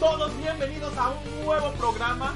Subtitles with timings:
[0.00, 2.34] todos bienvenidos a un nuevo programa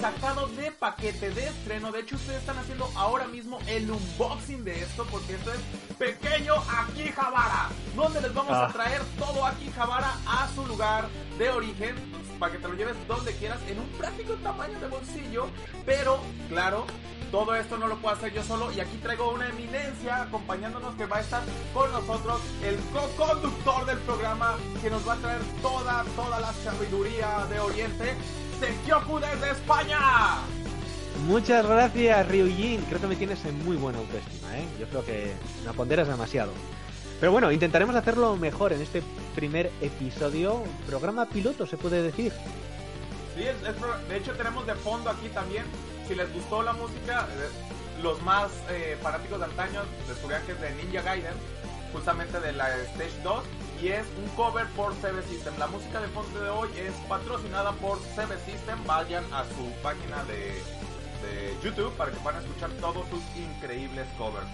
[0.00, 1.90] sacado de paquete de estreno.
[1.92, 5.60] De hecho, ustedes están haciendo ahora mismo el unboxing de esto porque esto es
[5.96, 8.72] Pequeño Akihabara, donde les vamos a Ah.
[8.72, 11.94] traer todo Akihabara a su lugar de origen
[12.38, 15.48] para que te lo lleves donde quieras en un práctico tamaño de bolsillo,
[15.86, 16.86] pero claro,
[17.30, 21.06] todo esto no lo puedo hacer yo solo y aquí traigo una eminencia acompañándonos que
[21.06, 21.42] va a estar
[21.72, 27.46] con nosotros, el co-conductor del programa que nos va a traer toda, toda la sabiduría
[27.50, 28.14] de Oriente,
[28.60, 29.98] Sekioku desde España.
[31.26, 32.82] Muchas gracias, Ryujin.
[32.82, 34.66] Creo que me tienes en muy buena autoestima, ¿eh?
[34.80, 35.32] Yo creo que
[35.64, 36.52] me ponderas demasiado.
[37.20, 39.02] Pero bueno, intentaremos hacerlo mejor en este
[39.34, 40.62] primer episodio.
[40.86, 42.32] Programa piloto, se puede decir.
[43.36, 45.64] Sí, es- es de hecho tenemos de fondo aquí también,
[46.08, 50.60] si les gustó la música, eh, los más eh, fanáticos de antaño descubrirán que es
[50.60, 51.34] de Ninja Gaiden,
[51.92, 53.44] justamente de la Stage 2,
[53.82, 55.54] y es un cover por CB System.
[55.58, 60.22] La música de fondo de hoy es patrocinada por CB System, vayan a su página
[60.24, 60.36] de,
[61.24, 64.46] de YouTube para que puedan escuchar todos sus increíbles covers.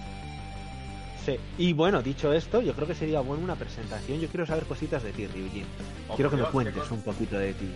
[1.25, 1.37] Sí.
[1.57, 4.19] Y bueno, dicho esto, yo creo que sería bueno una presentación.
[4.19, 5.65] Yo quiero saber cositas de ti, Ryujin.
[6.07, 7.71] Oh, Quiero que me cuentes un poquito de ti.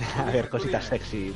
[0.16, 1.04] A ver, cositas tú dime.
[1.04, 1.34] sexy.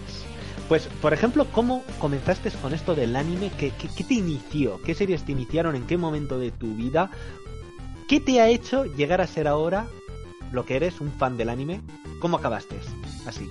[0.68, 3.50] Pues, por ejemplo, ¿cómo comenzaste con esto del anime?
[3.58, 4.80] ¿Qué, qué, qué te inició?
[4.82, 5.76] ¿Qué series te iniciaron?
[5.76, 7.10] ¿En qué momento de tu vida?
[8.08, 9.86] ¿Qué te ha hecho llegar a ser ahora
[10.52, 11.80] lo que eres, un fan del anime?
[12.20, 12.78] ¿Cómo acabaste?
[13.26, 13.50] Así.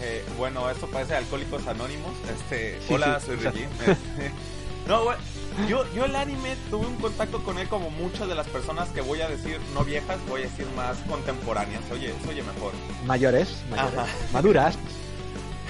[0.00, 2.12] Eh, bueno, esto parece Alcohólicos Anónimos.
[2.34, 3.36] Este, Sí, hola, sí, soy.
[3.36, 3.64] Reggie.
[3.64, 4.30] Este,
[4.88, 5.16] no, güey,
[5.68, 9.00] yo, yo el anime tuve un contacto con él como muchas de las personas que
[9.00, 11.82] voy a decir no viejas, voy a decir más contemporáneas.
[11.90, 12.72] Oye, se oye mejor.
[13.06, 14.32] Mayores, mayores.
[14.32, 14.78] Maduras.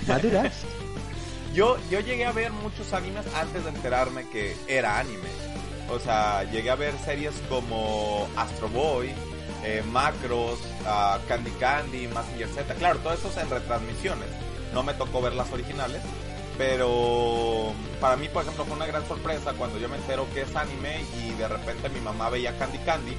[0.06, 0.52] Maduras.
[1.54, 5.28] Yo, yo llegué a ver muchos animes antes de enterarme que era anime.
[5.88, 9.12] O sea, llegué a ver series como Astro Boy,
[9.62, 12.74] eh, Macros, ah, Candy Candy, Mazinger Z.
[12.74, 14.28] Claro, todo eso es en retransmisiones.
[14.72, 16.02] No me tocó ver las originales.
[16.56, 20.54] Pero para mí, por ejemplo, fue una gran sorpresa cuando yo me entero que es
[20.54, 23.16] anime y de repente mi mamá veía Candy Candy.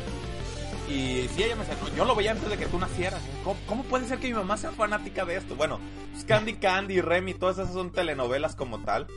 [0.89, 3.21] Y sí, ella me decía, "No, yo lo veía antes de que tú nacieras.
[3.43, 5.55] ¿Cómo, cómo puede ser que mi mamá sea fanática de esto?
[5.55, 5.79] Bueno,
[6.11, 9.07] pues Candy Candy, Remy, todas esas son telenovelas como tal.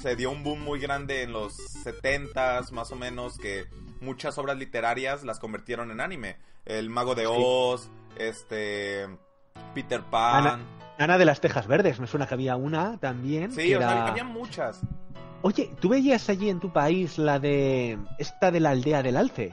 [0.00, 3.66] Se dio un boom muy grande en los 70s, más o menos, que
[4.00, 6.36] muchas obras literarias las convirtieron en anime.
[6.64, 7.28] El Mago de Sí.
[7.32, 9.06] Oz, este...
[9.74, 10.46] Peter Pan.
[10.46, 10.58] Ana,
[10.98, 13.52] Ana de las Tejas Verdes, me suena que había una también.
[13.52, 14.80] sí, que o sea, era- había muchas.
[15.42, 17.98] Oye, ¿tú veías allí en tu país la de.
[18.18, 19.52] esta de la aldea del Alce?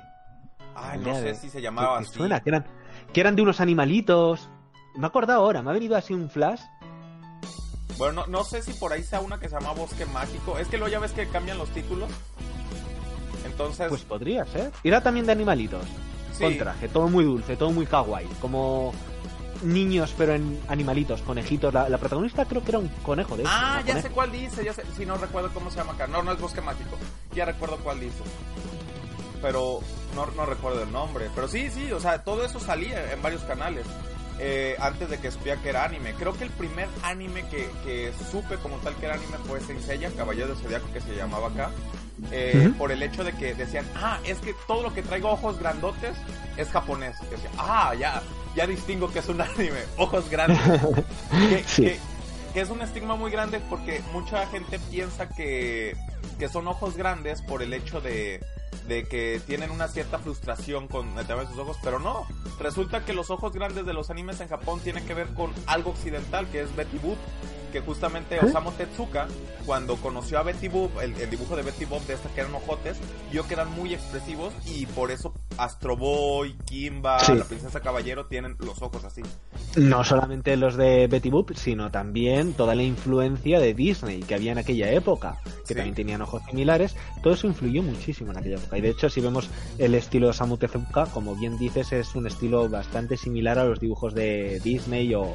[0.75, 2.13] Ay, no sé de- si se ¿Te- llamaba así.
[2.13, 2.39] suena?
[2.41, 2.65] Que eran,
[3.13, 4.49] que eran de unos animalitos.
[4.95, 6.61] Me he acordado ahora, me ha venido así un flash.
[7.97, 10.57] Bueno, no, no sé si por ahí sea una que se llama Bosque Mágico.
[10.57, 12.09] Es que luego ya ves que cambian los títulos.
[13.45, 14.71] Entonces, Pues podría ser.
[14.83, 15.83] Era también de animalitos.
[16.33, 16.43] sí.
[16.43, 18.27] Con traje, todo muy dulce, todo muy kawaii.
[18.41, 18.93] Como
[19.63, 21.73] niños, pero en animalitos, conejitos.
[21.73, 24.01] La, la protagonista creo que era un conejo de esos, Ah, ya coneja.
[24.07, 26.07] sé cuál dice, ya sé, si no recuerdo cómo se llama acá.
[26.07, 26.97] No, no es Bosque Mágico.
[27.35, 28.23] Ya recuerdo cuál dice.
[29.41, 29.79] Pero
[30.15, 31.29] no, no recuerdo el nombre.
[31.35, 33.85] Pero sí, sí, o sea, todo eso salía en varios canales.
[34.41, 36.13] eh, antes de que supiera que era anime.
[36.13, 39.81] Creo que el primer anime que, que supe como tal que era anime fue Saint
[39.81, 41.71] Seiya, Caballero del Zodiaco que se llamaba acá.
[42.31, 42.71] eh.
[42.77, 46.15] Por el hecho de que decían, ah, es que todo lo que traigo ojos grandotes
[46.55, 47.17] es japonés.
[47.21, 48.21] Y decía, ah, ya,
[48.55, 50.57] ya distingo que es un anime, ojos grandes.
[51.49, 51.83] que, Sí.
[51.83, 51.99] que-
[52.53, 55.95] que es un estigma muy grande porque mucha gente piensa que,
[56.39, 58.39] que son ojos grandes por el hecho de,
[58.87, 62.25] de que tienen una cierta frustración con el tema de sus ojos, pero no.
[62.59, 65.91] Resulta que los ojos grandes de los animes en Japón tienen que ver con algo
[65.91, 67.17] occidental, que es Betty Boop,
[67.71, 68.39] que justamente.
[68.39, 69.27] Osamu Tezuka,
[69.65, 72.53] cuando conoció a Betty Boop, el, el dibujo de Betty Boop de esta que eran
[72.55, 72.97] ojotes,
[73.31, 77.33] vio que eran muy expresivos y por eso Astro Boy, Kimba, Sí.
[77.35, 79.21] la princesa caballero tienen los ojos así.
[79.75, 84.51] No solamente los de Betty Boop, sino también toda la influencia de Disney que había
[84.53, 85.75] en aquella época, que Sí.
[85.75, 86.95] también tenían ojos similares.
[87.21, 88.77] Todo eso influyó muchísimo en aquella época.
[88.77, 92.25] Y de hecho, si vemos el estilo de Osamu Tezuka, como bien dices, es un
[92.27, 95.33] estilo bastante similar a los dibujos de Disney o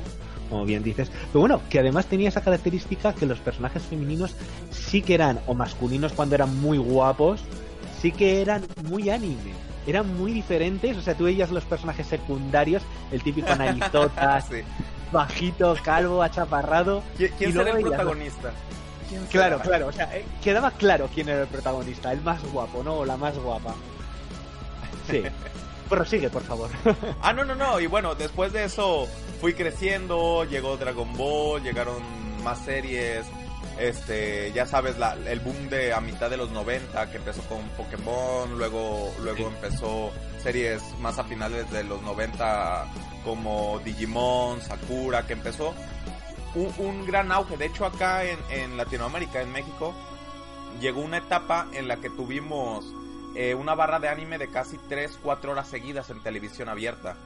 [0.50, 1.10] como bien dices.
[1.32, 4.34] Pero bueno, que además tenía esa característica que los personajes femeninos
[4.70, 7.40] sí que eran, o masculinos cuando eran muy guapos,
[8.00, 9.52] sí que eran muy anime.
[9.86, 12.82] Eran muy diferentes, o sea, tú veías los personajes secundarios,
[13.12, 14.56] el típico narizota, Sí.
[15.12, 17.02] bajito, calvo, achaparrado.
[17.18, 18.50] ¿Qui- ¿Quién Y será el veías- protagonista?
[19.08, 19.68] ¿Quién Claro, será?
[19.68, 22.94] claro, o sea, eh, quedaba claro quién era el protagonista, el más guapo, ¿no?
[22.94, 23.74] O la más guapa.
[25.10, 25.22] Sí.
[25.88, 26.70] Prosigue, por favor.
[27.20, 27.78] Ah, no, no, no.
[27.78, 29.06] Y bueno, después de eso
[29.40, 32.02] fui creciendo, llegó Dragon Ball, llegaron
[32.42, 33.24] más series.
[33.78, 37.68] Este, ya sabes, la, el boom de a mitad de los 90 que empezó con
[37.70, 39.42] Pokémon, luego, luego Sí.
[39.44, 42.86] empezó series más a finales de los 90
[43.24, 45.74] como Digimon, Sakura, que empezó
[46.54, 47.56] un, un gran auge.
[47.56, 49.92] De hecho, acá en, en, Latinoamérica, en México,
[50.80, 52.84] llegó una etapa en la que tuvimos
[53.34, 57.16] eh, una barra de anime de casi 3-4 horas seguidas en televisión abierta.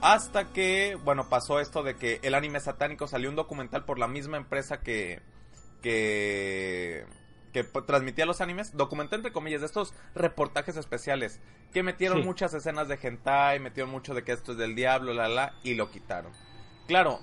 [0.00, 4.06] Hasta que, bueno, pasó esto de que el anime satánico salió un documental por la
[4.06, 5.20] misma empresa que,
[5.82, 7.04] que,
[7.52, 11.40] que transmitía los animes, documenté entre comillas de estos reportajes especiales
[11.72, 12.24] que metieron Sí.
[12.24, 15.74] muchas escenas de hentai, metieron mucho de que esto es del diablo, la la, y
[15.74, 16.32] lo quitaron.
[16.86, 17.20] Claro,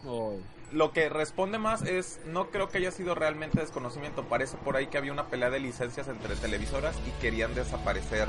[0.71, 4.88] lo que responde más es, no creo que haya sido realmente desconocimiento, parece por ahí
[4.88, 8.28] que había una pelea de licencias entre televisoras y querían desaparecer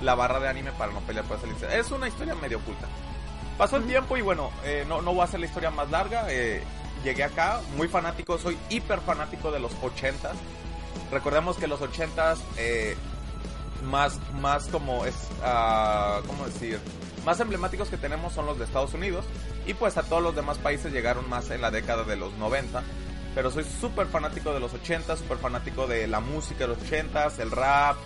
[0.00, 1.76] la barra de anime para no pelear por esa licencia.
[1.78, 2.86] Es una historia medio oculta.
[3.58, 6.26] Pasó el tiempo y bueno, eh, no, no voy a hacer la historia más larga,
[6.30, 6.62] eh,
[7.02, 10.36] llegué acá, muy fanático, soy hiper fanático de los 80s.
[11.10, 12.96] Recordemos que los 80s, eh,
[13.84, 16.78] más, más como es, ah, ¿cómo decir?
[17.24, 19.24] Más emblemáticos que tenemos son los de Estados Unidos
[19.66, 22.82] y pues a todos los demás países llegaron más en la década de los 90.
[23.34, 27.28] Pero soy súper fanático de los 80, súper fanático de la música de los 80,
[27.38, 27.96] el rap,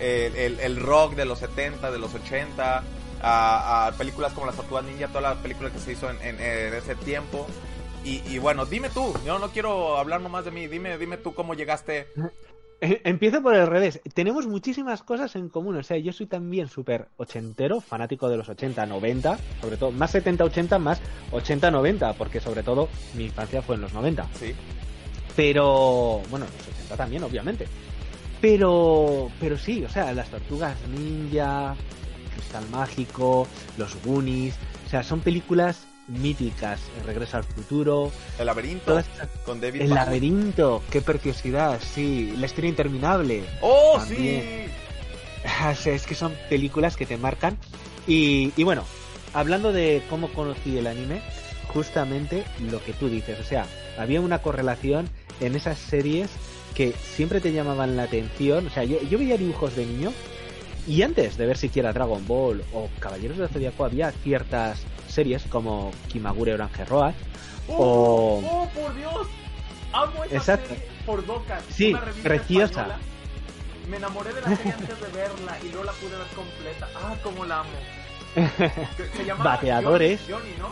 [0.00, 2.82] el, el- el rock de los 70, de los 80,
[3.22, 6.40] a, a películas como Las Tortugas Ninja, toda la película que se hizo en, en-
[6.40, 7.46] en ese tiempo.
[8.04, 11.34] Y, y bueno, dime tú, yo no quiero hablar nomás de mí, dime, dime tú
[11.34, 12.06] cómo llegaste.
[12.80, 14.00] Eh, Empiezo por el revés.
[14.14, 15.76] Tenemos muchísimas cosas en común.
[15.76, 20.12] O sea, yo soy también súper ochentero, fanático de los 80, 90, sobre todo más
[20.12, 21.00] 70, 80, más
[21.32, 24.26] 80, 90, porque sobre todo mi infancia fue en los 90.
[24.38, 24.54] Sí,
[25.34, 27.66] Pero, bueno, los 80 también, obviamente.
[28.40, 31.74] Pero, pero sí, o sea, las tortugas ninja,
[32.38, 33.46] Cristal Mágico,
[33.76, 34.54] los Goonies,
[34.86, 36.80] o sea, son películas míticas.
[36.98, 39.00] El Regreso al futuro, El laberinto
[39.44, 42.34] con David El laberinto, qué preciosidad, sí.
[42.38, 43.44] La historia interminable.
[43.60, 44.70] ¡Oh, También.
[45.76, 45.90] sí!
[45.90, 47.58] Es que son películas que te marcan.
[48.06, 48.84] Y, y bueno,
[49.34, 51.20] hablando de cómo conocí el anime,
[51.72, 53.38] justamente lo que tú dices.
[53.38, 53.66] O sea,
[53.98, 55.08] había una correlación
[55.40, 56.30] en esas series
[56.74, 58.66] que siempre te llamaban la atención.
[58.66, 60.12] O sea, yo, yo veía dibujos de niño
[60.88, 65.92] y antes de ver siquiera Dragon Ball o Caballeros del Zodiaco había ciertas series como
[66.08, 67.14] Kimagure Orange Road
[67.68, 69.26] ¡Oh, O- ¡Oh, por Dios!
[69.92, 70.68] Amo esa Exacto.
[70.70, 71.60] serie por Doca.
[71.70, 72.64] Sí, preciosa.
[72.82, 72.98] española.
[73.88, 76.88] Me enamoré de la serie antes de verla y luego la pude ver completa.
[76.96, 77.70] ¡Ah, cómo la amo!
[79.16, 80.20] Se llamaba Bateadores.
[80.28, 80.68] Johnny, Johnny, ¿no?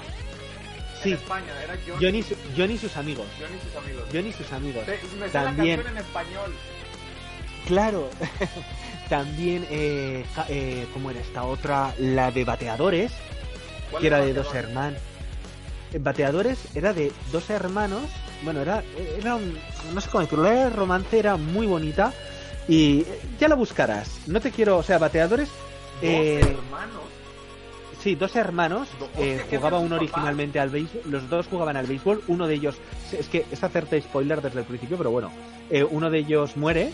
[1.03, 1.11] Sí.
[1.13, 2.05] En España, era Johnny.
[2.23, 2.25] Johnny,
[2.57, 3.27] Johnny y sus amigos.
[3.39, 4.05] Johnny y sus amigos.
[4.13, 4.85] Johnny y sus amigos.
[5.19, 5.83] Me sé También.
[5.85, 6.55] la en español.
[7.67, 8.11] Claro,
[9.09, 11.95] también, eh, eh, ¿cómo era esta otra?
[11.99, 13.13] La de Bateadores,
[13.91, 14.45] ¿Cuál que era de Bateador?
[14.45, 15.01] dos hermanos.
[15.99, 18.03] Bateadores era de dos hermanos,
[18.43, 18.83] bueno, era,
[19.19, 19.59] era un,
[19.95, 22.13] no sé cómo decirlo, era romance, era muy bonita
[22.69, 24.21] y eh, ya la buscarás.
[24.27, 25.49] No te quiero, o sea, Bateadores,
[26.03, 27.03] Dos eh, hermanos.
[28.03, 31.87] sí, dos hermanos, eh, hostia, ¿qué jugaba uno originalmente al béisbol, los dos jugaban al
[31.87, 32.77] béisbol, uno de ellos,
[33.13, 35.31] es que es hacerte spoiler desde el principio, pero bueno,
[35.71, 36.93] eh, uno de ellos muere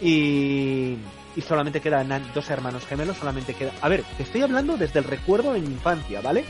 [0.00, 0.96] y,
[1.36, 3.72] y solamente quedan dos hermanos gemelos, solamente queda...
[3.80, 6.44] A ver, te estoy hablando desde el recuerdo de mi infancia, ¿vale?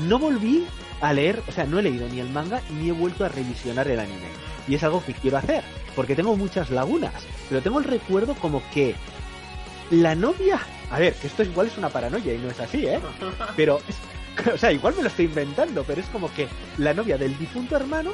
[0.00, 0.64] No volví
[1.00, 3.86] a leer, o sea, no he leído ni el manga ni he vuelto a revisionar
[3.88, 4.28] el anime.
[4.66, 5.62] Y es algo que quiero hacer,
[5.94, 7.12] porque tengo muchas lagunas,
[7.48, 8.94] pero tengo el recuerdo como que
[9.90, 10.58] la novia...
[10.90, 13.00] A ver, que esto igual es una paranoia y no es así, ¿eh?
[13.56, 16.48] Pero, es- o sea, igual me lo estoy inventando, pero es como que
[16.78, 18.10] la novia del difunto hermano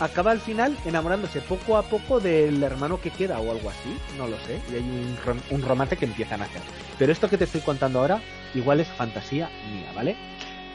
[0.00, 4.26] acaba al final enamorándose poco a poco del hermano que queda o algo así, no
[4.26, 6.62] lo sé, y hay un, rom- un romance que empiezan a hacer.
[6.98, 8.20] Pero esto que te estoy contando ahora,
[8.54, 10.16] igual es fantasía mía, ¿vale?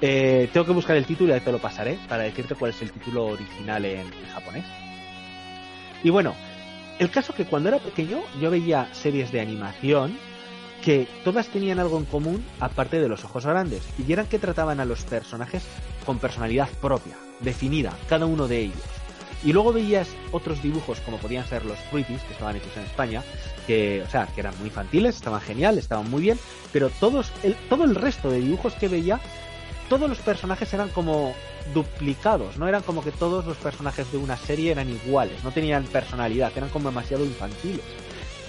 [0.01, 2.81] Eh, tengo que buscar el título y ahí te lo pasaré para decirte cuál es
[2.81, 4.65] el título original en, en japonés.
[6.03, 6.33] Y bueno,
[6.99, 10.17] el caso que cuando era pequeño yo veía series de animación
[10.83, 14.79] que todas tenían algo en común aparte de los ojos grandes y eran que trataban
[14.79, 15.65] a los personajes
[16.05, 18.79] con personalidad propia, definida, cada uno de ellos.
[19.43, 23.23] Y luego veías otros dibujos como podían ser los Fruities, que estaban hechos en España,
[23.65, 26.39] que, o sea, que eran muy infantiles, estaban genial, estaban muy bien,
[26.73, 29.19] pero todos el, todo el resto de dibujos que veía,
[29.87, 31.33] todos los personajes eran como
[31.73, 35.85] duplicados, no eran como que todos los personajes de una serie eran iguales, no tenían
[35.85, 37.85] personalidad, eran como demasiado infantiles.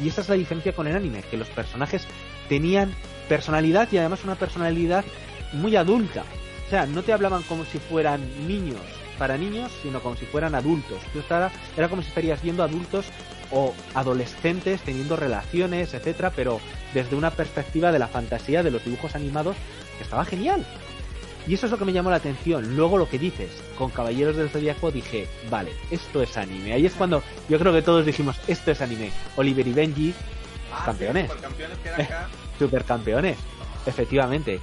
[0.03, 2.07] Y esa es la diferencia con el anime, que los personajes
[2.49, 2.93] tenían
[3.29, 5.05] personalidad y además una personalidad
[5.53, 6.25] muy adulta.
[6.67, 8.81] O sea, no te hablaban como si fueran niños
[9.21, 10.99] para niños, sino como si fueran adultos.
[11.13, 13.05] Tú estaba, era como si estarías viendo adultos
[13.51, 16.59] o adolescentes teniendo relaciones, etcétera, pero
[16.95, 19.57] desde una perspectiva de la fantasía de los dibujos animados,
[19.99, 20.65] que estaba genial.
[21.47, 22.77] Y eso es lo que me llamó la atención.
[22.77, 26.73] Luego lo que dices, con Caballeros del Zodiaco dije, vale, esto es anime.
[26.73, 29.11] Ahí es cuando yo creo que todos dijimos, esto es anime.
[29.37, 30.15] Oliver y Benji,
[30.73, 31.31] Ah, campeones.
[31.31, 32.29] Sí, campeones que acá.
[32.59, 33.37] supercampeones,
[33.85, 34.61] efectivamente.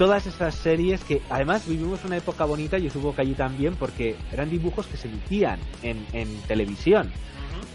[0.00, 4.16] Todas esas series que además vivimos una época bonita, yo supongo que allí también, porque
[4.32, 7.12] eran dibujos que se emitían en, en televisión.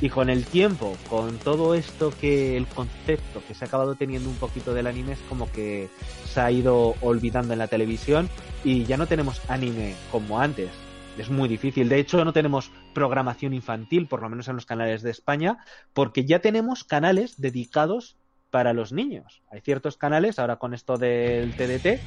[0.01, 4.27] Y con el tiempo, con todo esto que el concepto que se ha acabado teniendo
[4.27, 5.87] un poquito del anime es como que
[6.25, 8.27] se ha ido olvidando en la televisión
[8.63, 10.71] y ya no tenemos anime como antes.
[11.19, 11.89] Es muy difícil.
[11.89, 15.59] De hecho, no tenemos programación infantil, por lo menos en los canales de España,
[15.93, 18.17] porque ya tenemos canales dedicados
[18.49, 19.41] para los niños.
[19.51, 21.99] Hay ciertos canales, ahora con esto del TDT,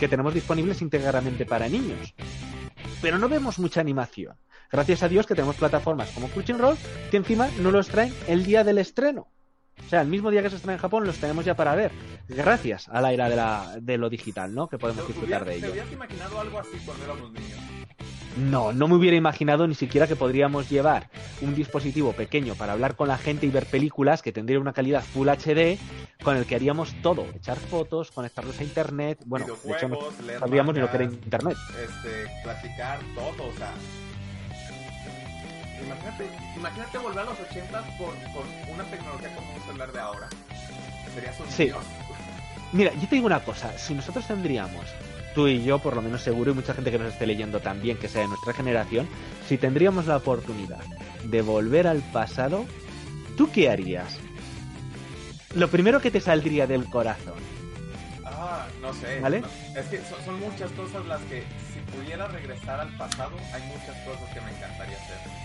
[0.00, 2.14] que tenemos disponibles íntegramente para niños.
[3.00, 4.36] Pero no vemos mucha animación.
[4.70, 6.78] Gracias a Dios que tenemos plataformas como Crunchyroll
[7.10, 9.28] que encima no los traen el día del estreno.
[9.84, 11.92] O sea, el mismo día que se estrena en Japón los tenemos ya para ver.
[12.28, 14.68] Gracias a la era de, la, de lo digital, ¿no?
[14.68, 15.66] Que podemos disfrutar de ello.
[15.66, 17.58] ¿Te habías imaginado algo así cuando éramos niños?
[18.36, 21.10] No, no me hubiera imaginado ni siquiera que podríamos llevar
[21.42, 25.02] un dispositivo pequeño para hablar con la gente y ver películas que tendría una calidad
[25.02, 25.78] Full HD
[26.22, 29.98] con el que haríamos todo, echar fotos, conectarlos a internet, bueno, de hecho no
[30.38, 31.56] sabíamos ni lo que era internet.
[31.82, 33.72] Este, platicar todo, o sea,
[35.84, 40.28] imagínate, imagínate volver a los 80 con, con una tecnología como un celular de ahora.
[41.14, 41.70] Sería sí.
[42.72, 44.86] Mira, yo te digo una cosa, si nosotros tendríamos
[45.34, 47.98] tú y yo, por lo menos seguro, y mucha gente que nos esté leyendo también,
[47.98, 49.08] que sea de nuestra generación,
[49.46, 50.84] si tendríamos la oportunidad
[51.24, 52.66] de volver al pasado,
[53.36, 54.18] ¿tú qué harías?
[55.54, 57.34] Lo primero que te saldría del corazón.
[58.24, 59.20] Ah, no sé.
[59.20, 59.42] ¿Vale?
[59.76, 64.34] Es que son, muchas cosas las que, si pudiera regresar al pasado, hay muchas cosas
[64.34, 65.41] que me encantaría hacer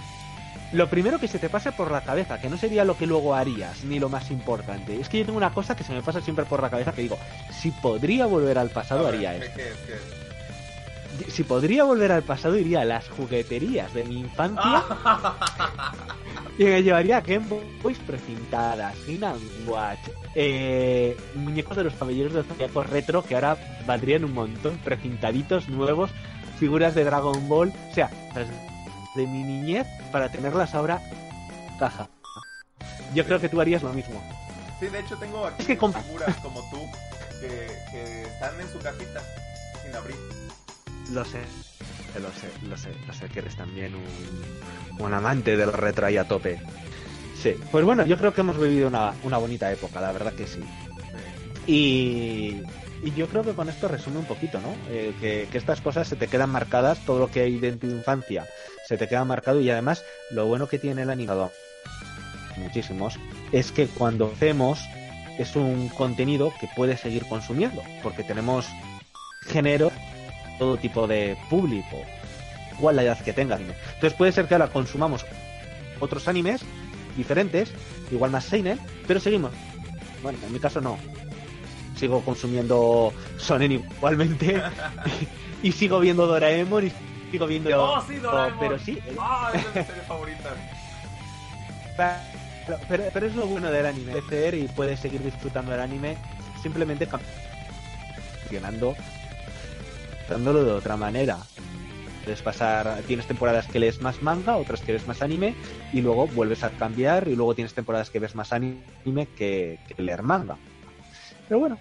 [0.74, 3.34] lo primero que se te pase por la cabeza, que no sería lo que luego
[3.34, 5.00] harías, ni lo más importante.
[5.00, 7.04] Es que yo tengo una cosa que se me pasa siempre por la cabeza que
[7.04, 7.18] digo,
[7.52, 9.60] si podría volver al pasado haría esto.
[11.30, 14.84] Si podría volver al pasado iría a las jugueterías de mi infancia
[16.60, 17.48] y me llevaría Game
[17.82, 20.00] Boys precintadas, Game Watch,
[20.36, 23.58] eh, muñecos de los caballeros de Zodiaco retro que ahora
[23.88, 26.12] valdrían un montón, precintaditos nuevos,
[26.60, 28.12] figuras de Dragon Ball, o sea,
[29.18, 31.02] de mi niñez para tenerlas ahora
[31.80, 32.08] caja.
[33.14, 34.22] Yo creo que tú harías lo mismo.
[34.80, 36.78] Sí, de hecho tengo aquí figuras como tú
[37.42, 39.22] que, están en su cajita
[39.84, 40.16] sin abrir.
[41.12, 41.40] Lo sé,
[42.20, 46.18] lo sé, lo sé, lo sé que eres también un, un amante del retro ahí
[46.18, 46.62] a tope.
[47.42, 50.48] Sí, pues bueno, yo creo que hemos vivido una, una bonita época, la verdad que
[50.48, 50.64] sí.
[51.66, 52.62] Y,
[53.04, 54.74] y yo creo que con esto resume un poquito, ¿no?
[54.90, 58.48] Eh, que, estas cosas se te quedan marcadas, todo lo que hay de tu infancia
[58.88, 61.52] se te queda marcado y además lo bueno que tiene el animado,
[62.56, 63.20] muchísimos,
[63.52, 64.80] es que cuando hacemos
[65.38, 68.66] es un contenido que puedes seguir consumiendo, porque tenemos
[69.46, 69.92] género,
[70.58, 72.04] todo tipo de público,
[72.78, 73.60] igual la edad que tengas.
[73.60, 75.26] Entonces puede ser que ahora consumamos
[76.00, 76.62] otros animes
[77.16, 77.72] diferentes,
[78.12, 79.52] igual más seinen, pero seguimos.
[80.24, 80.98] Bueno, en mi caso no.
[81.98, 84.62] Sigo consumiendo Sonen igualmente
[85.64, 86.92] y, sigo viendo Doraemon y
[87.32, 87.84] sigo viendo.
[87.84, 88.20] Oh, sí,
[88.60, 89.00] Pero sí.
[89.20, 90.54] Ah, es mi serie favorita.
[91.98, 94.12] Pero, pero, es lo bueno del anime.
[94.12, 96.18] Crecer y puedes seguir disfrutando del anime
[96.62, 97.08] simplemente
[98.46, 98.96] cambiando,
[100.30, 101.38] dándolo de otra manera.
[102.24, 105.56] Puedes pasar, tienes temporadas que lees más manga, otras que ves más anime,
[105.94, 110.04] y luego vuelves a cambiar, y luego tienes temporadas que ves más anime que, que
[110.04, 110.58] leer manga.
[111.48, 111.78] Pero bueno.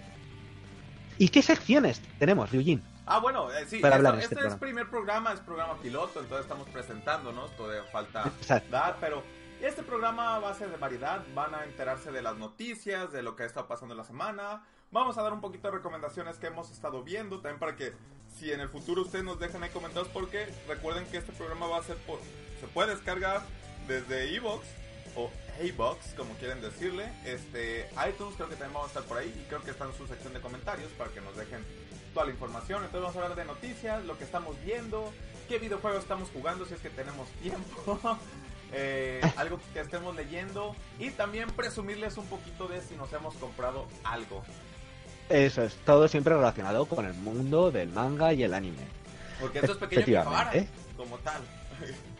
[1.18, 2.82] ¿Y qué secciones tenemos, Ryujin?
[3.06, 7.56] Ah, bueno, eh, sí, este, este es primer programa, es programa piloto, entonces estamos presentándonos,
[7.56, 8.32] todavía falta
[8.70, 9.22] dar, pero
[9.62, 13.36] este programa va a ser de variedad, van a enterarse de las noticias, de lo
[13.36, 16.48] que ha estado pasando en la semana, vamos a dar un poquito de recomendaciones que
[16.48, 17.92] hemos estado viendo, también para que
[18.36, 21.78] si en el futuro ustedes nos dejen ahí comentarios, porque recuerden que este programa va
[21.78, 22.18] a ser por,
[22.60, 23.42] se puede descargar
[23.86, 24.66] desde Evox
[25.14, 29.28] o Heybox, como quieren decirle, este iTunes creo que también vamos a estar por ahí
[29.28, 31.64] y creo que está en su sección de comentarios para que nos dejen
[32.14, 32.84] toda la información.
[32.84, 35.12] Entonces vamos a hablar de noticias, lo que estamos viendo,
[35.48, 38.18] qué videojuegos estamos jugando si es que tenemos tiempo,
[38.72, 43.86] eh, algo que estemos leyendo y también presumirles un poquito de si nos hemos comprado
[44.04, 44.42] algo.
[45.28, 48.84] Eso es, todo siempre relacionado con el mundo del manga y el anime.
[49.40, 50.22] Porque esto es pequeño
[50.52, 50.68] ¿eh?
[50.96, 51.42] como tal.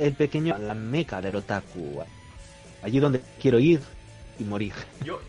[0.00, 2.02] El pequeño, la meca del otaku.
[2.82, 3.80] Allí donde quiero ir
[4.38, 4.72] y morir.
[5.04, 5.20] Yo,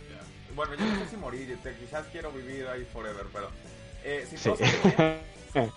[0.56, 3.50] bueno, yo no sé si morir, quizás quiero vivir ahí forever, pero
[4.04, 5.18] eh, si, todo sale
[5.54, 5.72] bien,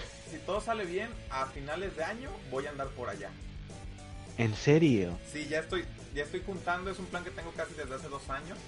[0.30, 3.30] si todo sale bien, a finales de año voy a andar por allá.
[4.38, 5.18] ¿En serio?
[5.30, 8.28] Sí, ya estoy, ya estoy juntando, es un plan que tengo casi desde hace dos
[8.30, 8.58] años.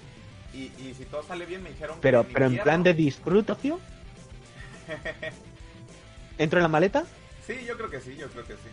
[0.53, 2.33] Y, y si todo sale bien, me dijeron pero, que.
[2.33, 3.79] Pero en plan de disfrutación.
[6.37, 7.05] ¿Entro en la maleta?
[7.45, 8.69] Sí, yo creo que sí, yo creo que sí.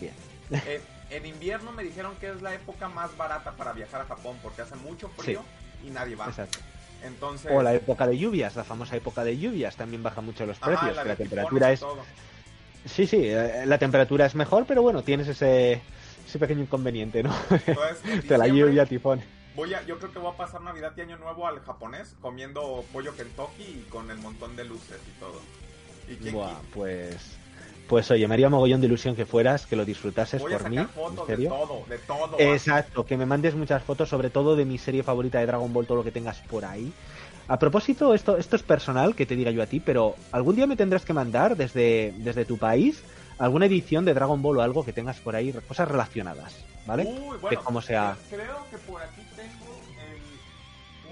[0.00, 0.14] Bien.
[0.50, 0.80] Eh,
[1.10, 4.62] en invierno me dijeron que es la época más barata para viajar a Japón porque
[4.62, 5.42] hace mucho frío
[5.84, 6.32] y nadie va.
[7.04, 7.50] Entonces...
[7.52, 10.94] O la época de lluvias, la famosa época de lluvias, también baja mucho los precios.
[10.94, 11.84] la, temperatura es...
[12.86, 15.80] Sí, sí, eh, la temperatura es mejor, pero bueno, tienes ese,
[16.26, 17.32] ese pequeño inconveniente, ¿no?
[18.28, 19.22] De la lluvia, tifón.
[19.54, 22.84] Voy a, yo creo que voy a pasar Navidad y Año Nuevo al japonés comiendo
[22.92, 25.40] pollo Kentucky y con el montón de luces y todo.
[26.08, 27.36] ¿Y Buah, pues
[27.86, 30.78] pues oye, me haría mogollón de ilusión que fueras, que lo disfrutases por mí.
[30.94, 32.36] Fotos De todo, de todo.
[32.38, 35.86] Exacto, que me mandes muchas fotos, sobre todo de mi serie favorita de Dragon Ball,
[35.86, 36.92] todo lo que tengas por ahí.
[37.48, 40.66] A propósito, esto, esto es personal, que te diga yo a ti, pero algún día
[40.66, 43.02] me tendrás que mandar desde, desde tu país
[43.38, 47.04] alguna edición de Dragon Ball o algo que tengas por ahí, cosas relacionadas, ¿vale?
[47.04, 48.16] Uy, bueno, como sea.
[48.30, 49.80] Creo que por aquí tengo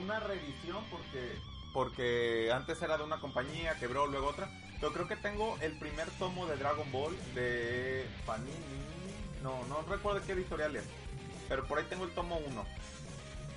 [0.03, 1.39] una revisión porque,
[1.73, 4.49] porque antes era de una compañía, quebró luego otra
[4.81, 8.51] yo creo que tengo el primer tomo de Dragon Ball de Panini.
[9.43, 10.85] No, no recuerdo qué editorial es.
[11.49, 12.65] Pero por ahí tengo el tomo 1.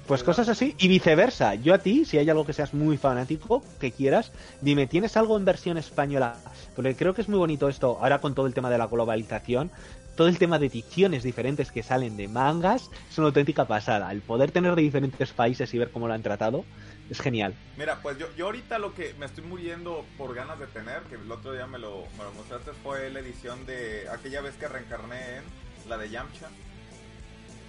[0.08, 1.56] Pues cosas así y viceversa.
[1.56, 5.38] Yo a ti, si hay algo que seas muy fanático, que quieras, dime, ¿tienes algo
[5.38, 6.36] en versión española?
[6.76, 9.72] Porque creo que es muy bonito esto, ahora con todo el tema de la globalización,
[10.16, 14.12] todo el tema de ediciones diferentes que salen de mangas, es una auténtica pasada.
[14.12, 16.66] El poder tener de diferentes países y ver cómo lo han tratado,
[17.10, 17.54] es genial.
[17.78, 21.16] Mira, pues yo, yo ahorita lo que me estoy muriendo por ganas de tener, que
[21.16, 24.68] el otro día me lo, me lo mostraste, fue la edición de aquella vez que
[24.68, 26.48] reencarné en la de Yamcha.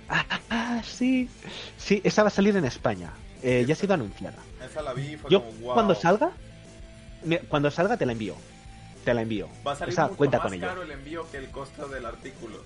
[0.08, 1.28] Ah, sí.
[1.78, 3.12] Sí, esa va a salir en España.
[3.42, 4.38] Eh, ya ha sido anunciada.
[4.64, 5.74] Esa la vi, fue yo, como, wow.
[5.74, 6.30] Cuando salga,
[7.48, 8.36] cuando salga te la envío.
[9.04, 9.48] Te la envío.
[9.66, 12.62] Va a salir mucho cuenta más con caro el envío que el costo del artículo.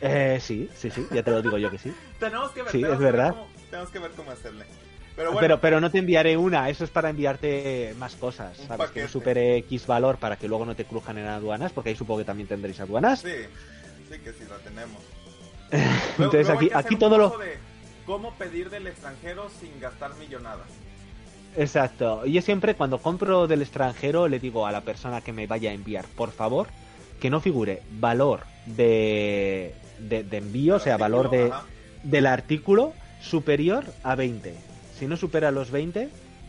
[0.00, 1.92] Eh, sí, sí, sí, ya te lo digo yo que sí.
[2.20, 3.34] tenemos que ver, sí, es verdad.
[3.70, 4.64] tenemos que ver cómo hacerle.
[5.40, 8.90] Pero, pero, no te enviaré una, eso es para enviarte más cosas, ¿sabes?
[8.92, 11.96] Que no supere X valor para que luego no te crujan en aduanas, porque ahí
[11.96, 13.22] supongo que también tendréis aduanas.
[13.22, 13.32] Sí,
[14.08, 15.02] sí que sí la tenemos.
[16.18, 17.36] Entonces aquí, aquí todo lo...
[17.36, 17.58] De
[18.06, 20.68] cómo pedir del extranjero sin gastar millonadas.
[21.56, 22.24] Exacto.
[22.26, 25.74] Yo siempre cuando compro del extranjero le digo a la persona que me vaya a
[25.74, 26.68] enviar, por favor,
[27.20, 31.50] que no figure valor de, de, envío, o sea, valor de,
[32.04, 36.08] del artículo superior a 20 si no supera los 20,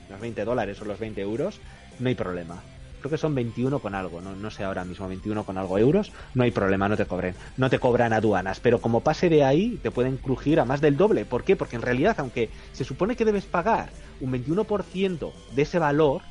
[0.09, 1.59] los 20 dólares o los 20 euros,
[1.99, 2.62] no hay problema.
[2.99, 6.12] Creo que son 21 con algo, no, no sé ahora mismo, 21 con algo euros,
[6.33, 7.35] no hay problema, no te cobren.
[7.55, 10.97] No te cobran aduanas, pero como pase de ahí, te pueden crujir a más del
[10.97, 11.25] doble.
[11.25, 11.55] ¿Por qué?
[11.55, 13.89] Porque en realidad, aunque se supone que debes pagar
[14.21, 16.21] un 21% de ese valor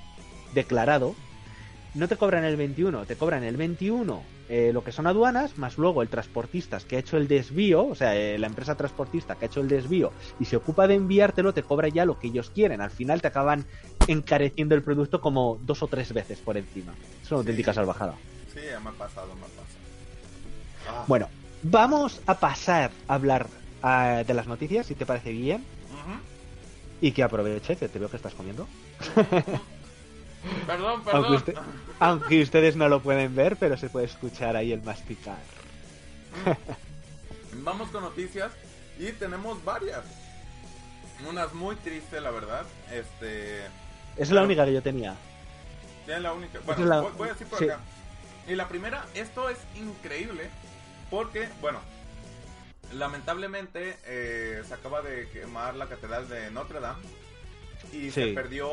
[0.55, 1.15] declarado,
[1.95, 5.77] no te cobran el 21, te cobran el 21 eh, lo que son aduanas, más
[5.77, 9.45] luego el transportista que ha hecho el desvío, o sea, eh, la empresa transportista que
[9.45, 12.51] ha hecho el desvío y se ocupa de enviártelo, te cobra ya lo que ellos
[12.55, 12.81] quieren.
[12.81, 13.67] Al final te acaban
[14.07, 16.95] encareciendo el producto como dos o tres veces por encima.
[17.23, 18.15] Es una auténtica salvajada.
[18.55, 19.79] Sí, me ha pasado, me ha pasado.
[20.89, 21.05] Ah.
[21.07, 21.29] Bueno,
[21.63, 23.49] vamos a pasar a hablar
[23.83, 25.63] ah, de las noticias, si te parece bien.
[27.01, 28.67] Y que aproveche, que te veo que estás comiendo.
[30.67, 31.43] Perdón, perdón.
[31.99, 35.39] Aunque, ustedes no lo pueden ver, pero se puede escuchar ahí el masticar.
[36.45, 37.65] Mm.
[37.65, 38.53] Vamos con noticias
[38.99, 40.05] y tenemos varias.
[41.29, 42.65] Unas muy tristes, la verdad.
[42.93, 43.63] Este.
[44.17, 45.17] Es la única que yo tenía.
[46.07, 46.61] Es la única.
[46.65, 47.81] Bueno, voy, a decir por acá.
[48.47, 50.49] Y la primera, esto es increíble
[51.11, 51.81] porque, bueno,
[52.95, 57.03] lamentablemente eh, se acaba de quemar la catedral de Notre Dame
[57.93, 58.69] y se perdió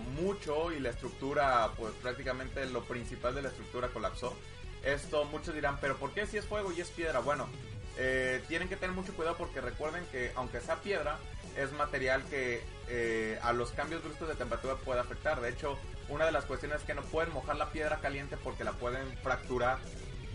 [0.00, 4.36] mucho y la estructura, pues prácticamente lo principal de la estructura colapsó.
[4.84, 7.20] Esto muchos dirán, pero ¿por qué si es fuego y es piedra?
[7.20, 7.48] Bueno,
[7.96, 11.18] eh, tienen que tener mucho cuidado porque recuerden que aunque sea piedra,
[11.56, 15.40] es material que eh, a los cambios bruscos de temperatura puede afectar.
[15.40, 15.78] De hecho,
[16.08, 19.06] una de las cuestiones es que no pueden mojar la piedra caliente porque la pueden
[19.22, 19.78] fracturar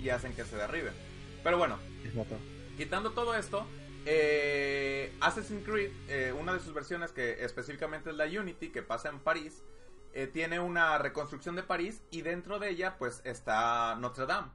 [0.02, 0.92] y hacen que se derribe.
[1.44, 1.78] Pero bueno,
[2.78, 3.66] quitando todo esto,
[4.06, 9.10] eh, Assassin's Creed, eh, una de sus versiones que específicamente es la Unity, que pasa
[9.10, 9.64] en París,
[10.14, 14.50] eh, tiene una reconstrucción de París y dentro de ella pues está Notre Dame.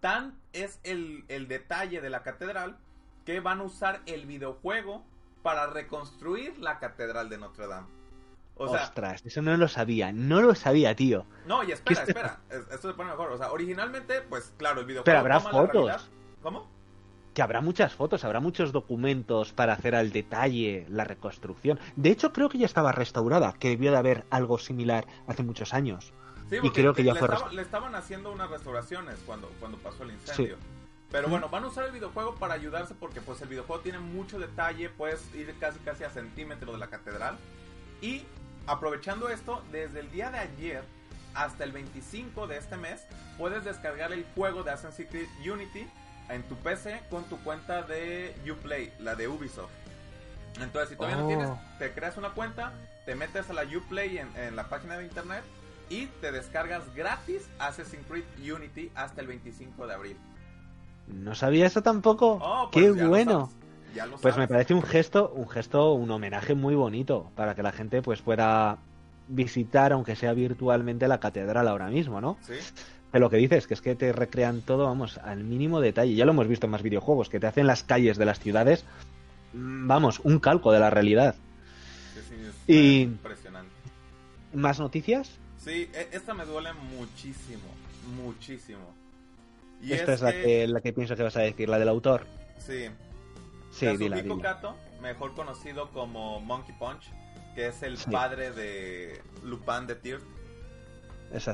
[0.00, 2.78] Tan es el, detalle de la catedral
[3.24, 5.04] que van a usar el videojuego
[5.42, 7.86] para reconstruir la catedral de Notre Dame.
[8.56, 11.24] O sea, Ostras, eso no lo sabía, no lo sabía, tío.
[11.46, 13.30] No, y espera, espera, esto se pone mejor.
[13.32, 15.04] O sea, originalmente, pues claro, el videojuego.
[15.04, 16.10] Pero habrá fotos.
[16.42, 16.79] ¿Cómo?
[17.34, 21.78] Que habrá muchas fotos, habrá muchos documentos para hacer al detalle la reconstrucción.
[21.96, 25.72] De hecho, creo que ya estaba restaurada, que debió de haber algo similar hace muchos
[25.74, 26.12] años.
[26.48, 30.02] Sí, y creo que ya le, fue le estaban haciendo unas restauraciones cuando, cuando pasó
[30.02, 30.56] el incendio.
[31.12, 34.38] Pero bueno, van a usar el videojuego para ayudarse porque pues el videojuego tiene mucho
[34.38, 37.36] detalle, puedes ir casi casi a centímetros de la catedral.
[38.00, 38.22] Y
[38.66, 40.84] aprovechando esto, desde el día de ayer
[41.34, 43.02] hasta el 25 de este mes,
[43.38, 45.86] puedes descargar el juego de Assassin's Creed Unity
[46.30, 49.70] en tu PC con tu cuenta de Uplay, la de Ubisoft.
[50.60, 52.72] Entonces, si todavía no tienes, te creas una cuenta,
[53.06, 55.42] te metes a la Uplay en, en la página de internet
[55.88, 60.16] y te descargas gratis Assassin's Creed Unity hasta el 25 de abril.
[61.06, 62.38] No sabía eso tampoco.
[62.40, 63.50] Oh, pues Qué bueno.
[63.94, 67.72] sabes, Pues me parece un gesto, un gesto, un homenaje muy bonito para que la
[67.72, 68.78] gente pues pueda
[69.28, 72.36] visitar, aunque sea virtualmente, la catedral ahora mismo, ¿no?
[72.42, 72.54] Sí,
[73.12, 76.14] De lo que dices, que es que te recrean todo, vamos, al mínimo detalle.
[76.14, 78.84] Ya lo hemos visto en más videojuegos, que te hacen las calles de las ciudades,
[79.52, 81.34] mm, vamos, un calco de la realidad.
[82.14, 83.72] sí, sí, es Y- impresionante.
[84.52, 85.30] ¿Más noticias?
[85.58, 87.62] Sí, e- esta me duele muchísimo,
[88.16, 88.94] muchísimo.
[89.82, 92.26] Y Esta es, la, que, la que pienso que vas a decir, la del autor.
[92.58, 92.86] Sí,
[93.72, 94.42] Sí, dila, dila.
[94.42, 97.04] Kato, mejor conocido como Monkey Punch,
[97.54, 98.10] que es el Sí.
[98.10, 100.39] padre de Lupin de Exactamente.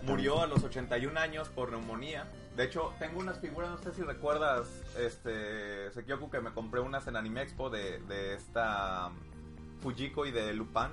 [0.04, 2.26] Murió a los 81 años por neumonía.
[2.56, 4.66] De hecho, tengo unas figuras, no sé si recuerdas,
[4.98, 10.30] este, Sekioku, que me compré unas en Anime Expo de, de esta um, Fujiko y
[10.30, 10.88] de Lupin.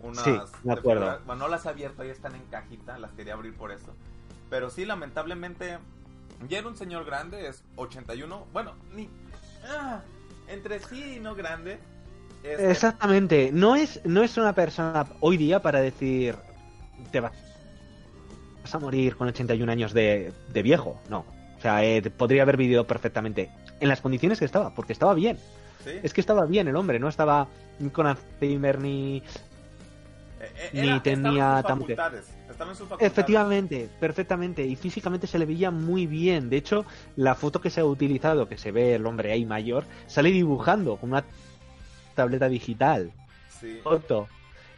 [0.00, 0.30] Unas Sí,
[0.64, 1.00] me acuerdo.
[1.02, 3.94] figuras- bueno, no las he abierto, ahí están en cajita, las quería abrir por eso.
[4.50, 5.78] Pero sí, lamentablemente,
[6.48, 8.46] ya era un señor grande, es 81.
[8.52, 9.08] Bueno, ni.
[9.68, 10.00] ah,
[10.48, 11.78] entre sí y no grande.
[12.42, 13.50] este, Exactamente.
[13.52, 16.36] No es, no es una persona hoy día para decir
[17.10, 17.32] te vas
[18.72, 21.00] a morir con 81 años de, de viejo.
[21.10, 21.24] No.
[21.58, 23.50] O sea, eh, podría haber vivido perfectamente
[23.80, 25.38] en las condiciones que estaba, porque estaba bien.
[25.82, 25.90] ¿sí?
[26.02, 27.48] Es que estaba bien el hombre, no estaba
[27.80, 29.22] ni con Alzheimer ni...
[30.40, 31.96] Eh, eh, ni tenía estaba en sus tamute.
[31.96, 33.12] facultades, estaba en sus facultades.
[33.12, 34.64] Efectivamente, perfectamente.
[34.64, 36.50] Y físicamente se le veía muy bien.
[36.50, 36.84] De hecho,
[37.16, 40.96] la foto que se ha utilizado, que se ve el hombre ahí mayor, sale dibujando
[40.96, 41.24] con una
[42.14, 43.10] tableta digital.
[43.60, 43.80] Sí.
[43.82, 44.28] foto.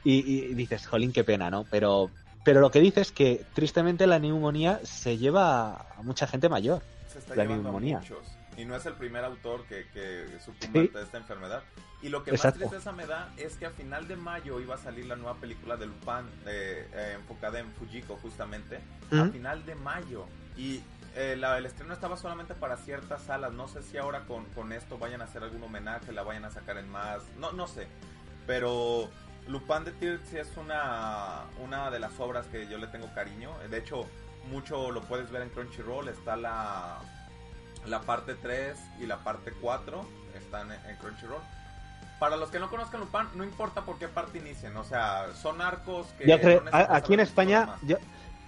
[0.04, 1.64] Y, y dices, jolín, qué pena, ¿no?
[1.68, 2.10] Pero,
[2.46, 6.80] pero lo que dices es que tristemente la neumonía se lleva a mucha gente mayor.
[7.12, 7.98] se está la llevando neumonía.
[7.98, 8.26] a muchos.
[8.56, 10.86] Y no es el primer autor que, que sucumbe Sí.
[10.86, 11.62] ante esta enfermedad.
[12.02, 12.60] Y lo que Exacto.
[12.60, 15.34] más tristeza me da es que a final de mayo iba a salir la nueva
[15.38, 18.78] película de Lupin, eh, eh, enfocada en Fujiko justamente.
[19.12, 19.32] A Ujú.
[19.32, 20.24] final de mayo.
[20.56, 20.80] Y
[21.16, 23.52] eh, la- el estreno estaba solamente para ciertas salas.
[23.52, 26.50] No sé si ahora con, con esto vayan a hacer algún homenaje, la vayan a
[26.50, 27.22] sacar en más.
[27.38, 27.88] No, no sé.
[28.46, 29.08] Pero
[29.46, 33.50] Lupin de sí es una, una de las obras que yo le tengo cariño.
[33.70, 34.06] De hecho,
[34.50, 36.08] mucho lo puedes ver en Crunchyroll.
[36.08, 36.98] Está la,
[37.86, 40.04] la parte 3 y la parte 4.
[40.36, 41.40] Están en, en Crunchyroll.
[42.18, 44.76] Para los que no conozcan Lupin, no importa por qué parte inicien.
[44.76, 46.26] O sea, son arcos que...
[46.26, 47.98] Yo creo, no aquí en España, yo,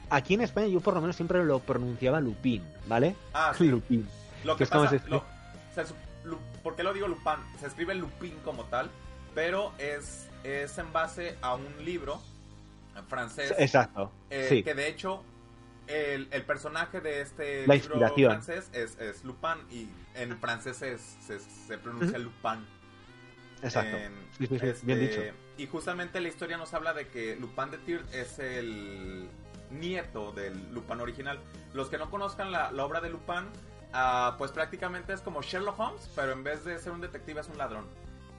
[0.08, 3.14] aquí en España yo por lo menos siempre lo pronunciaba Lupín, ¿vale?
[3.34, 3.68] Ah, sí.
[3.68, 4.08] Lupín.
[4.44, 5.22] Lo que que es pasa, lo-
[5.74, 5.84] se
[6.24, 7.34] Lu- ¿por qué lo digo Lupin?
[7.60, 8.90] Se escribe Lupin como tal,
[9.34, 12.20] pero es, es en base a un libro
[13.08, 14.10] francés Exacto.
[14.30, 14.62] eh, sí.
[14.62, 15.22] que de hecho
[15.86, 18.30] el, el personaje de este La libro inspiración.
[18.32, 22.66] francés es, es Lupin y en francés es- se, se pronuncia Lupin.
[23.62, 23.96] Exacto.
[24.38, 25.20] Sí, sí, este, bien dicho.
[25.56, 29.28] Y justamente la historia nos habla de que Lupin de Tir es el
[29.70, 31.40] nieto del Lupin original.
[31.74, 33.46] Los que no conozcan la, la obra de Lupin,
[33.92, 37.48] ah, pues prácticamente es como Sherlock Holmes, pero en vez de ser un detective es
[37.48, 37.86] un ladrón.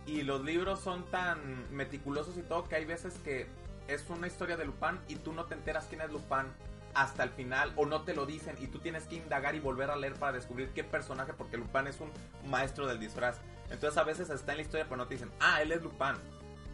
[0.09, 3.45] Y los libros son tan meticulosos y todo que hay veces que
[3.87, 6.47] es una historia de Lupin y tú no te enteras quién es Lupin
[6.95, 9.91] hasta el final o no te lo dicen y tú tienes que indagar y volver
[9.91, 12.09] a leer para descubrir qué personaje porque Lupin es un
[12.49, 13.37] maestro del disfraz.
[13.69, 16.15] Entonces a veces está en la historia pero no te dicen, ah, él es Lupin.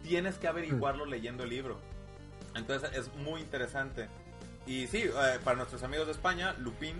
[0.01, 1.77] Tienes que averiguarlo leyendo el libro.
[2.55, 4.07] Entonces es muy interesante.
[4.65, 6.95] Y sí, eh, para nuestros amigos de España, Lupin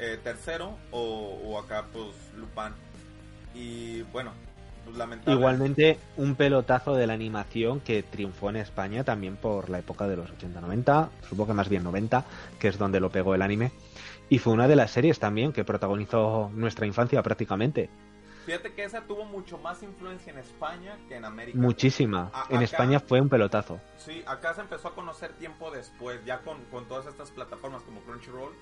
[0.00, 2.74] eh, tercero o, o acá pues Lupin.
[3.54, 4.34] Y bueno,
[4.88, 5.36] pues lamentable.
[5.38, 10.16] Igualmente, un pelotazo de la animación que triunfó en España también por la época de
[10.16, 12.24] los 80-90, supongo que más bien 90,
[12.58, 13.72] que es donde lo pegó el anime.
[14.28, 17.88] Y fue una de las series también que protagonizó nuestra infancia prácticamente.
[18.44, 21.58] Fíjate que esa tuvo mucho más influencia en España que en América.
[21.58, 22.30] Muchísima.
[22.32, 23.78] A- En acá- España fue un pelotazo.
[23.98, 28.00] Sí, acá se empezó a conocer tiempo después, ya con, con todas estas plataformas como
[28.02, 28.52] Crunchyroll,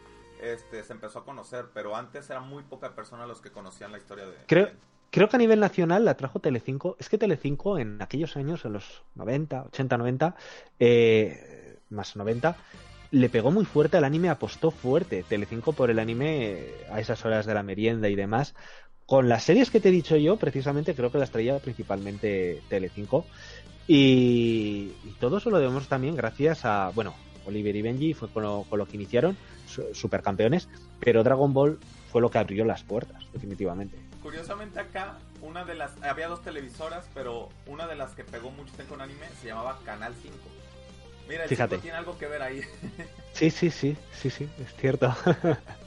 [0.42, 3.98] este, se empezó a conocer, pero antes eran muy pocas personas los que conocían la
[3.98, 4.34] historia de...
[4.46, 4.70] Creo,
[5.16, 6.94] creo que a nivel nacional la trajo Telecinco.
[7.00, 10.36] Es que Telecinco en aquellos años, en los 90, 80, 90,
[10.78, 12.54] eh, más 90,
[13.12, 17.24] le pegó muy fuerte al anime, apostó fuerte Telecinco por el anime eh, a esas
[17.24, 18.54] horas de la merienda y demás.
[19.06, 23.24] Con las series que te he dicho yo, precisamente creo que las traía principalmente Telecinco.
[23.88, 27.14] Y, y todo eso lo debemos también gracias a, bueno,
[27.46, 29.34] Oliver y Benji fue con lo, con lo que iniciaron,
[29.66, 30.68] su- supercampeones,
[31.00, 31.78] pero Dragon Ball
[32.12, 34.05] fue lo que abrió las puertas, definitivamente.
[34.26, 36.02] Curiosamente acá, una de las...
[36.02, 39.78] Había dos televisoras, pero una de las que pegó mucho tiempo con anime se llamaba
[39.84, 40.36] Canal 5.
[41.28, 41.76] Mira, el Fíjate.
[41.76, 42.60] 5 tiene algo que ver ahí.
[43.34, 45.14] Sí, sí, sí, sí, sí, es cierto.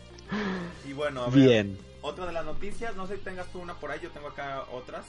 [0.87, 1.77] y bueno, a ver, Bien.
[2.01, 4.63] otra de las noticias, no sé si tengas tú una por ahí, yo tengo acá
[4.71, 5.03] otras.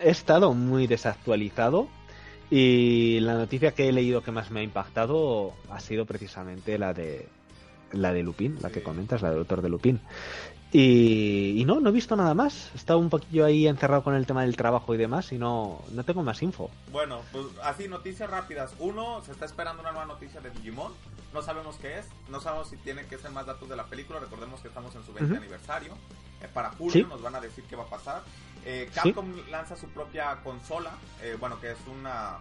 [0.00, 1.88] he estado muy desactualizado
[2.50, 6.92] y la noticia que he leído que más me ha impactado ha sido precisamente la
[6.92, 7.26] de
[7.92, 9.98] la de Lupin, la que comentas, la del autor de Lupin.
[10.74, 12.70] Y, no, no he visto nada más.
[12.74, 15.82] He estado un poquillo ahí encerrado con el tema del trabajo y demás y no,
[15.92, 16.70] no tengo más info.
[16.90, 18.74] Bueno, pues así, noticias rápidas.
[18.78, 20.92] Uno, se está esperando una nueva noticia de Digimon.
[21.34, 22.06] No sabemos qué es.
[22.30, 24.18] No sabemos si tiene que ser más datos de la película.
[24.18, 25.92] Recordemos que estamos en su 20 aniversario.
[26.40, 28.22] Eh, para julio nos van a decir qué va a pasar.
[28.64, 30.92] Eh, Capcom lanza su propia consola.
[31.22, 32.38] Eh, bueno, que es una...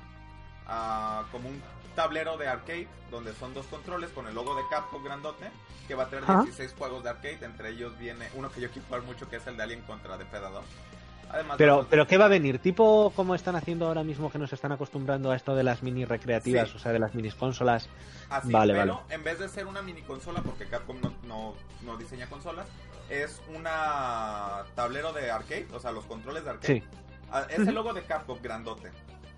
[1.31, 1.61] Como un
[1.95, 5.51] tablero de arcade donde son dos controles con el logo de Capcom grandote
[5.87, 8.87] que va a tener 16 juegos de arcade, entre ellos viene uno que yo quiero
[8.87, 10.63] jugar mucho que es el de Alien contra Depredador.
[11.29, 12.59] Además, pero, pero ¿qué va a venir?
[12.59, 16.03] ¿Tipo como están haciendo ahora mismo que nos están acostumbrando a esto de las mini
[16.03, 17.87] recreativas, o sea, de las mini consolas?
[18.29, 22.27] Así, vale, pero en vez de ser una mini consola, porque Capcom no, no, diseña
[22.27, 22.67] consolas,
[23.09, 26.79] es una tablero de arcade, o sea, los controles de arcade.
[26.81, 26.87] Sí.
[27.31, 28.91] Ah, es el logo de Capcom grandote.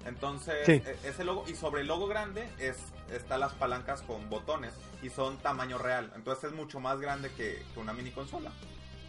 [0.06, 2.78] Entonces, e, ese logo, y sobre el logo grande es
[3.12, 6.12] están las palancas con botones y son tamaño real.
[6.16, 8.52] Entonces es mucho más grande que, una mini consola.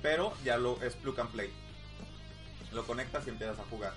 [0.02, 1.52] Pero ya lo es plug and play.
[2.72, 3.94] Lo conectas y empiezas a jugar.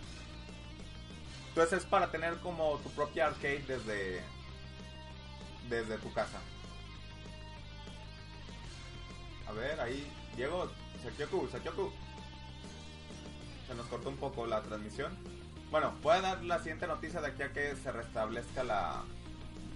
[1.49, 4.21] Entonces es para tener como tu propia arcade desde,
[5.69, 6.39] desde tu casa.
[9.47, 10.69] A ver, ahí, Diego.
[13.67, 15.17] Se nos cortó un poco la transmisión.
[15.71, 19.03] Bueno, voy a dar la siguiente noticia de aquí a que se restablezca la,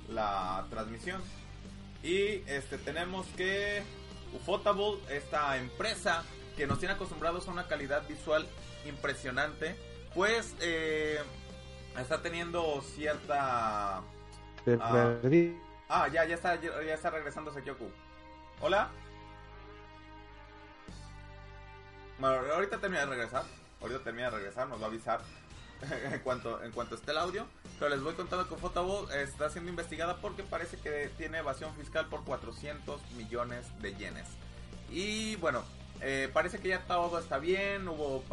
[0.10, 1.22] la transmisión.
[2.04, 3.84] Y este tenemos que
[4.34, 6.24] Ufotable, esta empresa
[6.56, 8.48] que nos tiene acostumbrados a una calidad visual
[8.86, 9.76] impresionante,
[10.16, 11.20] pues eh,
[11.98, 14.02] está teniendo cierta...
[14.80, 15.16] Ah,
[15.90, 17.90] ah, ya, ya está, ya está regresando Sekioku.
[18.62, 18.90] Hola.
[22.20, 23.44] Bueno, ahorita termina de regresar.
[23.82, 25.22] Ahorita termina de regresar, nos va a avisar
[26.12, 27.46] en cuanto en cuanto esté el audio.
[27.80, 32.08] Pero les voy contando que Photoball está siendo investigada porque parece que tiene evasión fiscal
[32.08, 34.28] por 400 millones de yenes.
[34.90, 35.64] Y bueno,
[36.02, 38.24] eh, parece que ya todo está bien, hubo,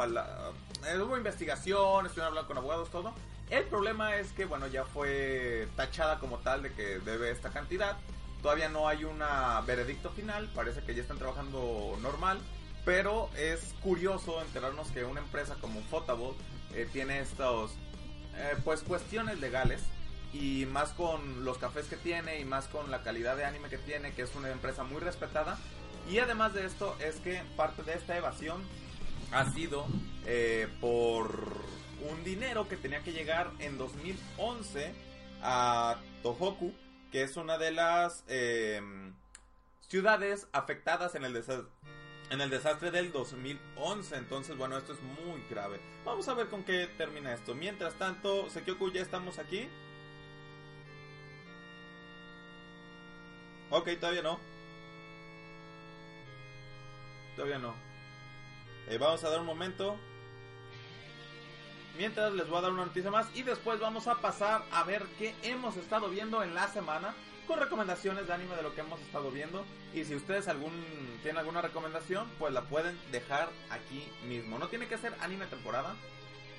[0.87, 3.15] eh, hubo investigación, estuvieron hablando con abogados, todo.
[3.51, 7.97] El problema es que, bueno, ya fue tachada como tal de que debe esta cantidad.
[8.43, 9.23] Todavía no hay un
[9.67, 12.39] veredicto final, parece que ya están trabajando normal.
[12.85, 16.35] Pero es curioso enterarnos que una empresa como Photoball
[16.79, 17.73] eh, tiene estos,
[18.37, 19.83] eh, pues cuestiones legales
[20.33, 23.79] y más con los cafés que tiene y más con la calidad de anime que
[23.79, 25.59] tiene, que es una empresa muy respetada.
[26.09, 28.62] Y además de esto es que parte de esta evasión
[29.33, 29.87] ha sido
[30.25, 31.53] eh, por
[32.09, 34.95] un dinero que tenía que llegar en 2011
[35.43, 36.73] a Tohoku,
[37.11, 38.25] que es una de las
[39.88, 41.67] ciudades afectadas en el desastre
[42.31, 44.17] en el desastre del 2011.
[44.17, 45.81] Entonces, bueno, esto es muy grave.
[46.05, 47.55] Vamos a ver con qué termina esto.
[47.55, 49.69] Mientras tanto, Sekioku, ya estamos aquí.
[53.71, 54.38] Ok, todavía no.
[57.37, 57.75] Todavía no.
[58.88, 59.97] Eh, vamos a dar un momento.
[61.97, 65.05] Mientras les voy a dar una noticia más y después vamos a pasar a ver
[65.19, 67.14] qué hemos estado viendo en la semana
[67.49, 69.65] con recomendaciones de anime de lo que hemos estado viendo.
[69.95, 70.71] Y si ustedes algún
[71.23, 74.59] tienen alguna recomendación, pues la pueden dejar aquí mismo.
[74.59, 75.97] No tiene que ser anime temporada.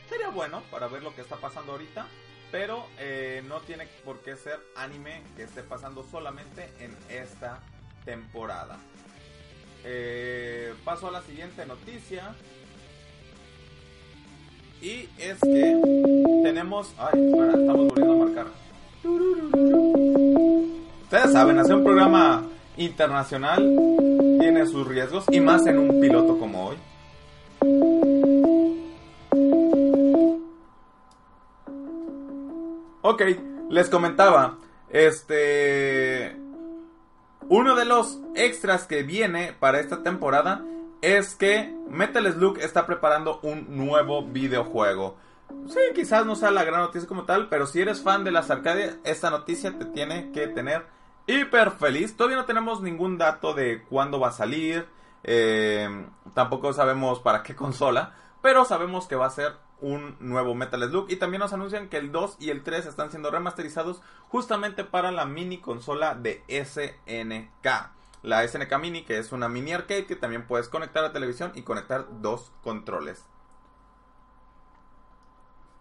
[0.09, 2.07] Sería bueno para ver lo que está pasando ahorita.
[2.51, 7.59] Pero eh, no tiene por qué ser anime que esté pasando solamente en esta
[8.03, 8.79] temporada.
[9.83, 12.33] Eh, paso a la siguiente noticia.
[14.81, 16.95] Y es que tenemos...
[16.97, 18.47] Ay, espera, estamos volviendo a marcar.
[21.11, 22.43] Ustedes saben, hacer un programa
[22.77, 23.67] internacional
[24.39, 26.77] tiene sus riesgos y más en un piloto como hoy.
[33.01, 33.23] Ok,
[33.71, 34.59] les comentaba,
[34.91, 36.37] este...
[37.47, 40.63] Uno de los extras que viene para esta temporada
[41.01, 45.17] es que Metal Slug está preparando un nuevo videojuego.
[45.69, 48.51] Sí, quizás no sea la gran noticia como tal, pero si eres fan de las
[48.51, 50.98] arcadias, esta noticia te tiene que tener
[51.29, 52.17] hiper feliz.
[52.17, 54.87] Todavía no tenemos ningún dato de cuándo va a salir.
[55.23, 58.15] Eh, tampoco sabemos para qué consola.
[58.41, 61.09] Pero sabemos que va a ser un nuevo Metal Slug.
[61.09, 65.11] Y también nos anuncian que el 2 y el 3 están siendo remasterizados justamente para
[65.11, 67.67] la mini consola de SNK.
[68.21, 71.61] La SNK Mini, que es una mini arcade que también puedes conectar a televisión y
[71.61, 73.25] conectar dos controles.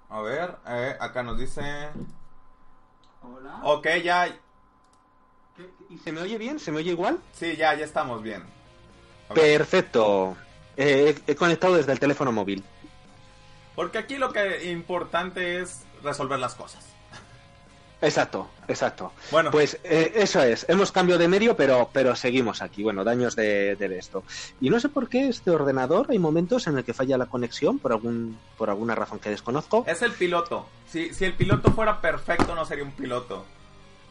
[0.09, 1.91] A ver, eh, acá nos dice...
[3.21, 3.61] Hola.
[3.65, 4.29] Ok, ya,
[5.91, 6.59] ¿Y se me oye bien?
[6.59, 7.19] ¿Se me oye igual?
[7.33, 8.43] Sí, ya, ya estamos bien.
[9.35, 10.37] Perfecto.
[10.77, 12.63] Eh, he conectado desde el teléfono móvil.
[13.75, 16.85] Porque aquí lo que importante es resolver las cosas.
[18.01, 19.13] Exacto, exacto.
[19.33, 20.65] Bueno, pues eh, eso es.
[20.69, 22.85] Hemos cambiado de medio, pero, pero seguimos aquí.
[22.85, 24.23] Bueno, daños de, de, esto.
[24.61, 27.81] Y no sé por qué este ordenador hay momentos en el que falla la conexión
[27.81, 29.85] por algún por alguna razón que desconozco.
[29.87, 30.69] Es el piloto.
[30.89, 33.45] Si, si el piloto fuera perfecto, no sería un piloto.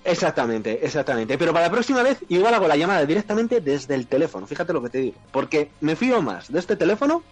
[0.04, 1.38] Exactamente, exactamente.
[1.38, 4.48] Pero para la próxima vez, igual hago la llamada directamente desde el teléfono.
[4.48, 5.18] Fíjate lo que te digo.
[5.32, 7.24] Porque me fío más de este teléfono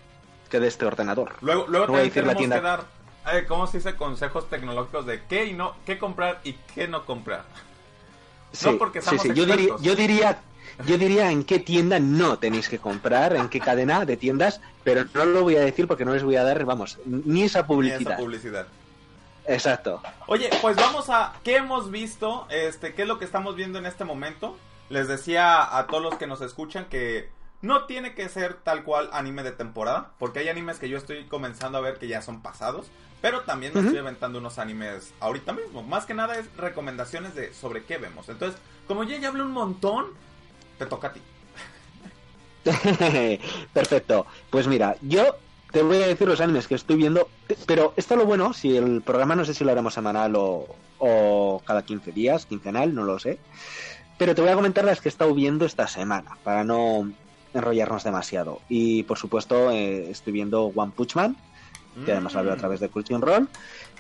[0.50, 1.34] que de este ordenador.
[1.42, 2.86] Luego, luego no tenemos que dar
[3.48, 7.46] ¿cómo se dice consejos tecnológicos de qué y no, qué comprar y qué no comprar?
[8.64, 9.30] no porque sí, sí.
[9.34, 10.40] Yo, diría, yo diría,
[10.86, 15.06] yo diría en qué tienda no tenéis que comprar, en qué cadena de tiendas, pero
[15.14, 18.00] no lo voy a decir porque no les voy a dar, vamos, ni esa publicidad.
[18.00, 18.68] Ni esa publicidad.
[19.48, 20.02] Exacto.
[20.28, 23.86] Oye, pues vamos a qué hemos visto, este, qué es lo que estamos viendo en
[23.86, 24.58] este momento.
[24.90, 27.30] Les decía a todos los que nos escuchan que
[27.62, 31.26] no tiene que ser tal cual anime de temporada, porque hay animes que yo estoy
[31.26, 32.88] comenzando a ver que ya son pasados.
[33.22, 35.82] Pero también me estoy aventando unos animes ahorita mismo.
[35.82, 38.30] Más que nada es recomendaciones de sobre qué vemos.
[38.30, 40.08] Entonces, como yo ya hablé un montón,
[40.78, 41.22] te toca a ti.
[43.74, 44.28] Perfecto.
[44.52, 45.38] Pues mira, yo
[45.76, 47.28] te voy a decir los animes que estoy viendo.
[47.66, 51.62] Pero esto es lo bueno, si el programa no sé si lo haremos semanal o,
[51.66, 53.40] cada 15 días, quincenal, no lo sé.
[54.18, 57.12] Pero te voy a comentar las que he estado viendo esta semana, para no
[57.54, 58.62] enrollarnos demasiado.
[58.70, 61.36] Y por supuesto, eh, estoy viendo One Punch Man
[62.06, 63.48] que además la veo a través de Crunchyroll.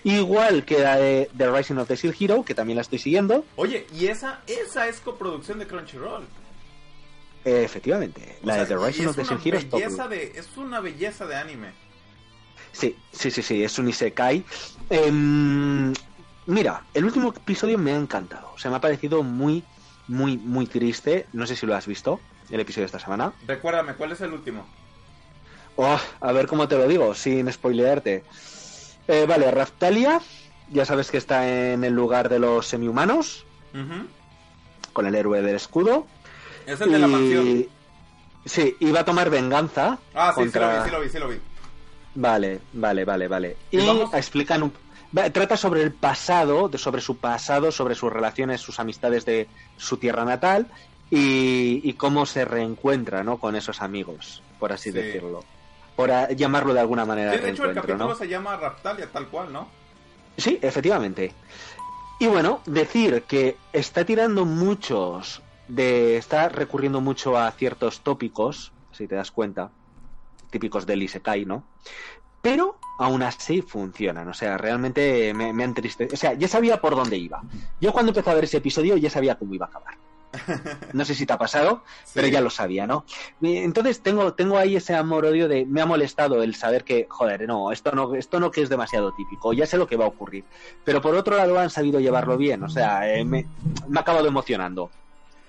[0.03, 3.45] Igual que la de The Rising of the Steel Hero, que también la estoy siguiendo.
[3.55, 6.25] Oye, y esa, esa es coproducción de Crunchyroll.
[7.45, 11.85] Efectivamente, la de The Rising of the Hero es, es una belleza de anime.
[12.71, 14.43] Sí, sí, sí, sí, es un Isekai.
[14.89, 15.93] Em,
[16.45, 18.51] mira, el último episodio me ha encantado.
[18.53, 19.63] O sea, me ha parecido muy,
[20.07, 21.27] muy, muy triste.
[21.31, 23.31] No sé si lo has visto, el episodio de esta semana.
[23.47, 24.65] Recuérdame, ¿cuál es el último?
[25.77, 28.23] Oh, a ver cómo te lo digo, sin spoilearte.
[29.07, 30.19] Eh, vale, Raftalia,
[30.71, 33.45] ya sabes que está en el lugar de los semihumanos,
[34.93, 36.07] con el héroe del escudo.
[36.65, 37.65] Es el de la mansión.
[38.45, 39.97] Sí, iba a tomar venganza.
[40.13, 41.39] Ah, sí, sí lo vi, sí lo vi, sí lo vi.
[42.15, 43.57] Vale, vale, vale, vale.
[43.71, 43.79] Y,
[44.13, 44.73] explican un...
[45.31, 49.47] Trata sobre el pasado, sobre su pasado, sobre sus relaciones, sus amistades de
[49.77, 50.67] su tierra natal
[51.09, 53.37] y, cómo se reencuentra ¿no?
[53.37, 55.43] con esos amigos, por así decirlo
[55.95, 57.31] por llamarlo de alguna manera.
[57.31, 59.67] de hecho, el capítulo se llama Raptalia, tal cual, ¿no?
[60.37, 61.33] Sí, efectivamente.
[62.19, 66.17] Y bueno, decir que está tirando muchos de.
[66.17, 69.71] está recurriendo mucho a ciertos tópicos, si te das cuenta,
[70.49, 71.63] típicos del Isekai, ¿no?
[72.41, 76.07] Pero aún así funcionan, o sea, realmente me, me han triste.
[76.13, 77.41] O sea, ya sabía por dónde iba.
[77.81, 79.95] Yo cuando empecé a ver ese episodio ya sabía cómo iba a acabar.
[80.93, 83.05] No sé si te ha pasado, pero ya lo sabía, ¿no?
[83.41, 87.71] Entonces tengo, tengo ahí ese amor-odio de me ha molestado el saber que, joder, no,
[87.71, 90.43] esto no, esto no que es demasiado típico, ya sé lo que va a ocurrir.
[90.83, 93.45] Pero por otro lado han sabido llevarlo bien, o sea, eh, me,
[93.87, 94.89] me ha acabado emocionando.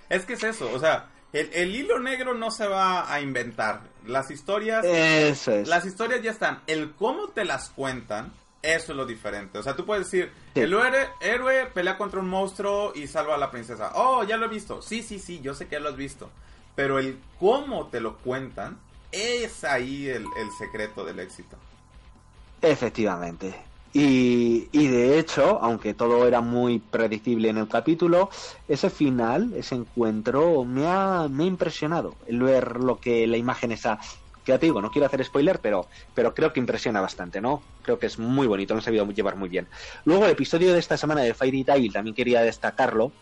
[0.09, 3.81] Es que es eso, o sea, el, el, hilo negro no se va a inventar.
[4.07, 4.85] Las historias.
[4.85, 5.69] Eso es.
[5.69, 6.63] Las historias ya están.
[6.69, 8.33] El cómo te las cuentan
[8.67, 9.59] eso es lo diferente.
[9.59, 13.39] O sea, tú puedes decir, el héroe, héroe, pelea contra un monstruo y salva a
[13.39, 13.93] la princesa.
[13.95, 14.83] Oh, ya lo he visto.
[14.83, 16.31] Sí, sí, sí, yo sé que ya lo has visto.
[16.75, 18.79] Pero el cómo te lo cuentan
[19.13, 20.27] es ahí el,
[20.59, 21.57] secreto del éxito.
[22.61, 23.55] Efectivamente.
[23.99, 28.29] Y, y, de hecho, aunque todo era muy predecible en el capítulo,
[28.69, 32.15] ese final, ese encuentro, me ha, me ha impresionado.
[32.27, 33.99] El ver lo que la imagen esa
[34.45, 37.63] ya te digo, no quiero hacer spoiler, pero, pero creo que impresiona bastante, ¿no?
[37.83, 39.67] Creo que es muy bonito, lo han sabido llevar muy bien.
[40.05, 43.13] Luego, el episodio de esta semana de Fairy Tail también quería destacarlo,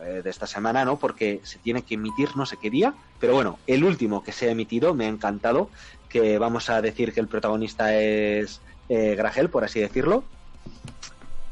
[0.00, 0.98] eh, de esta semana, ¿no?
[0.98, 4.48] Porque se tiene que emitir no sé qué día, pero bueno, el último que se
[4.48, 5.70] ha emitido me ha encantado,
[6.08, 10.22] que vamos a decir que el protagonista es eh, Gragel, por así decirlo.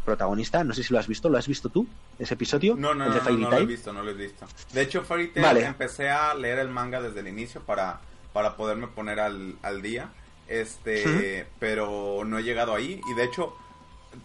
[0.05, 1.87] Protagonista, no sé si lo has visto, ¿lo has visto tú?
[2.19, 4.47] Ese episodio, no, no, no, no, lo he visto, no lo he visto.
[4.73, 8.01] De hecho, Fairy Tail empecé a leer el manga desde el inicio para
[8.33, 10.11] para poderme poner al, al día.
[10.49, 13.55] Este, pero no he llegado ahí y de hecho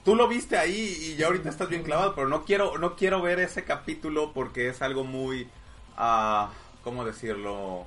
[0.05, 3.21] tú lo viste ahí y ya ahorita estás bien clavado, pero no quiero no quiero
[3.21, 5.49] ver ese capítulo porque es algo muy
[5.97, 6.45] uh,
[6.81, 7.85] ¿cómo decirlo?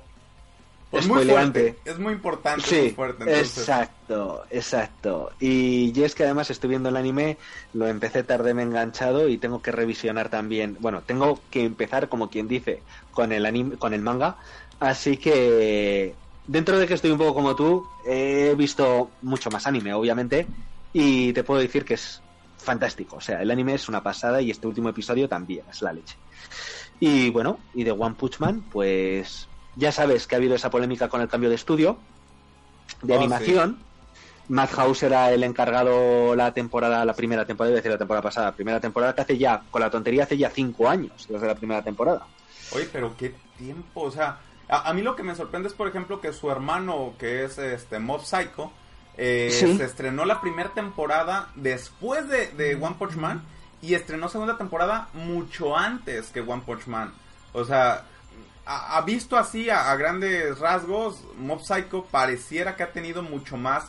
[0.89, 3.39] Pues muy fuerte, es muy importante, sí, fuerte.
[3.39, 5.31] Exacto, exacto.
[5.39, 7.37] Y es que además estoy viendo el anime,
[7.73, 10.77] lo empecé tarde, me he enganchado y tengo que revisionar también.
[10.79, 14.37] Bueno, tengo que empezar, como quien dice, con el anime, con el manga,
[14.79, 16.13] Así que,
[16.45, 20.45] dentro de que estoy un poco como tú, he visto mucho más anime, obviamente,
[20.93, 22.21] y te puedo decir que es
[22.57, 23.17] fantástico.
[23.17, 26.15] O sea, el anime es una pasada y este último episodio también es la leche.
[26.99, 29.47] Y bueno, y de One Punch Man, pues
[29.77, 31.97] ya sabes que ha habido esa polémica con el cambio de estudio,
[33.01, 33.79] de oh, animación.
[34.49, 38.55] Madhouse era el encargado la temporada, la primera temporada, es decir, la temporada pasada, la
[38.55, 41.83] primera temporada que hace ya, con la tontería hace ya cinco años desde la primera
[41.83, 42.25] temporada.
[42.71, 46.21] Oye, pero qué tiempo, o sea, a, mí lo que me sorprende es, por ejemplo,
[46.21, 48.71] que su hermano, que es este Mob Psycho,
[49.17, 53.43] eh, se estrenó la primera temporada después de, de One Punch Man
[53.81, 57.13] y estrenó segunda temporada mucho antes que One Punch Man.
[57.53, 58.05] O sea,
[58.67, 63.85] ha, visto así a, grandes rasgos, Mob Psycho pareciera que ha tenido mucho más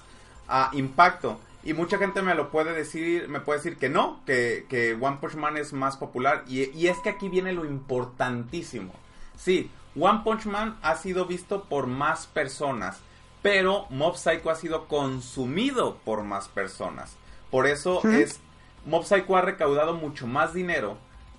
[0.48, 1.40] uh, impacto.
[1.64, 5.18] Y mucha gente me lo puede decir, me puede decir que no, que, que One
[5.20, 6.44] Punch Man es más popular.
[6.46, 8.92] Y, y, es que aquí viene lo importantísimo.
[9.36, 13.00] Sí, One Punch Man ha sido visto por más personas,
[13.42, 17.16] pero Mob Psycho ha sido consumido por más personas.
[17.50, 18.40] Por eso es
[18.86, 20.96] Mob Psycho ha recaudado mucho más dinero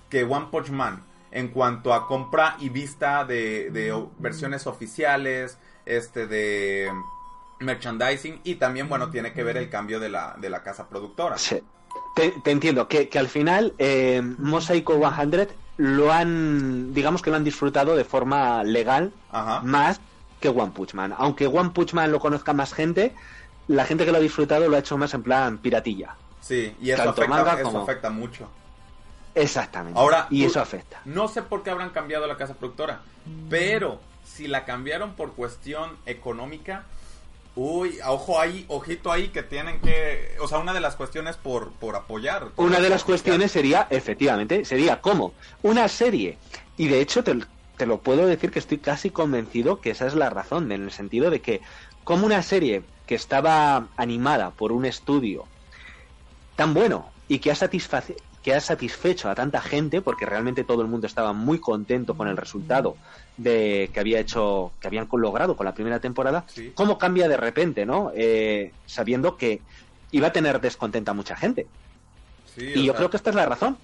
[0.09, 3.69] que One Punch Man en cuanto a compra y vista de,
[4.17, 6.89] versiones oficiales, este de
[7.59, 11.37] merchandising y también, bueno, tiene que ver el cambio de la, de la casa productora.
[11.37, 11.61] Sí.
[12.15, 17.95] Te, entiendo, que, al final eh, Mosaico 100 lo han, digamos que lo han disfrutado
[17.95, 19.13] de forma legal
[19.63, 20.01] más
[20.39, 21.13] que One Punch Man.
[21.17, 23.13] Aunque One Punch Man lo conozca más gente,
[23.67, 26.15] la gente que lo ha disfrutado lo ha hecho más en plan piratilla.
[26.41, 28.49] Sí, y eso, afecta, eso afecta mucho.
[29.39, 29.99] Exactamente.
[29.99, 31.01] Ahora, y eso afecta.
[31.05, 33.01] No sé por qué habrán cambiado la casa productora,
[33.49, 36.83] pero si la cambiaron por cuestión económica,
[37.55, 41.71] uy, ojo ahí, ojito ahí que tienen que, o sea, una de las cuestiones por,
[41.71, 42.49] por apoyar.
[42.57, 45.33] Una de las cuestiones sería, efectivamente, sería cómo
[45.63, 46.37] una serie,
[46.77, 47.39] y de hecho te,
[47.77, 50.91] te lo puedo decir que estoy casi convencido que esa es la razón, en el
[50.91, 51.61] sentido de que
[52.03, 55.45] como una serie que estaba animada por un estudio
[56.55, 57.55] tan bueno y que ha,
[58.43, 62.27] que ha satisfecho a tanta gente, porque realmente todo el mundo estaba muy contento con
[62.27, 62.95] el resultado
[63.37, 67.85] de que había hecho, que habían logrado con la primera temporada, ¿cómo cambia de repente,
[67.85, 68.11] no?
[68.15, 69.61] Eh, sabiendo que
[70.11, 71.67] iba a tener descontenta a mucha gente.
[72.57, 73.77] y yo creo que esta es la razón.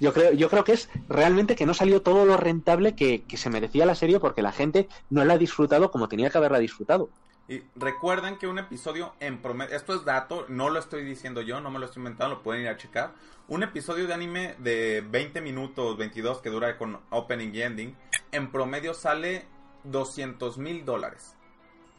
[0.00, 3.36] Yo creo, yo creo que es realmente que no salió todo lo rentable que, que
[3.36, 6.58] se merecía la serie porque la gente no la ha disfrutado como tenía que haberla
[6.58, 7.10] disfrutado.
[7.50, 11.60] Y recuerden que un episodio en promedio, esto es dato, no lo estoy diciendo yo,
[11.60, 13.10] no me lo estoy inventando, lo pueden ir a checar.
[13.48, 17.96] Un episodio de anime de 20 minutos, 22 que dura con opening y ending,
[18.30, 19.46] en promedio sale
[19.82, 21.34] 200 mil dólares.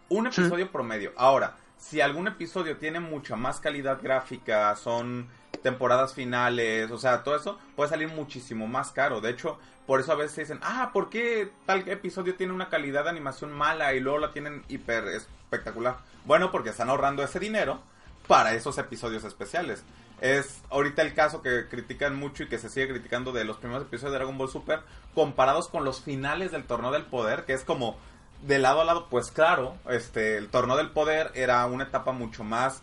[0.07, 1.11] Un episodio promedio.
[1.17, 5.27] Ahora, si algún episodio tiene mucha más calidad gráfica, son
[5.61, 9.19] temporadas finales, o sea, todo eso puede salir muchísimo más caro.
[9.19, 13.03] De hecho, por eso a veces dicen, ah, ¿por qué tal episodio tiene una calidad
[13.03, 15.09] de animación mala y luego la tienen hiper
[15.51, 15.97] espectacular.
[16.23, 17.81] Bueno, porque están ahorrando ese dinero
[18.27, 19.83] para esos episodios especiales.
[20.21, 23.83] Es ahorita el caso que critican mucho y que se sigue criticando de los primeros
[23.83, 24.81] episodios de Dragon Ball Super
[25.13, 27.97] comparados con los finales del Torneo del Poder, que es como
[28.43, 32.43] de lado a lado, pues claro, este el Torneo del Poder era una etapa mucho
[32.43, 32.81] más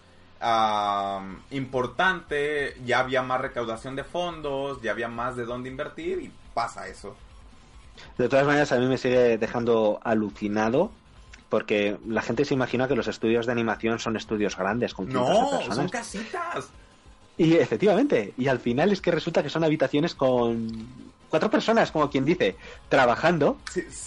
[1.50, 6.86] importante, ya había más recaudación de fondos, ya había más de dónde invertir y pasa
[6.86, 7.16] eso.
[8.18, 10.92] De todas maneras, a mí me sigue dejando alucinado
[11.48, 15.60] porque la gente se imagina que los estudios de animación son estudios grandes con no,
[15.72, 16.68] son casitas.
[17.36, 20.86] Y efectivamente, y al final es que resulta que son habitaciones con
[21.30, 22.56] cuatro personas, como quien dice,
[22.88, 23.58] trabajando.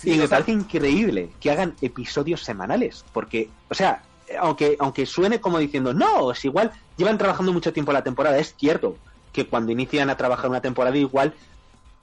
[0.03, 4.03] y me parece increíble que hagan episodios semanales, porque, o sea,
[4.39, 8.53] aunque, aunque suene como diciendo, no, es igual, llevan trabajando mucho tiempo la temporada, es
[8.55, 8.97] cierto
[9.31, 11.33] que cuando inician a trabajar una temporada igual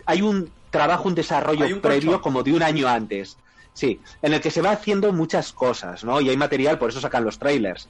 [0.07, 3.37] hay un trabajo, un desarrollo previo como de un año antes.
[3.79, 6.21] Sí, en el que se va haciendo muchas cosas, ¿no?
[6.21, 7.89] Y hay material, por eso sacan los trailers.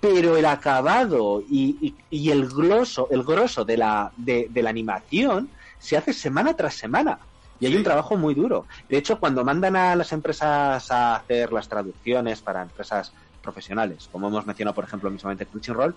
[0.00, 5.48] Pero el acabado y, el gloso, el grosso de la, de, la animación
[5.80, 7.18] se hace semana tras semana.
[7.58, 8.66] Y hay un trabajo muy duro.
[8.88, 13.12] De hecho, cuando mandan a las empresas a hacer las traducciones para empresas
[13.42, 15.96] profesionales, como hemos mencionado, por ejemplo, mismamente Crunchyroll,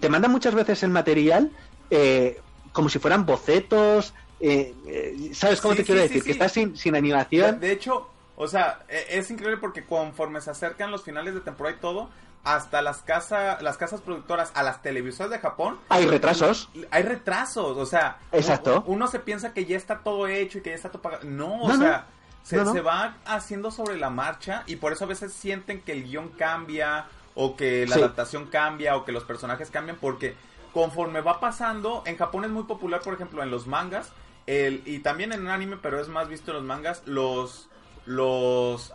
[0.00, 1.48] te mandan muchas veces el material
[1.90, 2.40] eh,
[2.74, 6.22] como si fueran bocetos, eh, eh, ¿Sabes cómo te quiero decir?
[6.22, 7.60] que está sin, sin animación.
[7.60, 11.76] De, hecho, o sea, e, es increíble porque conforme se acercan los finales de temporada
[11.76, 12.10] y todo,
[12.42, 15.78] hasta las casas las casas productoras, a las televisoras de Japón.
[15.88, 16.68] Hay retrasos.
[16.90, 18.18] Hay retrasos, o sea.
[18.32, 18.84] Exacto.
[18.86, 21.24] Uno, se piensa que ya está todo hecho y que ya está todo pagado.
[21.24, 22.06] No, o sea.
[22.42, 26.04] Se, se, va haciendo sobre la marcha y por eso a veces sienten que el
[26.04, 30.36] guion cambia o que la adaptación cambia o que los personajes cambian porque
[30.74, 34.10] conforme va pasando, en Japón es muy popular, por ejemplo, en los mangas,
[34.46, 37.68] el, y también en un anime, pero es más visto en los mangas, los,
[38.04, 38.90] los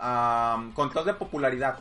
[0.74, 1.78] contados de popularidad.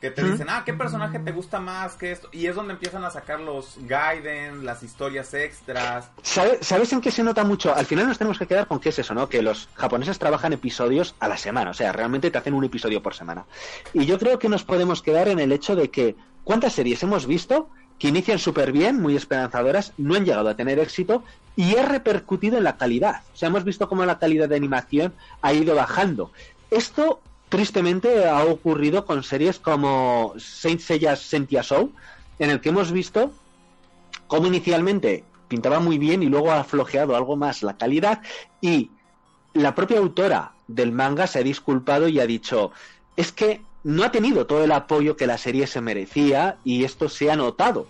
[0.00, 2.30] Que te dicen, ah, ¿qué personaje te gusta más que esto?
[2.32, 6.10] Y es donde empiezan a sacar los guidance, las historias extras.
[6.22, 7.74] ¿Sabes en qué se nota mucho?
[7.74, 9.28] Al final nos tenemos que quedar con qué es eso, ¿no?
[9.28, 13.02] Que los japoneses trabajan episodios a la semana, o sea, realmente te hacen un episodio
[13.02, 13.44] por semana.
[13.92, 17.26] Y yo creo que nos podemos quedar en el hecho de que ¿cuántas series hemos
[17.26, 17.68] visto
[18.00, 21.22] que inician súper bien, muy esperanzadoras, no han llegado a tener éxito
[21.54, 23.22] y ha repercutido en la calidad?
[23.34, 26.32] O sea, hemos visto cómo la calidad de animación ha ido bajando.
[26.70, 27.20] Esto,
[27.50, 31.92] tristemente, ha ocurrido con series como Saint Seiya Sentia Show,
[32.38, 33.32] en el que hemos visto
[34.26, 38.22] cómo inicialmente pintaba muy bien y luego ha flojeado algo más la calidad
[38.62, 38.90] y
[39.52, 42.70] la propia autora del manga se ha disculpado y ha dicho
[43.16, 47.08] es que no ha tenido todo el apoyo que la serie se merecía y esto
[47.08, 47.86] se ha notado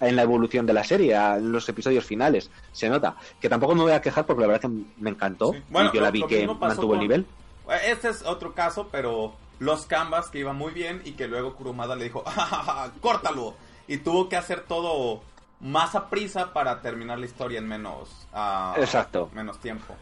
[0.00, 3.16] en la evolución de la serie, en los episodios finales, se nota.
[3.40, 5.54] Que tampoco me voy a quejar porque la verdad que me encantó.
[5.70, 7.26] Bueno, yo la vi que mantuvo el nivel.
[7.86, 11.96] Este es otro caso, pero los canvas que iban muy bien y que luego Kurumada
[11.96, 13.54] le dijo, ¡Ah, ¡córtalo!
[13.86, 15.22] Y tuvo que hacer todo
[15.60, 19.30] más a prisa para terminar la historia en menos, uh, exacto.
[19.32, 19.94] menos tiempo.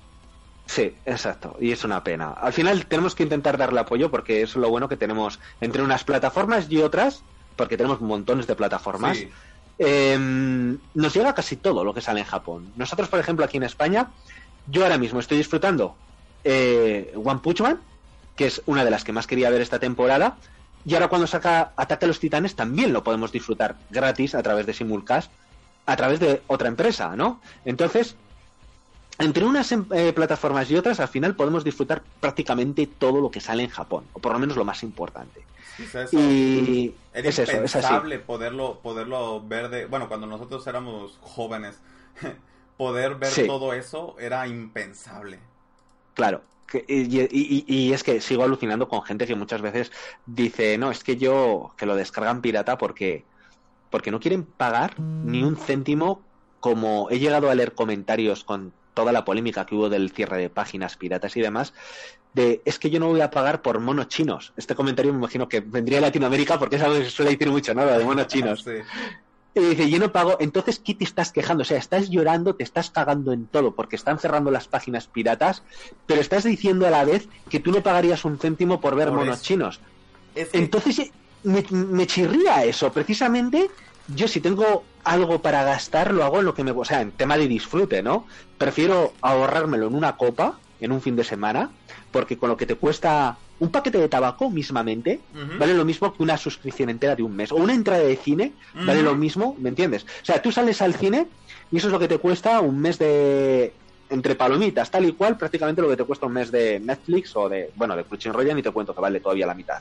[0.66, 1.56] Sí, exacto.
[1.60, 2.30] Y es una pena.
[2.30, 6.04] Al final tenemos que intentar darle apoyo porque es lo bueno que tenemos entre unas
[6.04, 7.22] plataformas y otras,
[7.56, 9.18] porque tenemos montones de plataformas.
[9.78, 12.72] Em, nos llega casi todo lo que sale en Japón.
[12.76, 14.10] Nosotros, por ejemplo, aquí en España,
[14.66, 15.96] yo ahora mismo estoy disfrutando
[16.44, 17.80] eh, One Punch Man,
[18.36, 20.36] que es una de las que más quería ver esta temporada.
[20.84, 24.66] Y ahora cuando saca Ataque a los Titanes también lo podemos disfrutar gratis a través
[24.66, 25.30] de Simulcast,
[25.86, 27.40] a través de otra empresa, ¿no?
[27.64, 28.16] Entonces,
[29.22, 33.40] entre unas em, eh, plataformas y otras, al final podemos disfrutar prácticamente todo lo que
[33.40, 35.42] sale en Japón, o por lo menos lo más importante.
[36.12, 41.78] Y es impensable poderlo, poderlo ver de, bueno, cuando nosotros éramos jóvenes,
[42.76, 45.38] poder ver todo eso era impensable.
[46.14, 46.42] Claro,
[46.86, 49.92] y, es que sigo alucinando con gente que muchas veces
[50.26, 53.24] dice, no, es que yo, que lo descargan pirata porque,
[53.90, 56.20] porque no quieren pagar ni un céntimo
[56.60, 60.50] como he llegado a leer comentarios con toda la polémica que hubo del cierre de
[60.50, 61.72] páginas piratas y demás,
[62.34, 64.52] de es que yo no voy a pagar por monos chinos.
[64.56, 67.50] Este comentario me imagino que vendría de Latinoamérica porque es algo que se suele decir
[67.50, 67.84] mucho, ¿no?
[67.84, 68.64] de monos chinos.
[69.54, 71.60] Y dice, yo no pago, entonces ¿qué te estás quejando?
[71.60, 75.62] O sea, estás llorando, te estás cagando en todo porque están cerrando las páginas piratas,
[76.06, 79.42] pero estás diciendo a la vez que tú no pagarías un céntimo por ver monos
[79.42, 79.80] chinos.
[80.34, 81.10] Entonces
[81.42, 83.68] me, me chirría eso, precisamente
[84.08, 86.70] yo si tengo algo para gastar, lo hago en lo que me...
[86.70, 88.26] O sea, en tema de disfrute, ¿no?
[88.58, 91.70] Prefiero ahorrármelo en una copa, en un fin de semana,
[92.10, 95.20] porque con lo que te cuesta un paquete de tabaco mismamente,
[95.58, 97.52] vale lo mismo que una suscripción entera de un mes.
[97.52, 100.04] O una entrada de cine, vale lo mismo, ¿me entiendes?
[100.04, 101.28] O sea, tú sales al cine
[101.70, 103.72] y eso es lo que te cuesta un mes de...
[104.10, 107.48] Entre palomitas, tal y cual, prácticamente lo que te cuesta un mes de Netflix o
[107.48, 109.80] de, bueno, de Crunchyroll y te cuento que vale todavía la mitad.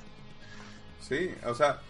[1.01, 1.81] Sí, o sea,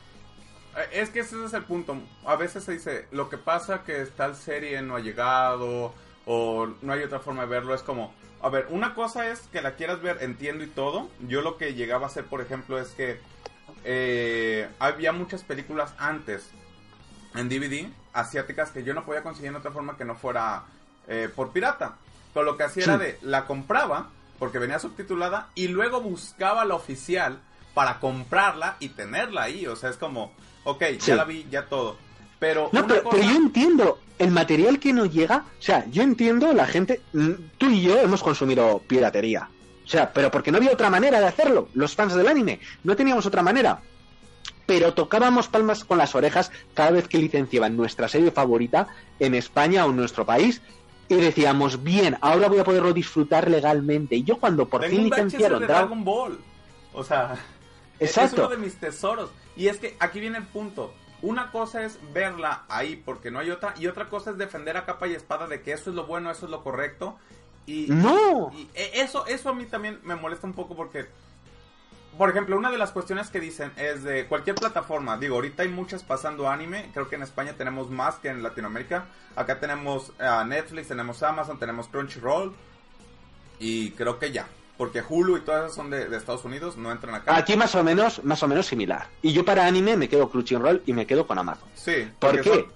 [0.92, 1.98] es que ese es el punto.
[2.26, 5.94] A veces se dice, lo que pasa que tal serie no ha llegado
[6.26, 7.74] o no hay otra forma de verlo.
[7.74, 11.10] Es como, a ver, una cosa es que la quieras ver, entiendo y todo.
[11.28, 13.20] Yo lo que llegaba a hacer, por ejemplo, es que
[13.84, 16.50] eh, había muchas películas antes
[17.36, 20.64] en DVD asiáticas que yo no podía conseguir en otra forma que no fuera
[21.08, 21.98] eh, por pirata.
[22.34, 24.10] Pero lo que hacía era de, la compraba
[24.40, 27.40] porque venía subtitulada y luego buscaba la oficial
[27.74, 29.68] para comprarla y tenerla ahí.
[29.68, 31.97] O sea, es como, ok, ya la vi, ya todo.
[32.39, 35.45] Pero, no, pero, yo entiendo el material que nos llega.
[35.59, 37.01] O sea, yo entiendo la gente.
[37.14, 39.47] Mm, tú y yo hemos consumido piratería.
[39.86, 41.70] O sea, pero porque no había otra manera de hacerlo.
[41.76, 42.59] Los fans del anime.
[42.84, 43.82] No teníamos otra manera.
[44.66, 48.88] Pero tocábamos palmas con las orejas cada vez que licenciaban nuestra serie favorita
[49.20, 50.64] en España o en nuestro país.
[51.09, 54.16] Y decíamos, bien, ahora voy a poderlo disfrutar legalmente.
[54.16, 56.39] Y yo cuando por fin licenciaron Dragon Ball.
[56.93, 57.36] O sea,
[58.02, 58.36] Exacto.
[58.36, 59.32] es uno de mis tesoros.
[59.56, 60.93] Y es que aquí viene el punto.
[61.22, 64.86] Una cosa es verla ahí porque no hay otra y otra cosa es defender a
[64.86, 67.18] capa y espada de que eso es lo bueno, eso es lo correcto.
[67.68, 68.52] Y, no.
[68.54, 71.06] Y, eso, eso a mí también me molesta un poco porque,
[72.18, 75.16] por ejemplo, una de las cuestiones que dicen es de cualquier plataforma.
[75.18, 76.89] Digo, ahorita hay muchas pasando anime.
[76.91, 79.06] Creo que en España tenemos más que en Latinoamérica.
[79.36, 82.56] Acá tenemos uh, Netflix, tenemos Amazon, tenemos Crunchyroll.
[83.60, 84.47] Y creo que ya
[84.78, 87.36] porque Hulu y todas esas son de, Estados Unidos, no entran acá.
[87.36, 89.08] Aquí más o menos, más o menos similar.
[89.22, 91.70] Y yo para anime me quedo Crunchyroll y me quedo con Amazon.
[91.76, 92.08] Sí.
[92.20, 92.68] ¿Por qué?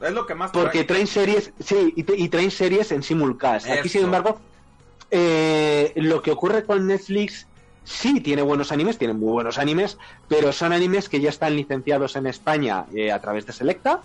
[0.00, 3.68] es lo que más Porque traen series, sí, y, traen series en simulcast.
[3.68, 4.40] Aquí, sin embargo,
[5.10, 7.46] eh, lo que ocurre con Netflix
[7.84, 9.98] sí tiene buenos animes, tiene muy buenos animes,
[10.28, 14.02] pero son animes que ya están licenciados en España eh, a través de Selecta,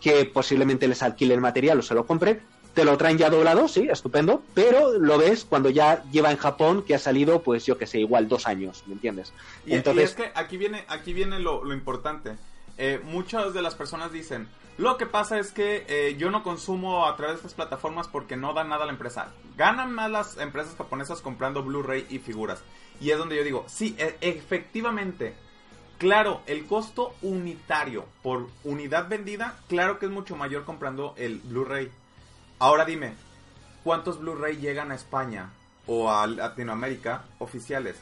[0.00, 2.40] que posiblemente les alquile el material o se lo compre,
[2.76, 6.82] te lo traen ya doblado, sí, estupendo, pero lo ves cuando ya lleva en Japón,
[6.82, 9.32] que ha salido, pues yo que sé, igual dos años, ¿me entiendes?
[9.64, 10.10] Y, Entonces...
[10.10, 12.36] es que aquí viene, aquí viene lo, importante.
[12.76, 14.46] Eh, muchas de las personas dicen,
[14.76, 18.36] lo que pasa es que eh, yo no consumo a través de estas plataformas porque
[18.36, 19.32] no dan nada a la empresa.
[19.56, 22.62] Ganan más las empresas japonesas comprando Blu-ray y figuras.
[23.00, 25.34] Y es donde yo digo, sí, e, efectivamente,
[25.98, 31.90] Claro, el costo unitario por unidad vendida, claro que es mucho mayor comprando el Blu-ray.
[32.58, 33.14] Ahora dime,
[33.84, 35.50] ¿cuántos Blu-ray llegan a España
[35.86, 37.96] o a Latinoamérica oficiales?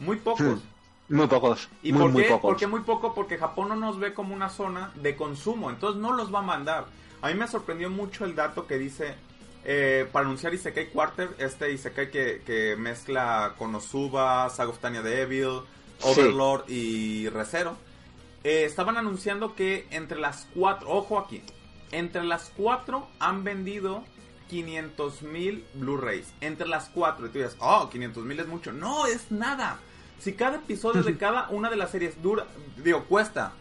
[0.00, 0.60] Muy pocos.
[1.08, 1.68] Hmm, muy pocos.
[1.82, 2.28] ¿Y muy, por, muy qué?
[2.28, 2.50] pocos.
[2.50, 3.14] ¿por qué muy poco?
[3.14, 6.42] Porque Japón no nos ve como una zona de consumo, entonces no los va a
[6.42, 6.86] mandar.
[7.22, 9.14] A mí me sorprendió mucho el dato que dice,
[9.64, 15.60] eh, para anunciar Isekai Quarter, este Isekai que, que mezcla Konosuba, Saga of Tanya Devil,
[16.02, 17.76] Overlord y Recero.
[18.42, 21.42] Eh, estaban anunciando que entre las cuatro, ojo aquí,
[21.92, 24.04] entre las cuatro han vendido
[24.48, 26.32] 500 mil Blu-rays.
[26.40, 27.26] Entre las cuatro.
[27.26, 28.72] Y tú dices, oh, 500 mil es mucho.
[28.72, 29.78] No, es nada.
[30.18, 33.52] Si cada episodio de cada una de las series dura, digo, cuesta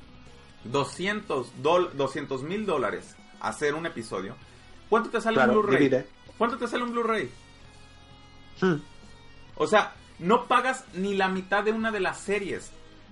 [0.66, 1.54] 200
[2.44, 4.36] mil dólares hacer un episodio,
[4.90, 6.06] ¿cuánto te sale Claro, un Blu-ray?
[6.38, 7.30] ¿Cuánto te sale un Blu-ray?
[8.60, 8.82] Hmm.
[9.56, 12.72] O sea, no pagas ni la mitad de una de las series.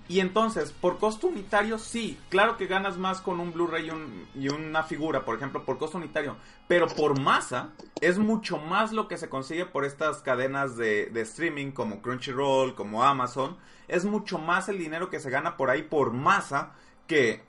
[0.10, 4.66] Y entonces, por costo unitario, sí, claro que ganas más con un Blu-ray y, un-
[4.66, 6.38] una figura, por ejemplo, por costo unitario.
[6.68, 11.72] Pero por masa, es mucho más lo que se consigue por estas cadenas de, streaming
[11.72, 13.58] como Crunchyroll, como Amazon.
[13.89, 16.72] Es mucho más el dinero que se gana por ahí por masa
[17.05, 17.43] que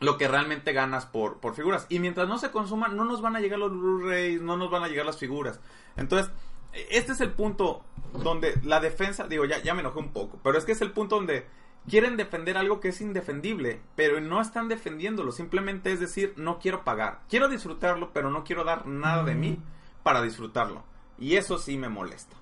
[0.00, 1.84] lo que realmente ganas por, por figuras.
[1.90, 4.82] Y mientras no se consuman, no nos van a llegar los Blu-rays, no nos van
[4.84, 5.60] a llegar las figuras.
[5.98, 6.32] Entonces,
[6.90, 7.84] este es el punto
[8.22, 10.92] donde la defensa, digo, ya, ya me enojé un poco, pero es que es el
[10.92, 11.46] punto donde
[11.88, 16.84] quieren defender algo que es indefendible, pero no están defendiéndolo, simplemente es decir, no quiero
[16.84, 19.58] pagar, quiero disfrutarlo, pero no quiero dar nada de mí
[20.02, 20.84] para disfrutarlo.
[21.18, 22.36] Y eso sí me molesta.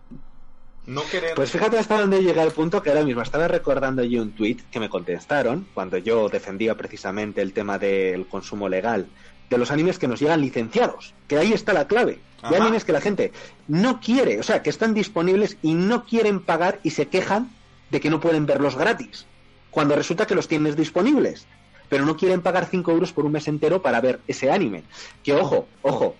[0.86, 1.34] No querer...
[1.34, 4.58] Pues fíjate hasta dónde llega el punto que ahora mismo estaba recordando yo un tweet
[4.70, 9.08] que me contestaron cuando yo defendía precisamente el tema del consumo legal
[9.50, 12.20] de los animes que nos llegan licenciados, que ahí está la clave.
[12.42, 12.56] De Ajá.
[12.56, 13.32] animes que la gente
[13.66, 17.50] no quiere, o sea, que están disponibles y no quieren pagar y se quejan
[17.90, 19.26] de que no pueden verlos gratis,
[19.70, 21.46] cuando resulta que los tienes disponibles,
[21.88, 24.84] pero no quieren pagar 5 euros por un mes entero para ver ese anime.
[25.22, 26.14] Que ojo, ojo,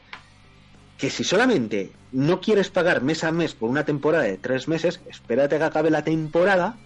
[0.97, 5.01] que si solamente no quieres pagar mes a mes por una temporada de tres meses,
[5.09, 6.77] espérate que acabe la temporada,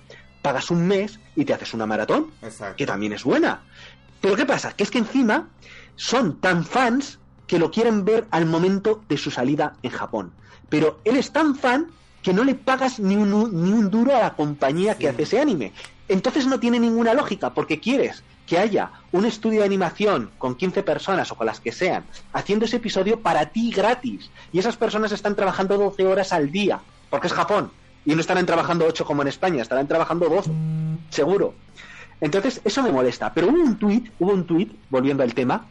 [0.42, 2.76] pagas un mes y te haces una maratón, Exacto.
[2.76, 3.62] que también es buena.
[4.20, 4.72] Pero ¿qué pasa?
[4.72, 5.48] Que es que encima
[5.96, 10.32] son tan fans que lo quieren ver al momento de su salida en Japón.
[10.68, 11.88] Pero él es tan fan
[12.22, 13.30] que no le pagas ni un,
[13.64, 15.72] ni un duro a la compañía que hace ese anime.
[16.08, 20.82] Entonces no tiene ninguna lógica, porque quieres que haya un estudio de animación con 15
[20.82, 24.30] personas o con las que sean, haciendo ese episodio para ti gratis.
[24.52, 27.70] Y esas personas están trabajando 12 horas al día, porque es Japón.
[28.04, 30.50] Y no estarán trabajando 8 como en España, estarán trabajando 12,
[31.10, 31.54] seguro.
[32.22, 33.34] Entonces, eso me molesta.
[33.34, 35.66] Pero hubo un tuit, hubo un tuit, volviendo al tema,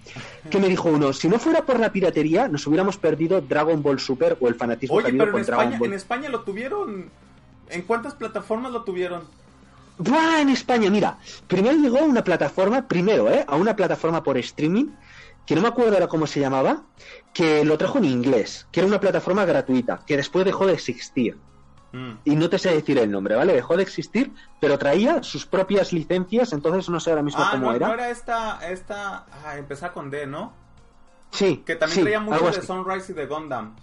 [0.49, 4.01] que me dijo uno, si no fuera por la piratería, nos hubiéramos perdido Dragon Ball
[4.01, 5.87] Super o el fanatismo que ha Oye, pero en con Dragon España, Ball.
[5.87, 7.09] en España lo tuvieron...
[7.69, 9.23] ¿En cuántas plataformas lo tuvieron?
[9.97, 10.41] ¡Buah!
[10.41, 13.45] En España, mira, primero llegó a una plataforma, primero, ¿eh?
[13.47, 14.89] A una plataforma por streaming,
[15.45, 16.83] que no me acuerdo ahora cómo se llamaba,
[17.33, 21.37] que lo trajo en inglés, que era una plataforma gratuita, que después dejó de existir.
[21.93, 22.11] Mm.
[22.23, 23.53] Y no te sé decir el nombre, ¿vale?
[23.53, 27.65] Dejó de existir, pero traía sus propias licencias, entonces no sé ahora mismo Ah, cómo
[27.67, 27.87] no, era.
[27.87, 30.53] no era esta, esta, ah, empezaba con D, ¿no?
[31.31, 32.61] Sí, Que también sí, traía mucho de así.
[32.67, 33.75] Sunrise y de Gundam.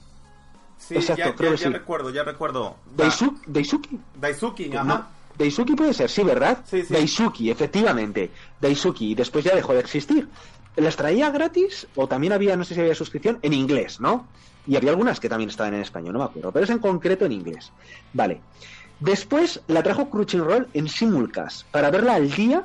[0.78, 1.72] Sí, Exacto, ya, creo ya, que ya sí.
[1.74, 2.76] recuerdo, ya recuerdo.
[2.96, 3.98] Daisu- Daisuki.
[4.14, 5.08] Daisuke, No, ajá.
[5.36, 6.58] Daisuki puede ser, sí, ¿verdad?
[6.64, 6.92] Sí, sí.
[6.94, 8.30] Daisuki, efectivamente.
[8.60, 10.28] Daisuki, y después ya dejó de existir.
[10.76, 11.86] ¿Las traía gratis?
[11.96, 14.26] O también había, no sé si había suscripción, en inglés, ¿no?
[14.68, 17.24] Y había algunas que también estaban en español, no me acuerdo, pero es en concreto
[17.24, 17.72] en inglés.
[18.12, 18.42] Vale.
[19.00, 22.64] Después la trajo Crunchyroll en simulcast, para verla al día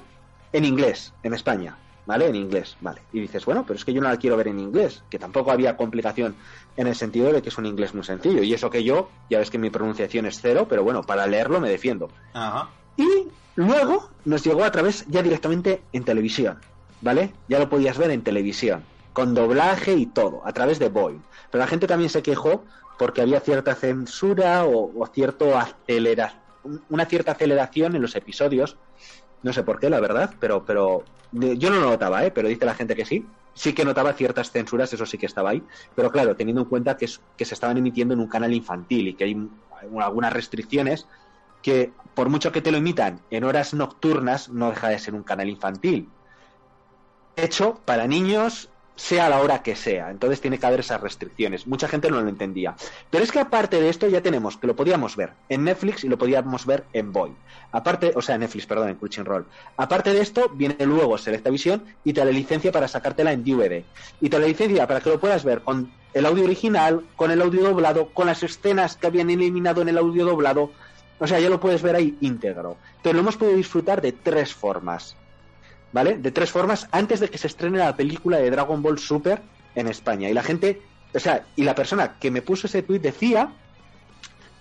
[0.51, 1.77] en inglés, en España.
[2.05, 2.27] ¿Vale?
[2.27, 3.01] En inglés, vale.
[3.13, 5.51] Y dices, bueno, pero es que yo no la quiero ver en inglés, que tampoco
[5.51, 6.35] había complicación
[6.75, 8.43] en el sentido de que es un inglés muy sencillo.
[8.43, 11.61] Y eso que yo, ya ves que mi pronunciación es cero, pero bueno, para leerlo
[11.61, 12.09] me defiendo.
[12.33, 12.67] Ajá.
[12.97, 13.07] Y
[13.55, 16.59] luego nos llegó a través ya directamente en televisión,
[16.99, 17.31] ¿vale?
[17.47, 18.83] Ya lo podías ver en televisión,
[19.13, 21.23] con doblaje y todo, a través de Boeing.
[21.51, 22.65] Pero la gente también se quejó
[22.97, 26.45] porque había cierta censura o, o cierto acelera,
[26.89, 28.79] una cierta aceleración en los episodios.
[29.41, 32.31] No sé por qué, la verdad, pero, pero yo no lo notaba, ¿eh?
[32.31, 33.35] Pero dice la gente que sí.
[33.55, 35.65] Sí que notaba ciertas censuras, eso sí que estaba ahí.
[35.95, 39.09] Pero claro, teniendo en cuenta que, es- que se estaban emitiendo en un canal infantil
[39.09, 39.63] y que hay un-
[40.01, 41.07] algunas restricciones
[41.61, 45.23] que por mucho que te lo imitan en horas nocturnas, no deja de ser un
[45.23, 46.15] canal infantil.
[47.35, 48.72] Hecho para niños,
[49.03, 50.09] sea la hora que sea.
[50.09, 51.67] Entonces tiene que haber esas restricciones.
[51.67, 52.73] Mucha gente no lo entendía.
[53.09, 56.07] Pero es que aparte de esto ya tenemos que lo podíamos ver en Netflix y
[56.07, 57.35] lo podíamos ver en Boy.
[57.73, 59.45] Aparte, o sea, Netflix, perdón, en Crunchyroll.
[59.75, 63.83] Aparte de esto, viene luego Selectavision y te la licencia para sacártela en DVD.
[64.21, 67.41] Y te la licencia para que lo puedas ver con el audio original, con el
[67.41, 70.71] audio doblado, con las escenas que habían eliminado en el audio doblado.
[71.19, 72.77] O sea, ya lo puedes ver ahí íntegro.
[73.01, 75.17] Pero lo hemos podido disfrutar de tres formas.
[75.93, 76.17] ¿Vale?
[76.17, 79.41] De tres formas antes de que se estrene la película de Dragon Ball Super
[79.75, 80.29] en España.
[80.29, 80.81] Y la gente,
[81.13, 83.53] o sea, y la persona que me puso ese tweet decía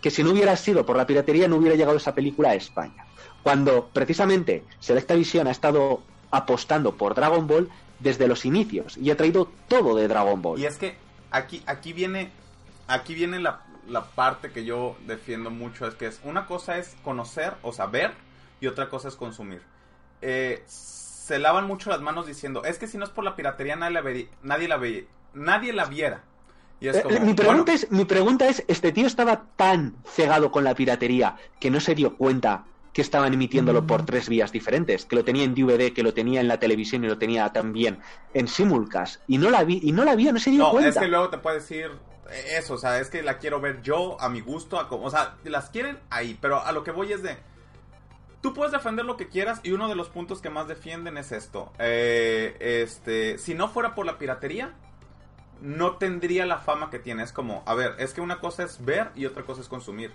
[0.02, 3.06] que si no hubiera sido por la piratería no hubiera llegado esa película a España.
[3.42, 7.68] Cuando precisamente Selecta Visión ha estado apostando por Dragon Ball
[7.98, 10.60] desde los inicios y ha traído todo de Dragon Ball.
[10.60, 10.96] Y es que
[11.30, 12.30] aquí, aquí viene,
[12.88, 16.96] aquí viene la, la parte que yo defiendo mucho, es que es una cosa es
[17.04, 18.12] conocer o saber
[18.60, 19.62] y otra cosa es consumir.
[20.20, 20.62] Eh,
[21.22, 23.94] se lavan mucho las manos diciendo, es que si no es por la piratería nadie
[23.94, 26.24] la, vería, nadie la, ve, nadie la viera.
[26.80, 30.50] Y es eh, mi, pregunta bueno, es, mi pregunta es, ¿este tío estaba tan cegado
[30.50, 35.04] con la piratería que no se dio cuenta que estaban emitiéndolo por tres vías diferentes,
[35.04, 38.00] que lo tenía en DVD, que lo tenía en la televisión y lo tenía también
[38.34, 40.88] en simulcast y no la vi y no la vio, no se dio no, cuenta.
[40.88, 41.90] es que luego te puede decir
[42.50, 45.10] eso, o sea, es que la quiero ver yo a mi gusto, a como, o
[45.10, 47.36] sea, las quieren ahí, pero a lo que voy es de
[48.42, 51.32] tú puedes defender lo que quieras y uno de los puntos que más defienden es
[51.32, 51.72] esto.
[51.78, 54.74] Eh, este, si no fuera por la piratería,
[55.62, 57.22] no tendría la fama que tiene.
[57.22, 60.12] Es como, a ver, es que una cosa es ver y otra cosa es consumir.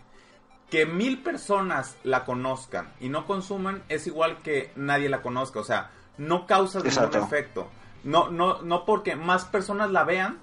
[0.70, 5.62] Que mil personas la conozcan y no consuman es igual que nadie la conozca.
[5.62, 7.70] O sea, no causa ningún efecto.
[8.04, 10.40] No, no, no porque más personas la vean,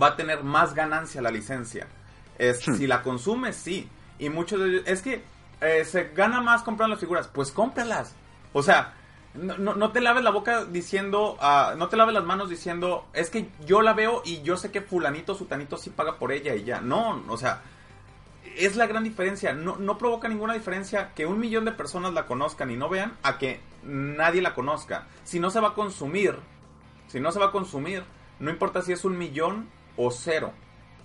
[0.00, 1.86] va a tener más ganancia la licencia.
[2.38, 2.76] Es, hmm.
[2.76, 3.90] Si la consumes, sí.
[4.18, 5.22] Y muchos de ellos, es que
[5.62, 7.28] eh, se gana más comprando las figuras.
[7.28, 8.14] Pues cómpralas.
[8.52, 8.94] O sea,
[9.34, 13.06] no, no, no, te laves la boca diciendo, uh, no te laves las manos diciendo,
[13.14, 16.54] es que yo la veo y yo sé que fulanito, sutanito sí paga por ella
[16.54, 16.80] y ya.
[16.80, 17.62] No, o sea,
[18.56, 19.54] es la gran diferencia.
[19.54, 23.16] No, no provoca ninguna diferencia que un millón de personas la conozcan y no vean
[23.22, 25.06] a que nadie la conozca.
[25.24, 26.36] Si no se va a consumir,
[27.06, 28.04] si no se va a consumir,
[28.38, 30.52] no importa si es un millón o cero.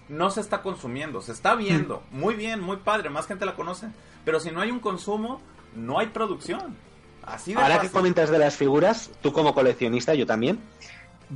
[0.09, 2.01] No se está consumiendo, se está viendo.
[2.11, 3.87] Muy bien, muy padre, más gente la conoce.
[4.27, 5.39] Pero si no hay un consumo,
[5.73, 6.75] no hay producción.
[7.23, 7.89] Así de Ahora fácil.
[7.89, 10.59] que comentas de las figuras, tú como coleccionista, yo también,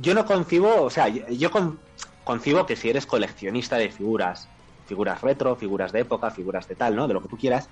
[0.02, 1.78] yo no concibo, o sea, yo con,
[2.22, 4.46] concibo que si eres coleccionista de figuras,
[4.86, 7.08] figuras retro, figuras de época, figuras de tal, ¿no?
[7.08, 7.70] De lo que tú quieras,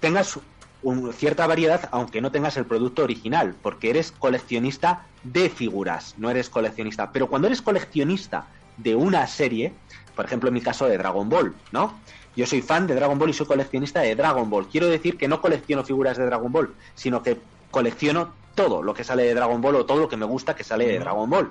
[0.00, 0.40] tengas
[0.82, 6.30] un, cierta variedad, aunque no tengas el producto original, porque eres coleccionista de figuras, no
[6.30, 7.12] eres coleccionista.
[7.12, 8.46] Pero cuando eres coleccionista
[8.76, 9.72] de una serie,
[10.16, 11.94] por ejemplo en mi caso de Dragon Ball, ¿no?
[12.38, 14.68] Yo soy fan de Dragon Ball y soy coleccionista de Dragon Ball.
[14.68, 17.36] Quiero decir que no colecciono figuras de Dragon Ball, sino que
[17.72, 20.62] colecciono todo lo que sale de Dragon Ball o todo lo que me gusta que
[20.62, 21.50] sale de Dragon Ball.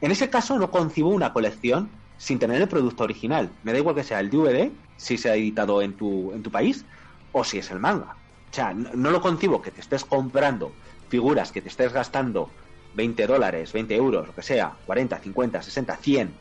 [0.00, 3.50] En ese caso no concibo una colección sin tener el producto original.
[3.64, 6.52] Me da igual que sea el DVD, si se ha editado en tu, en tu
[6.52, 6.84] país,
[7.32, 8.14] o si es el manga.
[8.52, 10.70] O sea, no, no lo concibo que te estés comprando
[11.08, 12.48] figuras, que te estés gastando
[12.94, 16.34] 20 dólares, 20 euros, lo que sea, 40, 50, 60, 100,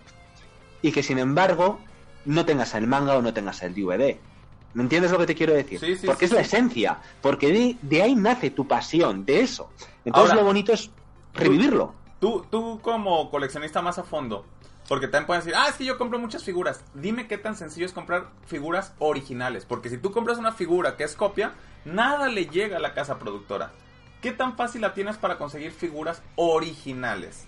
[0.84, 1.80] y que sin embargo
[2.26, 4.18] no tengas el manga o no tengas el DVD.
[4.74, 5.80] ¿Me entiendes lo que te quiero decir?
[5.80, 9.40] Sí, sí, porque sí, es la esencia, porque de, de, ahí nace tu pasión, de
[9.40, 9.70] eso.
[10.04, 10.92] Entonces Ahora, lo bonito es
[11.34, 11.94] revivirlo.
[12.20, 14.46] Tú, tú como coleccionista más a fondo,
[14.90, 16.84] porque también pueden decir, ah, es que yo compro muchas figuras.
[16.94, 21.06] Dime qué tan sencillo es comprar figuras originales, porque si tú compras una figura que
[21.06, 21.54] es copia,
[21.86, 23.72] nada le llega a la casa productora.
[24.22, 27.48] ¿Qué tan fácil la tienes para conseguir figuras originales?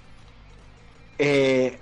[1.19, 1.77] Eh,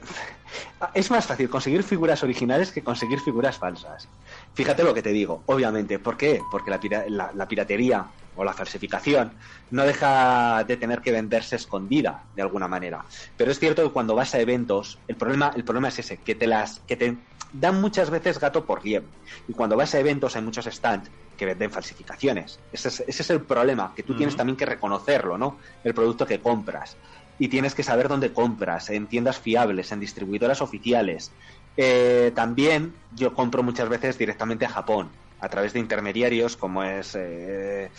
[0.94, 4.08] es más fácil conseguir figuras originales que conseguir figuras falsas.
[4.54, 6.00] Fíjate lo que te digo, obviamente.
[6.00, 6.42] ¿Por qué?
[6.52, 8.06] Porque la, pira la, la, piratería
[8.36, 9.32] o la falsificación
[9.72, 13.04] no deja de tener que venderse escondida de alguna manera.
[13.38, 16.36] Pero es cierto que cuando vas a eventos, el problema, el problema es ese, que
[16.36, 17.18] te las, que te
[17.54, 19.10] dan muchas veces gato por liebre.
[19.48, 22.60] Y cuando vas a eventos hay muchos stands que venden falsificaciones.
[22.72, 24.18] Ese es, ese es el problema, que tú uh -huh.
[24.18, 25.58] tienes también que reconocerlo, ¿no?
[25.84, 26.96] El producto que compras
[27.38, 31.32] y tienes que saber dónde compras, en tiendas fiables, en distribuidoras oficiales.
[31.78, 35.10] Eh, también yo compro muchas veces directamente a Japón,
[35.40, 37.90] a través de intermediarios como es, eh,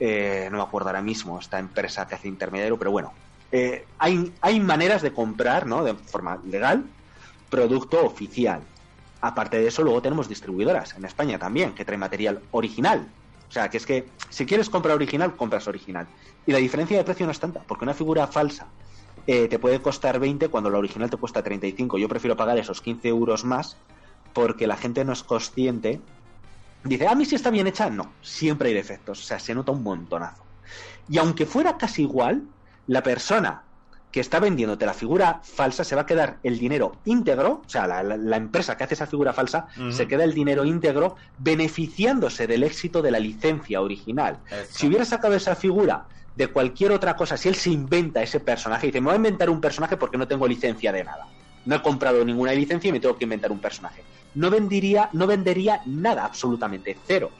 [0.00, 3.12] eh, no me acuerdo ahora mismo, esta empresa que hace intermediario, pero bueno,
[3.52, 5.84] eh, hay, hay maneras de comprar, ¿no?
[5.84, 6.84] De forma legal,
[7.48, 8.60] producto oficial.
[9.20, 13.06] Aparte de eso, luego tenemos distribuidoras en España también, que traen material original.
[13.48, 16.06] O sea, que es que si quieres comprar original, compras original.
[16.46, 18.66] Y la diferencia de precio no es tanta, porque una figura falsa
[19.26, 21.98] eh, te puede costar 20 cuando la original te cuesta 35.
[21.98, 23.76] Yo prefiero pagar esos 15 euros más
[24.32, 26.00] porque la gente no es consciente.
[26.82, 29.72] Dice, a mí si está bien hecha, no, siempre hay defectos, o sea, se nota
[29.72, 30.42] un montonazo.
[31.08, 32.42] Y aunque fuera casi igual,
[32.86, 33.62] la persona
[34.14, 37.88] que está vendiéndote la figura falsa se va a quedar el dinero íntegro, o sea,
[37.88, 39.92] la, la, la empresa que hace esa figura falsa uh -huh.
[39.92, 44.38] se queda el dinero íntegro beneficiándose del éxito de la licencia original.
[44.48, 44.70] Eso.
[44.70, 46.04] Si hubiera sacado esa figura
[46.36, 49.16] de cualquier otra cosa, si él se inventa ese personaje y dice, me voy a
[49.16, 51.26] inventar un personaje porque no tengo licencia de nada.
[51.64, 54.04] No he comprado ninguna licencia y me tengo que inventar un personaje.
[54.36, 57.30] No vendería, no vendería nada, absolutamente cero.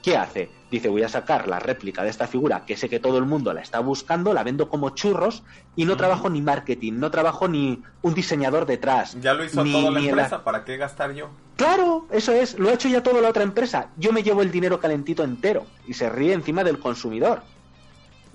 [0.00, 0.48] ¿Qué hace?
[0.70, 3.52] Dice, voy a sacar la réplica de esta figura que sé que todo el mundo
[3.52, 5.42] la está buscando, la vendo como churros
[5.74, 9.16] y no trabajo ni marketing, no trabajo ni un diseñador detrás.
[9.20, 11.30] Ya lo hizo toda la empresa, ¿para qué gastar yo?
[11.56, 13.88] Claro, eso es, lo ha hecho ya toda la otra empresa.
[13.96, 17.42] Yo me llevo el dinero calentito entero y se ríe encima del consumidor.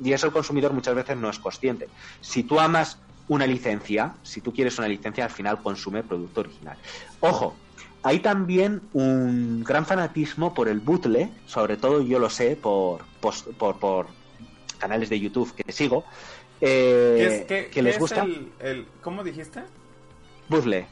[0.03, 1.87] Y eso el consumidor muchas veces no es consciente.
[2.21, 6.77] Si tú amas una licencia, si tú quieres una licencia, al final consume producto original.
[7.21, 7.55] Ojo,
[8.05, 13.79] hay también un gran fanatismo por el bootle, sobre todo yo lo sé por, por,
[13.79, 14.05] por,
[14.77, 16.05] canales de YouTube que sigo,
[16.61, 18.23] eh, que les gusta.
[18.59, 19.63] El, ¿Cómo dijiste?
[20.47, 20.85] Bootle.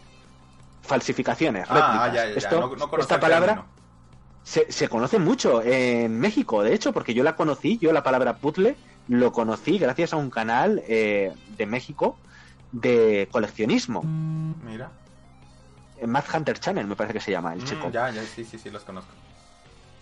[0.82, 2.52] Falsificaciones, ah, réplicas.
[3.00, 3.66] esta palabra
[4.42, 8.40] se, se, conoce mucho en México, de hecho, porque yo la conocí, yo la palabra
[8.42, 8.76] bootle
[9.08, 12.18] lo conocí gracias a un canal eh, de México
[12.72, 14.02] de coleccionismo.
[14.02, 14.90] Mira.
[16.08, 17.90] Mad Hunter Channel, me parece que se llama el mm, chico.
[17.92, 19.12] ya, ya, sí, sí, sí, los conozco.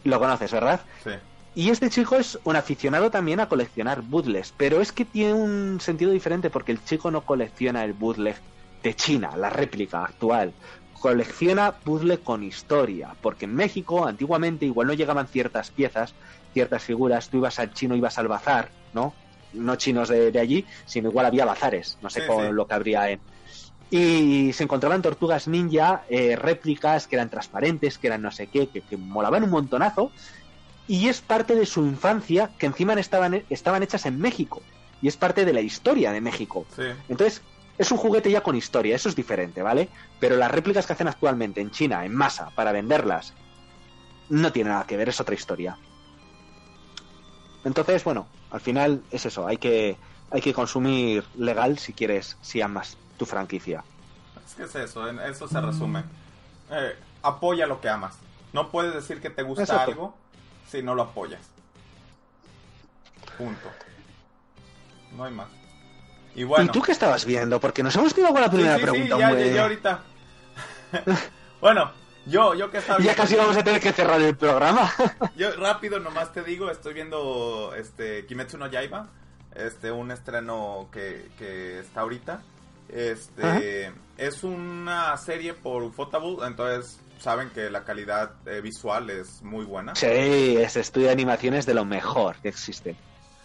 [0.03, 0.81] Lo conoces, ¿verdad?
[1.03, 1.11] Sí.
[1.53, 5.81] Y este chico es un aficionado también a coleccionar bootlegs, pero es que tiene un
[5.81, 8.37] sentido diferente porque el chico no colecciona el bootleg
[8.81, 10.53] de China, la réplica actual.
[10.93, 16.13] Colecciona bootleg con historia, porque en México antiguamente igual no llegaban ciertas piezas,
[16.53, 19.13] ciertas figuras, tú ibas al chino, ibas al bazar, ¿no?
[19.51, 23.19] No chinos de, allí, sino igual había bazares, no sé con lo que habría en,
[23.91, 28.69] y se encontraban tortugas ninja, eh, réplicas que eran transparentes, que eran no sé qué,
[28.69, 30.11] que, molaban un montonazo.
[30.87, 34.61] Y es parte de su infancia que encima estaban, estaban hechas en México.
[35.01, 36.65] Y es parte de la historia de México.
[37.09, 37.41] Entonces,
[37.77, 39.89] es un juguete ya con historia, eso es diferente, ¿vale?
[40.19, 43.33] Pero las réplicas que hacen actualmente en China, en masa, para venderlas,
[44.29, 45.77] no tiene nada que ver, es otra historia.
[47.65, 49.97] Entonces, bueno, al final es eso, hay que,
[50.29, 53.83] hay que consumir legal si quieres, si amas tu franquicia.
[54.47, 56.03] Es que es eso, en eso se resume.
[56.71, 58.17] Eh, apoya lo que amas.
[58.51, 60.15] No puedes decir que te gusta algo
[60.67, 61.41] si no lo apoyas.
[63.37, 63.69] Punto.
[65.15, 65.49] No hay más.
[66.33, 66.65] Y bueno.
[66.65, 67.59] ¿Y tú qué estabas viendo?
[67.59, 69.15] Porque nos hemos quedado con la primera pregunta.
[69.15, 69.99] Sí, ya, ya, ahorita.
[71.61, 71.91] bueno,
[72.25, 74.91] yo, yo que estaba Ya casi vamos a tener que cerrar el programa.
[75.37, 79.09] yo rápido nomás te digo, estoy viendo este Kimetsu no Yaiba,
[79.53, 82.41] este un estreno que, que está ahorita.
[82.91, 89.65] Este es una serie por Ufotable, entonces saben que la calidad eh, visual es muy
[89.65, 89.95] buena.
[89.95, 92.95] Sí, ese estudio de animación es de lo mejor que existe.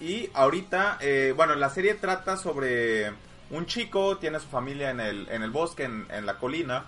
[0.01, 3.13] Y ahorita, eh, bueno, la serie trata sobre
[3.51, 6.85] un chico, tiene su familia en el, en el bosque, en, la colina,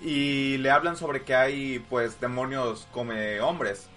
[0.00, 3.88] y le hablan sobre que hay, pues, demonios come hombres.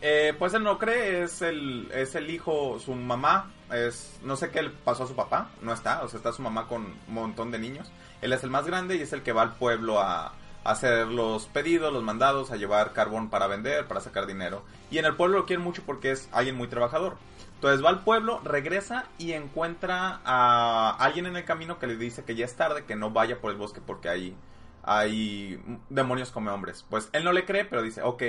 [0.00, 4.50] Eh, pues él no cree, es el, es el hijo, su mamá es, no sé
[4.50, 7.14] qué le pasó a su papá, no está, o sea, está su mamá con un
[7.14, 7.90] montón de niños.
[8.22, 10.32] Él es el más grande y es el que va al pueblo a,
[10.66, 14.64] hacer los pedidos, los mandados, a llevar carbón para vender, para sacar dinero.
[14.90, 17.16] Y en el pueblo lo quieren mucho porque es alguien muy trabajador.
[17.54, 22.24] Entonces va al pueblo, regresa y encuentra a alguien en el camino que le dice
[22.24, 24.36] que ya es tarde, que no vaya por el bosque porque hay,
[24.82, 26.84] hay demonios como hombres.
[26.90, 28.22] Pues él no le cree, pero dice, ok,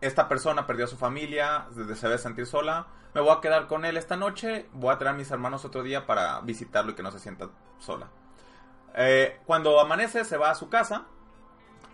[0.00, 3.84] esta persona perdió a su familia, se debe sentir sola, me voy a quedar con
[3.84, 7.02] él esta noche, voy a traer a mis hermanos otro día para visitarlo y que
[7.02, 7.48] no se sienta
[7.78, 8.08] sola.
[8.94, 11.06] Eh, cuando amanece se va a su casa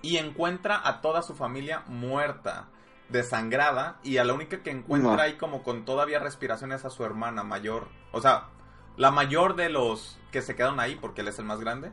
[0.02, 2.68] y encuentra a toda su familia muerta,
[3.08, 7.42] desangrada, y a la única que encuentra ahí como con todavía respiraciones a su hermana
[7.42, 8.48] mayor, o sea,
[8.96, 11.92] la mayor de los que se quedaron ahí porque él es el más grande.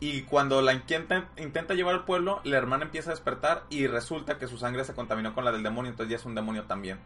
[0.00, 4.38] Y cuando la intenta, intenta llevar al pueblo, la hermana empieza a despertar y resulta
[4.38, 6.98] que su sangre se contaminó con la del demonio, entonces ya es un demonio también.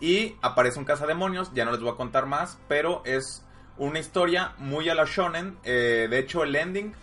[0.00, 3.44] Y aparece un cazademonios, ya no les voy a contar más, pero es
[3.76, 5.58] una historia muy a la shonen.
[5.62, 6.94] Eh, de hecho, el ending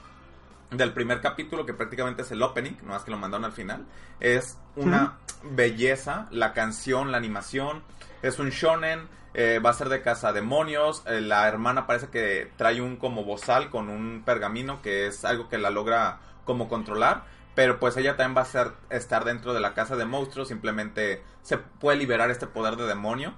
[0.72, 3.86] del primer capítulo, que prácticamente es el opening, no más que lo mandaron al final,
[4.20, 6.28] es una belleza.
[6.32, 7.84] La canción, la animación,
[8.22, 9.08] es un shonen
[9.40, 11.04] eh, va a ser de casa demonios.
[11.06, 15.48] Eh, la hermana parece que trae un como bozal con un pergamino que es algo
[15.48, 17.26] que la logra como controlar.
[17.58, 20.48] Pero pues ella también va a ser, estar dentro de la casa de monstruos.
[20.48, 23.34] Simplemente se puede liberar este poder de demonio.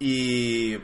[0.00, 0.80] Y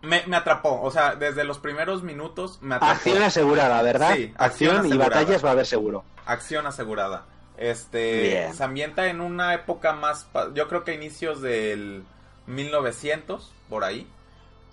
[0.00, 0.80] me, atrapó.
[0.80, 2.94] O sea, desde los primeros minutos me atrapó.
[2.94, 4.14] Acción asegurada, ¿verdad?
[4.14, 6.04] Sí, acción, y batallas va a haber seguro.
[6.24, 7.26] Acción asegurada.
[7.58, 10.26] Este se ambienta en una época más.
[10.54, 12.02] Yo creo que inicios del
[12.46, 14.10] 1900, por ahí.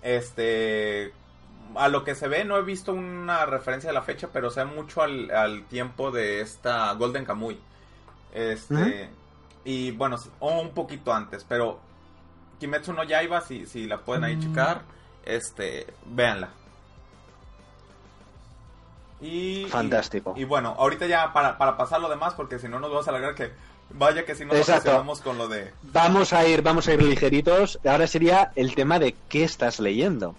[0.00, 1.12] Este,
[1.78, 4.64] a lo que se ve, no he visto una referencia de la fecha, pero sé
[4.64, 7.58] mucho al, tiempo de esta Golden Kamuy.
[8.32, 9.10] Este,
[9.64, 11.78] y bueno, un poquito antes, pero
[12.60, 14.40] Kimetsu no Yaiba, si, si la pueden ahí mm.
[14.40, 14.82] checar,
[15.24, 16.50] este, véanla.
[19.20, 20.34] Y, Fantástico.
[20.36, 23.10] Y, bueno, ahorita ya para, para pasar lo demás, porque si no nos vamos a
[23.10, 23.52] alargar que
[23.90, 25.04] Vaya que si nos Exacto.
[25.22, 25.72] con lo de...
[25.82, 27.78] Vamos a ir, vamos a ir ligeritos.
[27.84, 30.34] Ahora sería el tema de qué estás leyendo.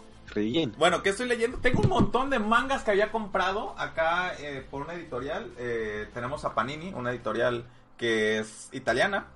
[0.77, 1.57] Bueno, ¿qué estoy leyendo?
[1.59, 5.51] Tengo un montón de mangas que había comprado acá eh, por una editorial.
[5.57, 7.65] Eh, tenemos a Panini, una editorial
[7.97, 9.27] que es italiana.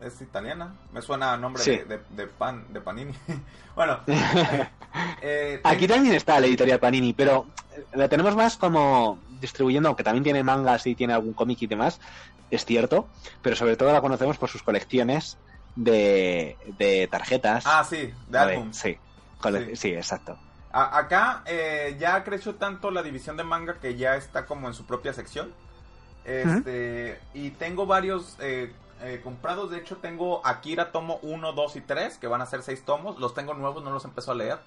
[0.00, 0.74] Es italiana.
[0.92, 3.14] Me suena a nombre de, pan, de Panini.
[3.74, 4.00] bueno.
[5.22, 7.46] Eh, Aquí también está la editorial Panini, pero
[7.92, 12.00] la tenemos más como distribuyendo, aunque también tiene mangas y tiene algún cómic y demás,
[12.50, 13.06] es cierto,
[13.42, 15.38] pero sobre todo la conocemos por sus colecciones
[15.76, 17.64] de, de tarjetas.
[17.66, 18.72] Ah, sí, de álbum.
[18.72, 18.98] Sí,
[19.74, 20.38] sí, exacto.
[20.72, 24.84] Acá eh, ya creció tanto la división de manga que ya está como en su
[24.84, 25.52] propia sección.
[26.24, 29.70] Este, y tengo varios eh, eh, comprados.
[29.70, 33.18] De hecho, tengo Akira tomo 1, 2 y 3, que van a ser 6 tomos.
[33.18, 34.58] Los tengo nuevos, no los empezó a leer.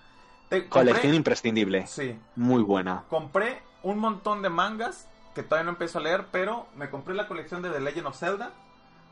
[0.70, 1.88] Colección imprescindible.
[1.88, 2.20] Sí.
[2.36, 3.04] Muy buena.
[3.10, 7.28] Compré un montón de mangas que todavía no empiezo a leer, pero me compré la
[7.28, 8.51] colección de The Legend of Zelda.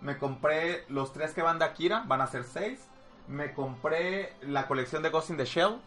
[0.01, 2.79] Me compré los tres que van de Akira, van a ser seis.
[3.27, 5.79] Me compré la colección de Ghost in the Shell.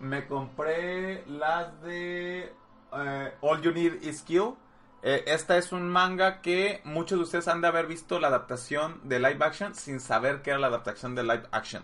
[0.00, 2.52] Me compré las de
[2.92, 4.54] eh, All You Need Is Kill.
[5.02, 9.00] Eh, esta es un manga que muchos de ustedes han de haber visto la adaptación
[9.04, 11.82] de live action sin saber que era la adaptación de live action.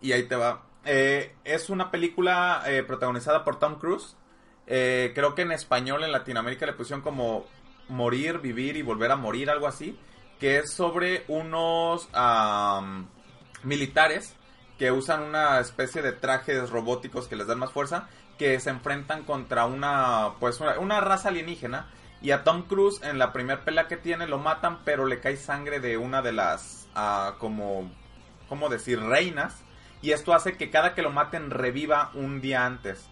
[0.00, 0.62] Y ahí te va.
[0.84, 4.16] Eh, es una película protagonizada por Tom Cruise.
[4.66, 7.44] creo que en español en Latinoamérica le pusieron como
[7.88, 9.98] morir, vivir y volver a morir, algo así.
[10.38, 12.08] Que es sobre unos
[13.62, 14.34] militares
[14.80, 18.08] que usan una especie de trajes robóticos que les dan más fuerza,
[18.38, 21.90] que se enfrentan contra una, pues una, raza alienígena.
[22.22, 25.36] Y a Tom Cruise en la primera pelea que tiene lo matan, pero le cae
[25.36, 27.92] sangre de una de las, uh, como,
[28.48, 28.98] ¿cómo decir?
[28.98, 29.62] Reinas.
[30.00, 33.06] Y esto hace que cada que lo maten reviva un día antes.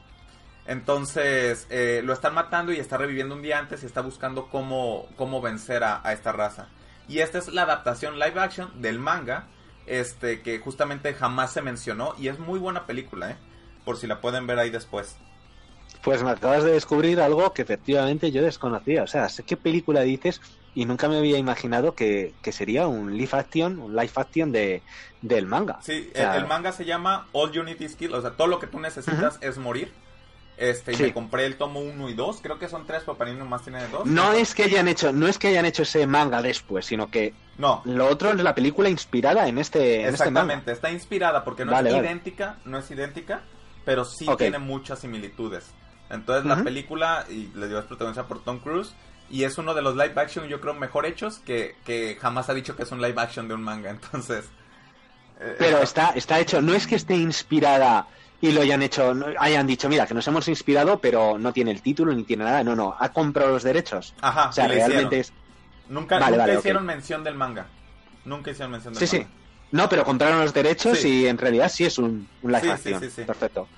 [0.65, 5.07] Entonces eh, lo están matando y está reviviendo un día antes y está buscando cómo,
[5.17, 6.69] cómo vencer a esta raza.
[7.09, 9.49] Y esta es la adaptación live action del manga
[9.89, 13.37] este que justamente jamás se mencionó y es muy buena película, ¿eh?
[13.85, 15.17] Por si la pueden ver ahí después.
[16.03, 19.03] Pues me acabas de descubrir algo que efectivamente yo desconocía.
[19.03, 20.41] O sea, sé qué película dices
[20.75, 24.83] y nunca me había imaginado que, sería un live action, un live action de,
[25.23, 25.79] del manga.
[25.83, 28.69] Sí, el, manga se llama All You Need Is Kill, o sea, todo lo que
[28.69, 29.93] tú necesitas es morir.
[30.59, 33.39] Este, y me compré el tomo 1 y 2, creo que son 3, pero mí
[33.39, 34.07] nomás tiene 2.
[34.07, 37.33] No es que hayan hecho, no es que hayan hecho ese manga después, sino que
[37.59, 37.81] no.
[37.85, 41.95] Lo otro es la película inspirada en este, este Exactamente, está inspirada porque no es
[41.95, 43.43] idéntica, no es idéntica,
[43.85, 45.65] pero sí tiene muchas similitudes.
[46.11, 48.95] Entonces la película, y les digo, es protagonizada por Tom Cruise,
[49.31, 52.55] y es uno de los live action, yo creo, mejor hechos, que, que jamás ha
[52.55, 54.47] dicho que es un live action de un manga, entonces...
[55.41, 58.09] Eh, pero está, está hecho, no es que esté inspirada
[58.41, 61.83] y lo hayan hecho, hayan dicho, mira, que nos hemos inspirado, pero no tiene el
[61.83, 62.63] título ni tiene nada.
[62.63, 64.15] No, no, ha comprado los derechos.
[64.21, 65.33] Ajá, o sea, realmente es.
[65.89, 67.67] Nunca, nunca hicieron mención del manga.
[68.25, 69.11] Nunca hicieron mención del manga.
[69.11, 69.27] Sí, sí.
[69.71, 73.01] No, pero compraron los derechos y en realidad sí es un, un live action.
[73.01, 73.69] Sí, sí, Perfecto.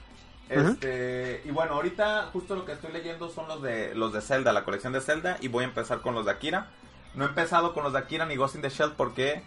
[0.48, 4.52] Este, Y bueno, ahorita justo lo que estoy leyendo son los de los de Zelda,
[4.52, 6.68] la colección de Zelda, y voy a empezar con los de Akira.
[7.14, 9.42] No he empezado con los de Akira ni Ghost in the Shell porque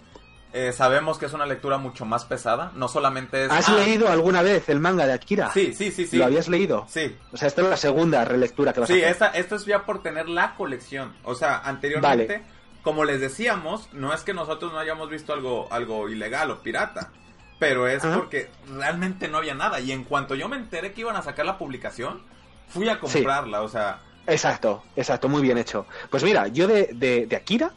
[0.54, 3.52] eh, sabemos que es una lectura mucho más pesada, no solamente es...
[3.52, 5.52] ¿Has ah, leído alguna vez el manga de Akira?
[5.52, 6.18] Sí, sí, sí, sí.
[6.18, 6.86] ¿Lo habías leído?
[6.88, 7.18] Sí.
[7.32, 9.16] O sea, esta es la segunda relectura que vas a hacer.
[9.16, 11.16] Sí, esto es ya por tener la colección.
[11.24, 12.44] O sea, anteriormente,
[12.84, 17.10] como les decíamos, no es que nosotros no hayamos visto algo, algo ilegal o pirata,
[17.58, 19.80] pero es porque realmente no había nada.
[19.80, 22.22] Y en cuanto yo me enteré que iban a sacar la publicación,
[22.68, 24.02] fui a comprarla, o sea...
[24.28, 25.88] Exacto, exacto, muy bien hecho.
[26.12, 27.72] Pues mira, yo de, de, de Akira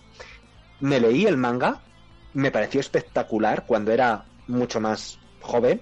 [0.81, 1.81] me leí el manga
[2.37, 5.81] me pareció espectacular cuando era mucho más joven.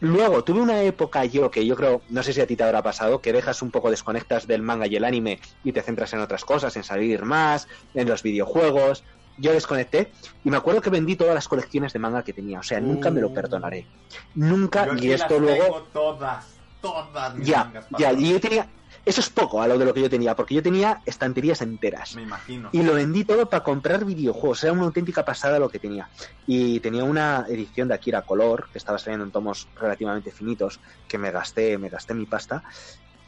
[0.00, 2.82] Luego tuve una época yo que yo creo, no sé si a ti te habrá
[2.82, 6.20] pasado, que dejas un poco desconectas del manga y el anime y te centras en
[6.20, 9.02] otras cosas, en salir más, en los videojuegos.
[9.38, 10.12] Yo desconecté
[10.44, 13.10] y me acuerdo que vendí todas las colecciones de manga que tenía, o sea, nunca
[13.10, 13.34] me lo uh.
[13.34, 13.86] perdonaré.
[14.34, 15.88] Nunca, y esto luego...
[15.90, 16.48] todas,
[16.82, 18.68] todas ya, ya, y yo tenía,
[19.04, 22.14] eso es poco a lo de lo que yo tenía, porque yo tenía estanterías enteras.
[22.14, 22.68] Me imagino.
[22.72, 24.62] Y lo vendí todo para comprar videojuegos.
[24.62, 26.08] Era una auténtica pasada lo que tenía.
[26.46, 31.18] Y tenía una edición de Akira Color, que estaba saliendo en tomos relativamente finitos, que
[31.18, 32.62] me gasté, me gasté mi pasta.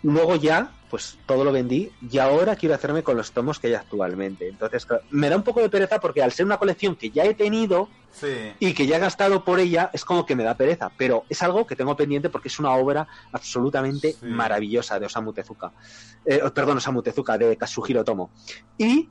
[0.04, 3.74] Luego ya, pues todo lo vendí y ahora quiero hacerme con los tomos que hay
[3.74, 4.46] actualmente.
[4.46, 7.32] Entonces, me da un poco de pereza porque al ser una colección que ya he
[7.32, 7.88] tenido
[8.60, 10.92] y que ya he gastado por ella, es como que me da pereza.
[10.94, 15.72] Pero es algo que tengo pendiente porque es una obra absolutamente maravillosa de Osamu Tezuka.
[16.22, 18.30] Eh, perdón, Osamu Tezuka, de Kazuhiro Tomo.
[18.76, 19.08] Y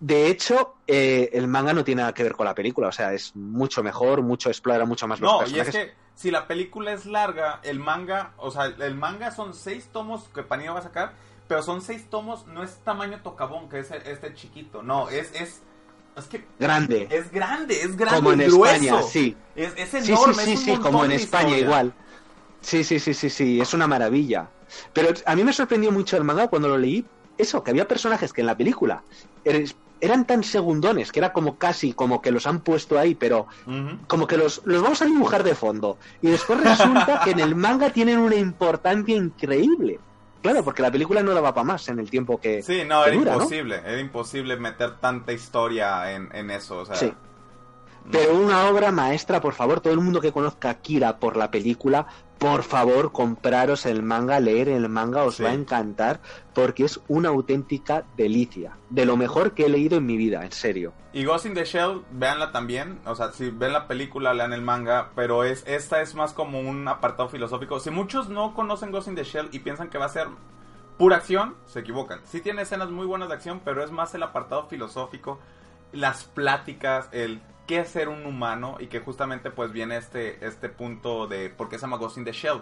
[0.00, 3.14] de hecho, eh, el manga no tiene nada que ver con la película, o sea,
[3.14, 6.92] es mucho mejor, mucho explora mucho más los no, y es que si la película
[6.92, 10.82] es larga, el manga, o sea, el manga son seis tomos que Panini va a
[10.82, 11.12] sacar,
[11.48, 15.62] pero son seis tomos, no es tamaño tocabón, que es este chiquito, no, es, es
[16.16, 17.08] Es que grande.
[17.10, 18.16] Es grande, es grande.
[18.16, 19.36] Como en España, sí.
[19.56, 20.34] Es, es Sí, enorme.
[20.34, 21.64] sí, sí, es un sí, como en España historia.
[21.64, 21.92] igual.
[22.60, 24.48] Sí, sí, sí, sí, sí, es una maravilla.
[24.92, 27.04] Pero a mí me sorprendió mucho el manga cuando lo leí,
[27.36, 29.02] eso, que había personajes que en la película
[29.44, 33.46] eres- eran tan segundones que era como casi como que los han puesto ahí, pero
[34.08, 35.96] como que los, los vamos a dibujar de fondo.
[36.20, 40.00] Y después resulta que en el manga tienen una importancia increíble.
[40.42, 43.10] Claro, porque la película no daba para más en el tiempo que, Sí, no, que
[43.10, 43.36] era dura, ¿no?
[43.44, 43.76] imposible.
[43.76, 46.78] Era imposible meter tanta historia en, en eso.
[46.78, 47.14] O sea, Sí.
[48.10, 51.50] Pero una obra maestra, por favor, todo el mundo que conozca a Kira por la
[51.50, 52.06] película,
[52.38, 55.44] por favor, compraros el manga, leer el manga, os Sí.
[55.44, 56.20] va a encantar,
[56.52, 58.76] porque es una auténtica delicia.
[58.90, 60.92] De lo mejor que he leído en mi vida, en serio.
[61.12, 62.98] Y Ghost in the Shell, véanla también.
[63.06, 65.10] O sea, si ven la película, lean el manga.
[65.14, 67.78] Pero es esta es más como un apartado filosófico.
[67.78, 70.26] Si muchos no conocen Ghost in the Shell y piensan que va a ser
[70.98, 72.20] pura acción, se equivocan.
[72.24, 75.38] Sí tiene escenas muy buenas de acción, pero es más el apartado filosófico,
[75.92, 77.40] las pláticas, el
[77.72, 81.70] qué es ser un humano y que justamente pues viene este, este punto de por
[81.70, 82.60] qué se llama Ghost in the Shell.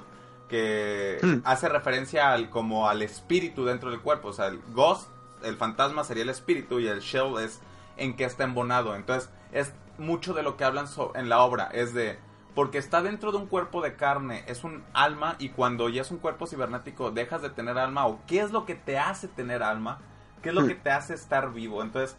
[0.49, 1.41] Que Hmm.
[1.45, 4.29] hace referencia al, como al espíritu dentro del cuerpo.
[4.29, 5.09] O sea, el ghost,
[5.43, 7.61] el fantasma sería el espíritu y el shell es
[7.97, 8.95] en que está embonado.
[8.95, 11.69] Entonces, es mucho de lo que hablan so- en la obra.
[11.73, 12.19] Es de.
[12.55, 16.11] Porque está dentro de un cuerpo de carne, es un alma, y cuando ya es
[16.11, 18.07] un cuerpo cibernético, dejas de tener alma.
[18.07, 19.99] ¿O qué es lo que te hace tener alma?
[20.43, 20.69] ¿Qué es lo Hmm.
[20.69, 21.83] que te hace estar vivo?
[21.83, 22.17] Entonces,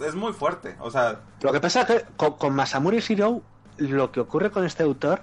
[0.00, 0.76] es muy fuerte.
[0.80, 3.42] O sea, Lo que pasa es que con, con Masamune Shirou,
[3.78, 5.22] lo que ocurre con este autor,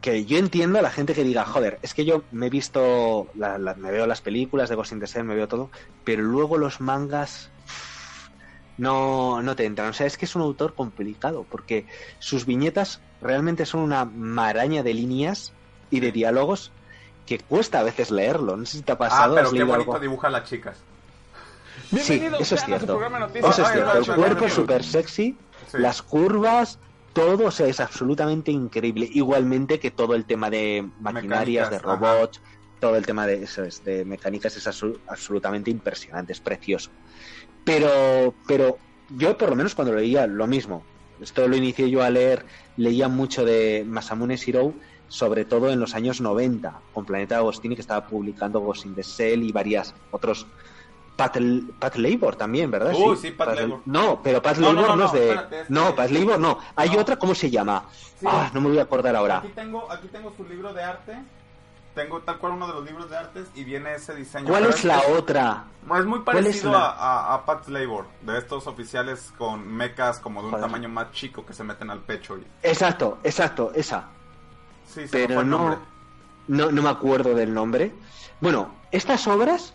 [0.00, 3.28] que yo entiendo a la gente que diga, joder, es que yo me he visto,
[3.34, 5.70] la- la- me veo las películas de Ghost in the Shell, me veo todo,
[6.04, 7.50] pero luego los mangas
[8.78, 9.88] no, no te entran.
[9.90, 11.86] O sea, es que es un autor complicado, porque
[12.18, 15.52] sus viñetas realmente son una maraña de líneas
[15.90, 16.72] y de diálogos
[17.24, 18.56] que cuesta a veces leerlo.
[18.56, 19.34] No sé si te ha ah, pasado.
[19.34, 20.00] pero ¿has qué bonito algo?
[20.00, 20.78] dibuja a las chicas.
[21.90, 22.86] Sí, Bienvenidos eso es a cierto.
[22.86, 23.58] programa de noticias.
[23.58, 23.98] Eso es cierto.
[23.98, 25.36] El cuerpo súper sexy,
[25.70, 25.78] Sí.
[25.78, 26.78] las curvas,
[27.12, 29.08] todo o sea, es absolutamente increíble.
[29.12, 32.40] Igualmente que todo el tema de maquinarias, de robots,
[32.80, 34.66] todo el tema de eso es, de mecánicas es
[35.06, 36.90] absolutamente impresionante, es precioso.
[37.64, 38.78] Pero, pero
[39.16, 40.84] yo por lo menos cuando leía lo mismo.
[41.20, 42.44] Esto lo inicié yo a leer,
[42.76, 44.74] leía mucho de Masamune Shirou,
[45.08, 49.02] sobre todo en los años 90, con Planeta Agostini, que estaba publicando Ghost in the
[49.02, 50.46] Shell y varias otros.
[51.16, 51.38] Pat,
[51.78, 52.92] Pat Labor también, ¿verdad?
[52.94, 53.80] Uy, sí, Pat Labor.
[53.86, 55.28] No, pero Pat No, Labor no, no, es de.
[55.30, 56.58] espérate, no, Pat Labor no.
[56.76, 57.84] Hay otra, ¿cómo se llama?
[58.20, 58.26] Sí.
[58.28, 59.38] Ah, no me voy a acordar ahora.
[59.38, 61.16] Aquí tengo, aquí tengo su libro de arte.
[61.94, 64.46] Tengo tal cual uno de los libros de artes y viene ese diseño.
[64.48, 65.64] ¿Cuál es la otra?
[65.98, 69.66] Es muy ¿Cuál es parecido la- a, a, a Pat's Labor, de estos oficiales con
[69.66, 70.66] mecas como de un Joder.
[70.66, 72.36] tamaño más chico que se meten al pecho.
[72.36, 72.44] Y...
[72.62, 74.08] Exacto, exacto, esa.
[74.86, 75.78] Sí, Pero no,
[76.48, 77.94] no, no me acuerdo del nombre.
[78.42, 79.72] Bueno, estas obras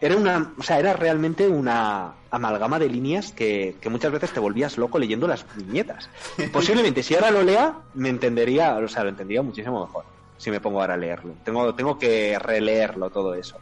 [0.00, 4.40] era una, o sea, era realmente una amalgama de líneas que, que muchas veces te
[4.40, 6.10] volvías loco leyendo las viñetas.
[6.52, 10.04] Posiblemente si ahora lo lea, me entendería, o sea, lo entendería muchísimo mejor.
[10.36, 11.34] Si me pongo ahora a leerlo.
[11.44, 13.56] Tengo, tengo que releerlo todo eso.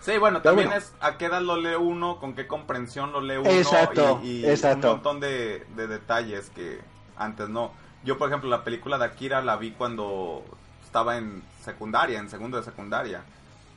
[0.00, 0.82] Sí, bueno, Pero también bueno.
[0.82, 4.40] es a qué edad lo lee uno, con qué comprensión lo lee uno Exacto, y,
[4.40, 4.88] y exacto.
[4.88, 6.80] un montón de, de detalles que
[7.16, 7.72] antes no.
[8.04, 10.44] Yo, por ejemplo, la película de Akira la vi cuando
[10.84, 13.22] estaba en secundaria, en segundo de secundaria.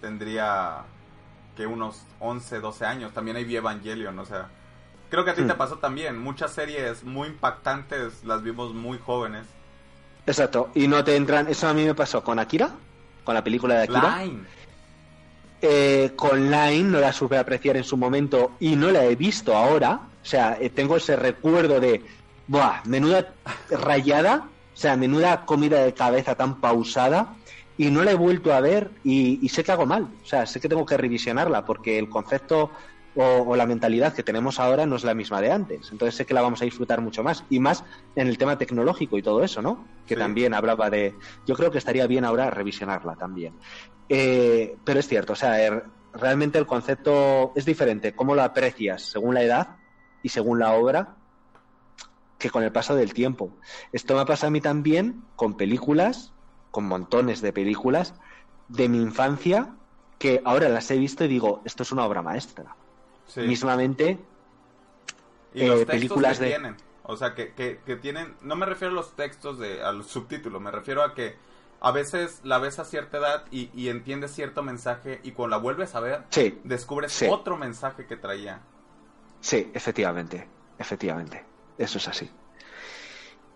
[0.02, 0.84] Tendría
[1.58, 3.12] que unos 11, 12 años.
[3.14, 4.48] También ahí vi Evangelion, o sea,
[5.10, 5.48] creo que a ti Hmm.
[5.48, 6.18] te pasó también.
[6.18, 9.46] Muchas series muy impactantes las vimos muy jóvenes.
[10.28, 10.70] Exacto.
[10.76, 11.48] Y no te entran.
[11.48, 12.70] Eso a mí me pasó con Akira,
[13.24, 14.24] con la película de Akira.
[14.24, 14.44] Line.
[15.62, 19.56] Eh, con Line no la supe apreciar en su momento y no la he visto
[19.56, 20.02] ahora.
[20.22, 22.06] O sea, eh, tengo ese recuerdo de,
[22.48, 22.82] ¡buah!
[22.86, 23.34] Menuda
[23.72, 27.34] rayada, o sea, menuda comida de cabeza tan pausada
[27.78, 30.04] y no la he vuelto a ver y, y sé que hago mal.
[30.22, 32.72] O sea, sé que tengo que revisionarla porque el concepto
[33.14, 35.90] o, o la mentalidad que tenemos ahora no es la misma de antes.
[35.92, 37.84] Entonces sé que la vamos a disfrutar mucho más y más
[38.16, 39.92] en el tema tecnológico y todo eso, ¿no?
[40.06, 40.20] Que Sí.
[40.20, 41.18] también hablaba de...
[41.46, 43.60] Yo creo que estaría bien ahora revisionarla también.
[44.10, 48.16] Eh, pero es cierto, o sea, er- realmente el concepto es diferente.
[48.16, 49.78] Cómo lo aprecias según la edad
[50.22, 51.18] y según la obra
[52.38, 53.58] que con el paso del tiempo.
[53.92, 56.36] Esto me pasa a mí también con películas,
[56.72, 58.14] con montones de películas
[58.68, 59.70] de mi infancia
[60.20, 62.76] que ahora las he visto y digo, esto es una obra maestra.
[63.28, 63.42] Sí.
[63.42, 64.20] Mismamente,
[65.54, 66.78] Y los eh, textos películas que de- tienen.
[67.04, 68.36] O sea, que, que, que tienen...
[68.42, 70.62] No me refiero a los textos, de, a los subtítulos.
[70.62, 71.36] Me refiero a que
[71.80, 75.62] a veces la ves a cierta edad y, y entiendes cierto mensaje y cuando la
[75.62, 77.28] vuelves a ver, sí, descubres Sí.
[77.30, 78.60] otro mensaje que traía.
[79.40, 80.48] sí, efectivamente,
[80.80, 81.46] efectivamente.
[81.78, 82.30] Eso es así.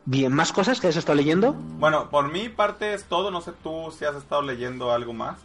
[0.06, 1.54] Bien, ¿más cosas que has estado leyendo?
[1.54, 3.30] Bueno, por mi parte es todo.
[3.32, 5.38] No sé tú si has estado leyendo algo más.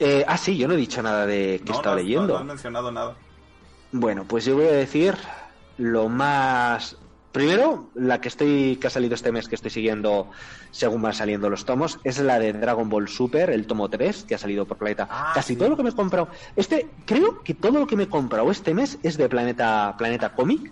[0.00, 2.04] Eh, ah, sí, yo no he dicho nada de que he No, estado no has-
[2.06, 2.32] leyendo.
[2.34, 3.14] No, has mencionado nada.
[3.92, 5.16] Bueno, pues yo voy a decir
[5.78, 6.96] lo más
[7.32, 10.30] Primero, la que estoy que ha salido este mes que estoy siguiendo
[10.70, 14.34] según van saliendo los tomos es la de Dragon Ball Super, el tomo 3 que
[14.34, 15.08] ha salido por Planeta.
[15.10, 15.58] Ah, Casi sí.
[15.58, 18.50] todo lo que me he comprado, este creo que todo lo que me he comprado
[18.50, 20.70] este mes es de Planeta Planeta Comic,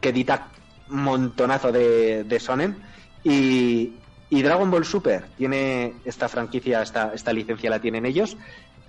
[0.00, 0.48] que edita
[0.90, 2.76] montonazo de, de Sonen
[3.24, 3.92] y,
[4.30, 8.36] y Dragon Ball Super tiene esta franquicia, esta, esta licencia la tienen ellos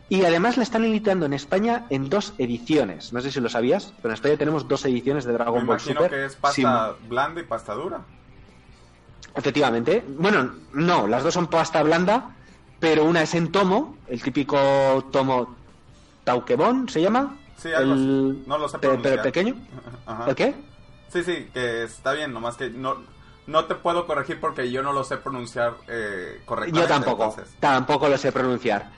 [0.09, 3.13] y además la están editando en España en dos ediciones.
[3.13, 5.79] No sé si lo sabías, pero en España tenemos dos ediciones de Me Dragon Ball
[5.79, 6.09] Super.
[6.09, 8.01] que es pasta blanda y pasta dura.
[9.35, 10.03] Efectivamente.
[10.17, 12.31] Bueno, no, las dos son pasta blanda,
[12.79, 15.55] pero una es en tomo, el típico tomo
[16.23, 17.37] Taukebon, ¿se llama?
[17.57, 18.47] Sí, algo el...
[18.47, 19.55] No lo sé pero pequeño.
[20.07, 20.25] Ajá.
[20.29, 20.55] ¿El qué?
[21.11, 22.97] Sí, sí, que está bien, nomás que no,
[23.47, 26.87] no te puedo corregir porque yo no lo sé pronunciar eh, correctamente.
[26.87, 27.55] Yo tampoco, entonces.
[27.59, 28.91] tampoco lo sé pronunciar.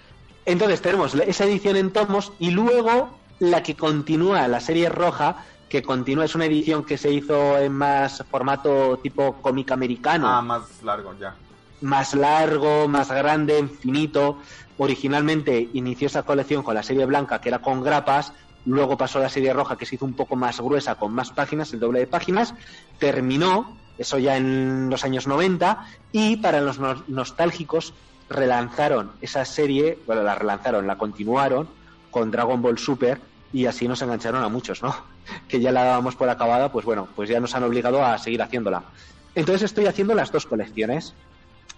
[0.46, 5.82] Entonces tenemos esa edición en tomos y luego la que continúa, la serie roja, que
[5.82, 10.28] continúa, es una edición que se hizo en más formato tipo cómic americano.
[10.28, 11.36] Ah, más largo, ya.
[11.82, 14.40] más largo, más grande, infinito.
[14.78, 18.34] Originalmente inició esa colección con la serie blanca, que era con grapas,
[18.66, 21.74] luego pasó la serie roja, que se hizo un poco más gruesa, con más páginas,
[21.74, 22.54] el doble de páginas,
[23.00, 27.94] terminó, eso ya en los años 90, y para los no- nostálgicos
[28.30, 31.70] relanzaron esa serie, bueno, la relanzaron, la continuaron
[32.10, 33.22] con Dragon Ball Super,
[33.54, 34.96] y así nos engancharon a muchos, ¿no?
[35.48, 38.42] Que ya la dábamos por acabada, pues bueno, pues ya nos han obligado a seguir
[38.42, 38.92] haciéndola.
[39.36, 41.16] Entonces estoy haciendo las dos colecciones.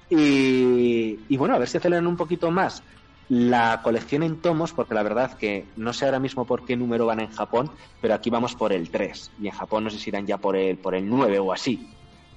[0.10, 2.84] Y, y bueno, a ver si aceleran un poquito más
[3.30, 7.06] la colección en tomos, porque la verdad que no sé ahora mismo por qué número
[7.06, 7.72] van en Japón,
[8.02, 9.32] pero aquí vamos por el 3.
[9.42, 11.90] Y en Japón no sé si irán ya por el, por el 9 o así.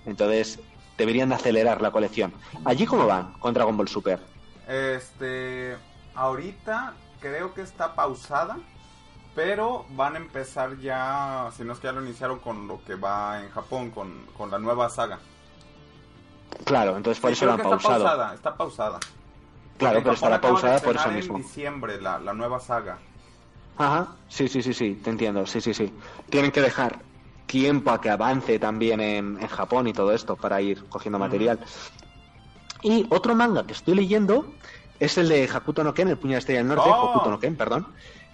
[0.06, 0.60] Entonces
[0.96, 2.32] deberían de acelerar la colección.
[2.64, 4.20] ¿Allí cómo van con Dragon Ball Super?
[4.68, 5.76] Este,
[6.14, 8.56] ahorita creo que está pausada,
[9.34, 12.94] pero van a empezar ya, si no es que ya lo iniciaron con lo que
[12.94, 15.18] va en Japón, con, con la nueva saga.
[16.64, 18.04] Claro, entonces por Sí, eso la han está pausado.
[18.04, 19.00] pausada, está pausada.
[19.78, 21.36] Claro, pero estará pausada por eso mismo.
[21.36, 22.98] En diciembre la, la nueva saga.
[23.78, 25.92] Ajá, sí, sí, sí, sí, te entiendo, sí, sí, sí.
[26.30, 26.98] Tienen que dejar
[27.46, 31.60] tiempo a que avance también en, en Japón y todo esto para ir cogiendo material.
[32.82, 34.46] Y otro manga que estoy leyendo
[34.98, 37.10] es el de Hakuto no Ken, el puño de estrella del norte, ¡Oh!
[37.10, 37.86] Hokuto no Ken, perdón.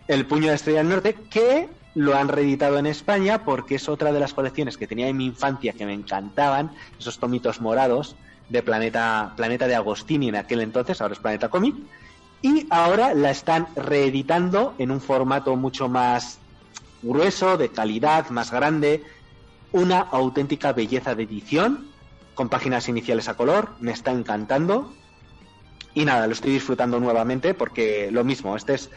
[0.09, 4.13] El puño de estrella del norte, que lo han reeditado en España porque es otra
[4.13, 8.17] de las colecciones que tenía en mi infancia que me encantaban, esos tomitos morados
[8.49, 11.75] de Planeta, Planeta de Agostini en aquel entonces, ahora es Planeta Comic,
[12.43, 16.39] y ahora la están reeditando en un formato mucho más
[17.03, 19.03] grueso, de calidad, más grande,
[19.73, 21.89] una auténtica belleza de edición,
[22.35, 24.93] con páginas iniciales a color, me está encantando.
[25.95, 28.91] Y nada, lo estoy disfrutando nuevamente porque lo mismo, esta es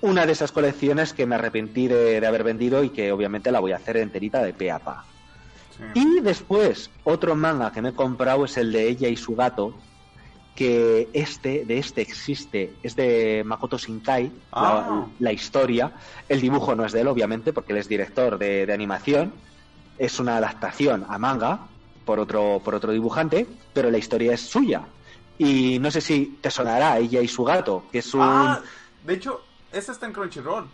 [0.00, 3.60] una de esas colecciones que me arrepentí de, de haber vendido y que obviamente la
[3.60, 5.04] voy a hacer enterita de pe a pa.
[5.76, 6.00] Sí.
[6.00, 9.74] Y después, otro manga que me he comprado es el de ella y su gato,
[10.54, 14.86] que este, de este existe, es de Makoto Shinkai, Ah.
[14.88, 15.92] la, la historia.
[16.28, 19.32] El dibujo no es de él, obviamente, porque él es director de, de animación.
[19.98, 21.60] Es una adaptación a manga
[22.06, 24.82] por otro, por otro dibujante, pero la historia es suya.
[25.38, 28.22] Y no sé si te sonará ella y su gato, que es un...
[28.22, 28.62] Ah,
[29.04, 29.42] de hecho,
[29.72, 30.66] ese está en Crunchyroll.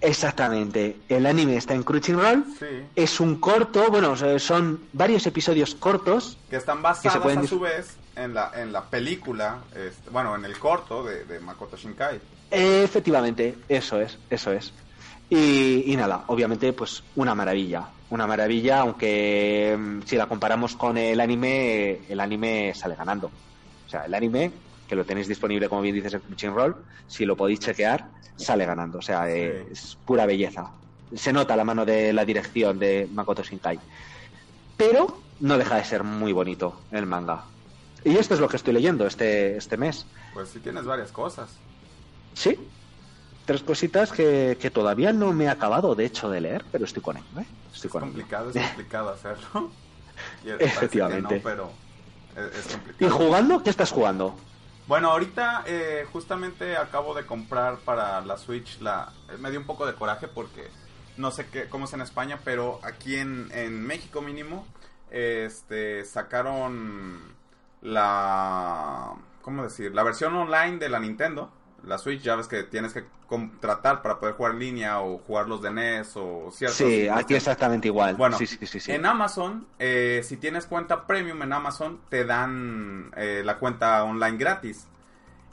[0.00, 2.44] Exactamente, el anime está en Crunchyroll.
[2.58, 2.66] Sí.
[2.94, 7.46] Es un corto, bueno, son varios episodios cortos Que están Que basadas se pueden a
[7.46, 11.76] su vez en la, en la película, este, bueno, en el corto de, de Makoto
[11.76, 12.20] Shinkai.
[12.50, 14.72] Efectivamente, eso es, eso es.
[15.28, 20.96] Y, y nada, obviamente, pues una maravilla, una maravilla, aunque mm, si la comparamos con
[20.96, 23.30] el anime, el anime sale ganando.
[23.86, 24.52] O sea, el anime,
[24.88, 26.76] que lo tenéis disponible, como bien dices, en Crunchyroll,
[27.08, 28.06] si lo podéis chequear,
[28.36, 28.98] sale ganando.
[28.98, 30.70] O sea, eh, es pura belleza.
[31.14, 33.78] Se nota la mano de la dirección de Makoto Shinkai.
[34.76, 37.44] Pero no deja de ser muy bonito el manga.
[38.04, 40.06] Y esto es lo que estoy leyendo este, este mes.
[40.34, 41.48] Pues sí tienes varias cosas.
[42.34, 42.58] Sí.
[43.46, 47.02] Tres cositas que, que todavía no me he acabado, de hecho, de leer, pero estoy
[47.02, 47.46] con ello, ¿eh?
[47.72, 48.12] Estoy Es con ello.
[48.12, 49.70] complicado, es complicado hacerlo.
[50.44, 51.36] Y Efectivamente.
[51.36, 51.70] no, pero
[52.36, 53.14] es, es ¿Y complicado.
[53.16, 53.62] jugando?
[53.62, 54.34] ¿Qué estás jugando?
[54.86, 59.12] Bueno, ahorita eh, justamente acabo de comprar para la Switch la...
[59.30, 60.68] eh, Me dio un poco de coraje porque
[61.16, 64.64] no sé qué, cómo es en España, pero aquí en, en México mínimo
[65.10, 67.34] este, sacaron
[67.82, 69.14] la...
[69.42, 69.92] ¿Cómo decir?
[69.94, 71.50] La versión online de la Nintendo.
[71.84, 75.48] La Switch ya ves que tienes que contratar para poder jugar en línea o jugar
[75.48, 76.78] los de NES o ciertos...
[76.78, 78.16] Sí, aquí exactamente igual.
[78.16, 78.92] Bueno, sí, sí, sí, sí.
[78.92, 84.36] en Amazon, eh, si tienes cuenta premium en Amazon, te dan eh, la cuenta online
[84.36, 84.86] gratis.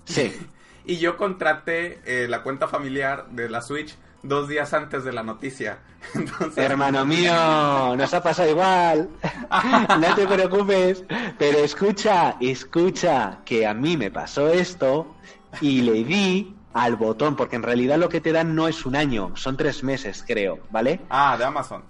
[0.06, 0.34] Sí.
[0.86, 5.24] Y yo contraté eh, la cuenta familiar de la Switch dos días antes de la
[5.24, 5.80] noticia.
[6.14, 6.58] Entonces...
[6.58, 9.10] Hermano mío, nos ha pasado igual.
[10.00, 11.04] no te preocupes.
[11.38, 15.16] Pero escucha, escucha, que a mí me pasó esto
[15.62, 18.96] y le di al botón, porque en realidad lo que te dan no es un
[18.96, 21.02] año, son tres meses, creo, ¿vale?
[21.10, 21.84] Ah, de Amazon.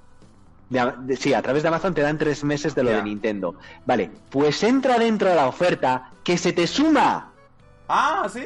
[1.18, 3.56] sí, a través de Amazon te dan tres meses de lo de Nintendo.
[3.86, 7.32] Vale, pues entra dentro de la oferta que se te suma.
[7.88, 8.46] Ah, sí.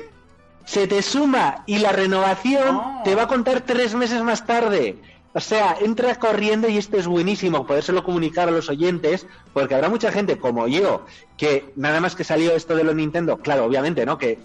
[0.65, 3.01] Se te suma y la renovación oh.
[3.03, 5.01] te va a contar tres meses más tarde.
[5.33, 9.87] O sea, entra corriendo y esto es buenísimo, podérselo comunicar a los oyentes, porque habrá
[9.87, 11.05] mucha gente como yo,
[11.37, 14.17] que nada más que salió esto de los Nintendo, claro, obviamente, ¿no?
[14.17, 14.39] Que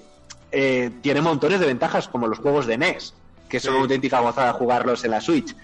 [0.53, 3.15] eh, tiene montones de ventajas, como los juegos de NES,
[3.49, 5.57] que son una auténtica gozada jugarlos en la Switch.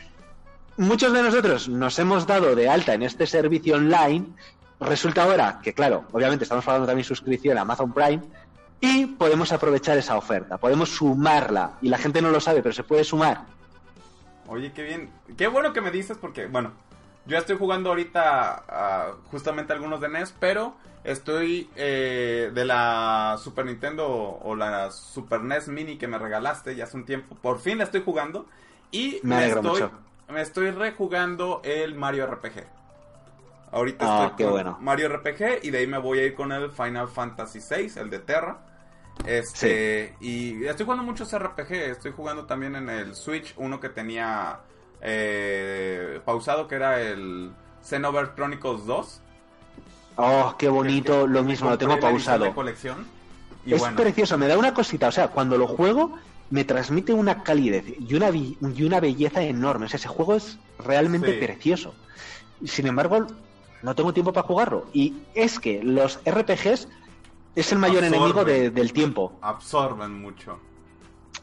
[0.78, 4.27] Muchos de nosotros nos hemos dado de alta en este servicio online.
[4.81, 8.23] Resulta ahora que, claro, obviamente estamos pagando también suscripción a Amazon Prime
[8.81, 11.73] y podemos aprovechar esa oferta, podemos sumarla.
[11.82, 13.44] Y la gente no lo sabe, pero se puede sumar.
[14.47, 15.10] Oye, qué bien.
[15.36, 16.73] Qué bueno que me dices porque, bueno,
[17.28, 20.74] yo estoy jugando ahorita justamente algunos de NES, pero
[21.05, 26.84] Estoy eh, de la Super Nintendo o la Super NES Mini que me regalaste ya
[26.84, 27.34] hace un tiempo.
[27.36, 28.46] Por fin la estoy jugando.
[28.90, 29.84] Y me, estoy,
[30.28, 32.64] me estoy rejugando el Mario RPG.
[33.70, 34.78] Ahorita ah, estoy con bueno.
[34.80, 38.10] Mario RPG y de ahí me voy a ir con el Final Fantasy VI, el
[38.10, 38.59] de Terra.
[39.24, 41.72] Este, y estoy jugando muchos RPG.
[41.72, 44.60] Estoy jugando también en el Switch uno que tenía
[45.00, 47.52] eh, pausado, que era el
[47.82, 49.20] Xenoverse Chronicles 2.
[50.16, 52.52] Oh, qué bonito, lo mismo, lo tengo pausado.
[52.54, 53.06] colección.
[53.64, 56.18] es precioso, me da una cosita, o sea, cuando lo juego
[56.50, 59.86] me transmite una calidez y una, y una belleza enorme.
[59.86, 61.94] O sea, ese juego es realmente precioso.
[62.64, 63.26] Sin embargo,
[63.82, 64.86] no tengo tiempo para jugarlo.
[64.92, 66.88] Y es que los RPGs
[67.54, 69.32] es el mayor enemigo del tiempo.
[69.42, 70.58] Absorben mucho.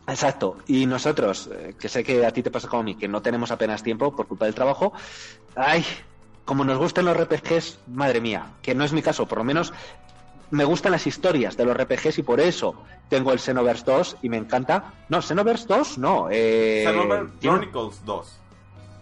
[0.08, 0.58] Exacto.
[0.68, 3.22] Y nosotros, eh, que sé que a ti te pasa como a mí, que no
[3.22, 4.94] tenemos apenas tiempo por culpa del trabajo,
[5.56, 5.84] ay,
[6.46, 9.74] como nos gustan los RPGs, madre mía, que no es mi caso, por lo menos
[10.52, 12.76] me gustan las historias de los RPGs y por eso
[13.10, 14.94] tengo el Xenoverse 2 y me encanta.
[15.10, 16.28] No, Xenoverse 2 no.
[16.32, 18.40] Eh, Xenoverse Chronicles 2.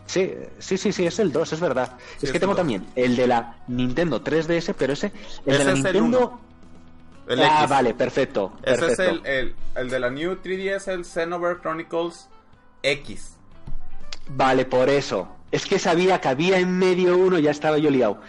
[0.06, 1.98] Sí, sí, sí, sí, es el 2, es verdad.
[2.22, 5.12] es que tengo también el de la Nintendo 3DS, pero ese,
[5.46, 6.40] el de la Nintendo...
[6.40, 6.53] El
[7.30, 8.54] ah, vale, perfecto.
[8.64, 12.30] Ese es el, el, el, de la New 3DS, el Xenoverse Chronicles
[12.82, 13.36] X.
[14.30, 15.28] Vale, por eso.
[15.52, 18.20] Es que sabía que había en medio uno, ya estaba yo liado.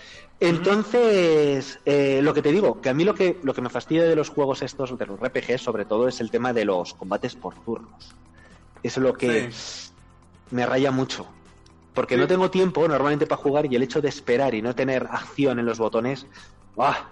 [0.40, 4.04] Entonces, eh, lo que te digo, que a mí lo que, lo que me fastidia
[4.04, 7.34] de los juegos estos, de los RPG, sobre todo, es el tema de los combates
[7.34, 8.14] por turnos.
[8.82, 9.50] Es lo que
[10.50, 11.26] me raya mucho.
[11.94, 15.06] Porque no tengo tiempo normalmente para jugar y el hecho de esperar y no tener
[15.10, 16.26] acción en los botones.
[16.76, 17.08] ¡ah!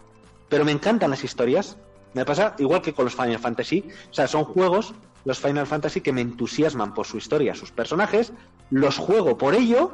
[0.52, 1.78] Pero me encantan las historias.
[2.12, 3.88] Me pasa igual que con los Final Fantasy.
[4.10, 4.92] O sea, son juegos,
[5.24, 8.34] los Final Fantasy, que me entusiasman por su historia, sus personajes,
[8.68, 9.92] los juego por ello,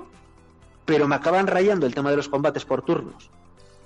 [0.84, 3.30] pero me acaban rayando el tema de los combates por turnos.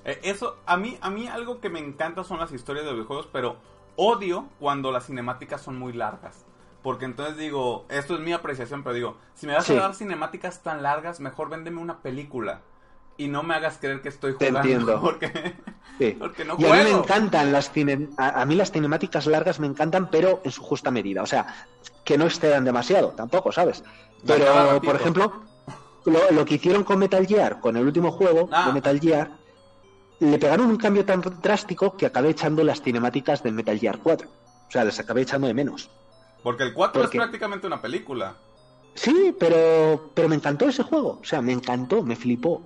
[0.07, 3.28] Eh, eso, a mí, a mí algo que me encanta son las historias de videojuegos,
[3.31, 3.57] pero
[3.97, 6.47] odio cuando las cinemáticas son muy largas.
[6.82, 10.62] Porque entonces digo, esto es mi apreciación, pero digo, si me vas a dar cinemáticas
[10.62, 12.62] tan largas, mejor véndeme una película.
[13.16, 14.60] Y no me hagas creer que estoy jugando.
[14.60, 15.01] Te entiendo.
[15.02, 15.56] Porque,
[16.18, 17.70] porque no y a mí me encantan las
[18.16, 21.22] a, mí las cinemáticas largas me encantan, pero en su justa medida.
[21.22, 21.66] O sea,
[22.05, 23.84] que no excedan demasiado, tampoco, ¿sabes?
[24.26, 25.43] Pero, por ejemplo,
[26.05, 28.72] lo, que hicieron con Metal Gear, con el último juego de ah.
[28.72, 29.30] Metal Gear,
[30.20, 34.28] le pegaron un cambio tan drástico que acabé echando las cinemáticas del Metal Gear 4.
[34.28, 35.90] O sea, les acabé echando de menos.
[36.43, 38.34] Porque el 4 es prácticamente una película.
[38.94, 41.18] Sí, pero, pero me encantó ese juego.
[41.20, 42.62] O sea, me encantó, me flipó.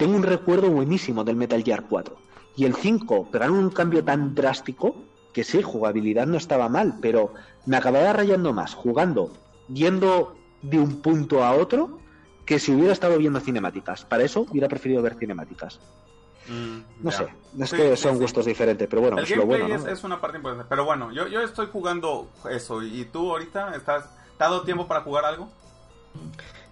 [0.00, 2.16] Tengo un recuerdo buenísimo del Metal Gear 4.
[2.56, 4.96] Y el 5 pegaron un cambio tan drástico
[5.34, 7.34] que sí, jugabilidad no estaba mal, pero
[7.66, 9.30] me acababa rayando más jugando,
[9.68, 11.98] yendo de un punto a otro
[12.46, 14.06] que si hubiera estado viendo cinemáticas.
[14.06, 15.78] Para eso hubiera preferido ver cinemáticas.
[16.48, 17.28] Mm, no sé,
[17.58, 19.86] es que son gustos diferentes, pero bueno, es lo bueno.
[19.86, 20.64] Es, una parte importante.
[20.66, 22.82] Pero bueno, yo, yo estoy jugando eso.
[22.82, 24.04] ¿Y tú ahorita estás,
[24.38, 25.50] te dado tiempo para jugar algo?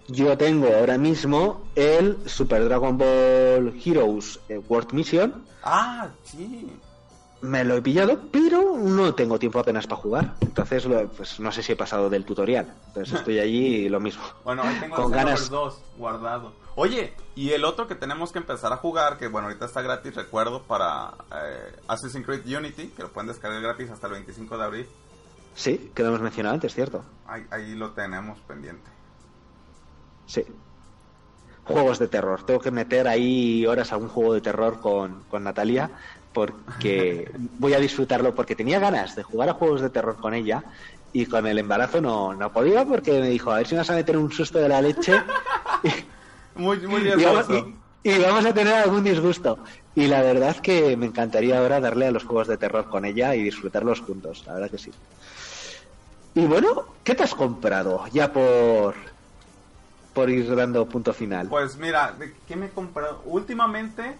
[0.09, 5.45] Yo tengo ahora mismo el Super Dragon Ball Heroes eh, World Mission.
[5.63, 6.69] Ah, sí
[7.41, 10.35] me lo he pillado, pero no tengo tiempo apenas para jugar.
[10.41, 12.73] Entonces, pues no sé si he pasado del tutorial.
[12.87, 14.23] Entonces estoy allí y lo mismo.
[14.43, 15.49] Bueno, ahí tengo Con ganas...
[15.49, 16.53] dos guardado.
[16.75, 20.15] Oye, y el otro que tenemos que empezar a jugar, que bueno, ahorita está gratis,
[20.15, 24.63] recuerdo, para eh, Assassin's Creed Unity, que lo pueden descargar gratis hasta el 25 de
[24.63, 24.87] abril.
[25.55, 27.03] Sí, que lo hemos mencionado antes, ¿cierto?
[27.27, 28.89] Ahí, ahí lo tenemos pendiente.
[30.29, 30.45] Sí.
[31.63, 32.45] Juegos de terror.
[32.45, 35.89] Tengo que meter ahí horas a un juego de terror con, con Natalia
[36.33, 40.63] porque voy a disfrutarlo porque tenía ganas de jugar a juegos de terror con ella
[41.11, 43.95] y con el embarazo no, no podía porque me dijo, a ver si vas a
[43.95, 45.13] meter un susto de la leche
[46.55, 47.47] Muy, muy y, vamos,
[48.03, 49.59] y vamos a tener algún disgusto.
[49.95, 53.33] Y la verdad que me encantaría ahora darle a los juegos de terror con ella
[53.33, 54.91] y disfrutarlos juntos, la verdad que sí.
[56.35, 58.05] Y bueno, ¿qué te has comprado?
[58.11, 58.95] Ya por
[60.27, 61.47] ir dando punto final.
[61.47, 63.21] Pues mira, ¿de ¿qué me he comprado?
[63.25, 64.17] Últimamente,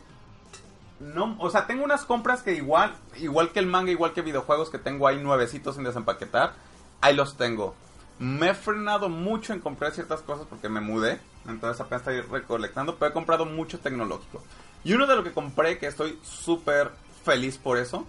[0.99, 4.69] no, o sea, tengo unas compras que igual, igual que el manga, igual que videojuegos
[4.69, 6.53] que tengo ahí nuevecitos sin desempaquetar,
[7.01, 7.73] ahí los tengo.
[8.19, 12.97] Me he frenado mucho en comprar ciertas cosas porque me mudé, entonces apenas estoy recolectando,
[12.97, 14.43] pero he comprado mucho tecnológico.
[14.83, 16.91] Y uno de lo que compré, que estoy súper
[17.23, 18.05] feliz por eso,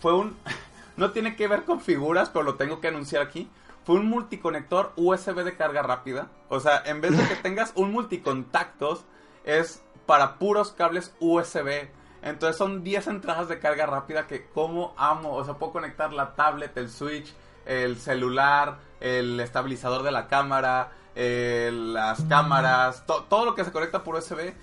[0.00, 0.36] fue un...
[0.96, 3.50] No tiene que ver con figuras, pero lo tengo que anunciar aquí.
[3.84, 6.28] Fue un multiconector USB de carga rápida.
[6.48, 9.04] O sea, en vez de que tengas un multicontactos,
[9.44, 11.88] es para puros cables USB.
[12.22, 15.34] Entonces son 10 entradas de carga rápida que como amo.
[15.34, 17.34] O sea, puedo conectar la tablet, el switch,
[17.66, 23.72] el celular, el estabilizador de la cámara, eh, las cámaras, to- todo lo que se
[23.72, 24.54] conecta por USB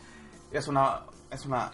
[0.51, 1.01] es una...
[1.29, 1.71] Es una...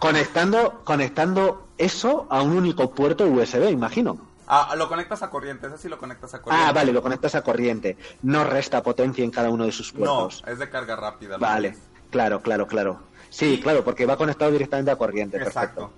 [0.00, 4.18] Conectando, conectando eso a un único puerto USB, imagino.
[4.50, 6.68] Ah, lo conectas a corriente, ese sí lo conectas a corriente.
[6.68, 7.96] Ah, vale, lo conectas a corriente.
[8.22, 10.42] No resta potencia en cada uno de sus No, puertos.
[10.46, 11.34] es de carga rápida.
[11.36, 11.40] ¿no?
[11.40, 11.76] Vale,
[12.10, 13.00] claro, claro, claro.
[13.28, 15.36] Sí, Y- claro, porque va conectado directamente a corriente.
[15.36, 15.90] Exacto.
[15.90, 15.92] Perfecto.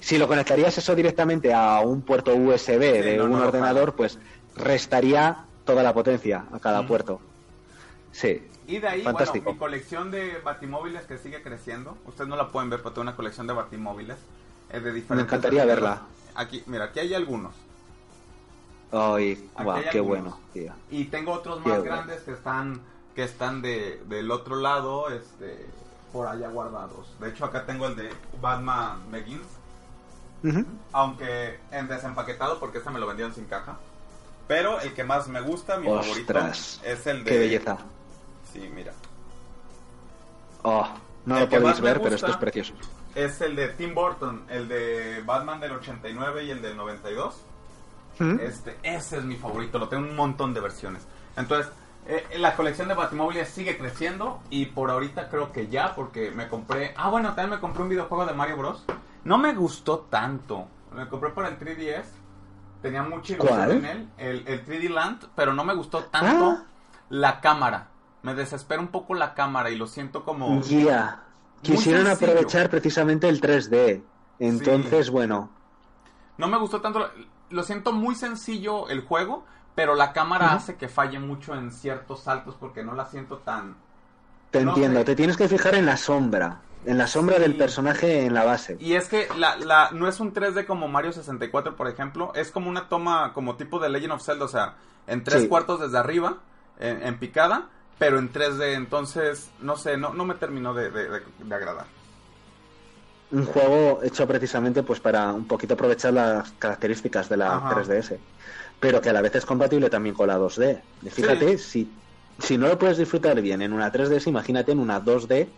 [0.00, 4.18] Si lo conectarías eso directamente a un puerto USB de no, un no ordenador, pues
[4.56, 6.88] restaría toda la potencia a cada Ujú.
[6.88, 7.20] puerto.
[8.12, 8.42] Sí.
[8.66, 9.44] Y de ahí, Fantástico.
[9.44, 11.96] bueno, mi colección de batimóviles que sigue creciendo.
[12.06, 14.16] Ustedes no la pueden ver, pero tengo una colección de batimóviles.
[14.70, 16.02] eh, de diferentes Me encantaría verla.
[16.34, 17.54] Aquí, mira, aquí hay algunos.
[18.92, 19.50] Ay,
[19.90, 20.02] qué algunos.
[20.02, 20.72] bueno, tío.
[20.90, 21.96] Y tengo otros Qué más bueno.
[21.96, 22.80] grandes que están
[23.14, 25.66] que están de, del otro lado, este,
[26.12, 27.14] por allá guardados.
[27.18, 28.10] De hecho, acá tengo el de
[28.40, 29.46] Batman Begins.
[30.92, 33.76] Aunque en desempaquetado, porque este me lo vendieron sin caja.
[34.46, 36.38] Pero el que más me gusta, mi favorito,
[36.84, 37.30] es el de...
[37.30, 37.78] Qué belleza.
[38.52, 38.92] Sí, mira.
[40.62, 40.88] Oh,
[41.26, 42.74] no El lo podéis ver, pero esto es precioso.
[43.14, 47.34] Es el de Tim Burton, el de Batman del 89 y el del 92.
[48.20, 48.38] Ujú.
[48.42, 51.06] Este, ese es mi favorito, lo tengo un montón de versiones.
[51.36, 51.70] Entonces,
[52.06, 56.48] eh, la colección de Batimóviles sigue creciendo y por ahorita creo que ya, porque me
[56.48, 56.94] compré...
[56.96, 58.84] Ah, bueno, también me compré un videojuego de Mario Bros.
[59.24, 60.66] No me gustó tanto.
[60.94, 62.04] Me compré para el 3DS.
[62.82, 66.62] Tenía mucha ilusión en él, el, el 3D Land, pero no me gustó tanto Ah.
[67.10, 67.88] la cámara.
[68.22, 70.60] Me desespera un poco la cámara y lo siento como...
[70.62, 71.24] Ya.
[71.62, 72.30] Quisieron sencillo.
[72.32, 74.02] aprovechar precisamente el 3D.
[74.38, 75.50] Entonces, bueno.
[76.36, 77.10] No me gustó tanto.
[77.50, 79.44] Lo siento muy sencillo el juego,
[79.74, 83.76] pero la cámara hace que falle mucho en ciertos saltos porque no la siento tan.
[84.50, 85.04] Te No entiendo, sé.
[85.06, 86.60] te tienes que fijar en la sombra.
[86.86, 87.42] En la sombra Sí.
[87.42, 88.76] del personaje en la base.
[88.80, 92.32] Y es que la, la, no es un 3D como Mario 64, por ejemplo.
[92.34, 94.74] Es como una toma como tipo de Legend of Zelda, o sea,
[95.06, 95.48] en tres Sí.
[95.48, 96.38] cuartos desde arriba,
[96.78, 97.66] en, en picada,
[97.98, 98.74] pero en 3D.
[98.74, 101.86] Entonces, no sé, no, no me terminó de, de- de- de agradar.
[103.30, 107.68] Un juego hecho precisamente pues para un poquito aprovechar las características de la Ajá.
[107.68, 108.24] 3DS.
[108.80, 110.86] Pero que a la vez es compatible también con la 2D.
[111.02, 112.00] Y Fíjate, si,
[112.38, 115.56] si no lo puedes disfrutar bien en una 3DS, imagínate en una 2D,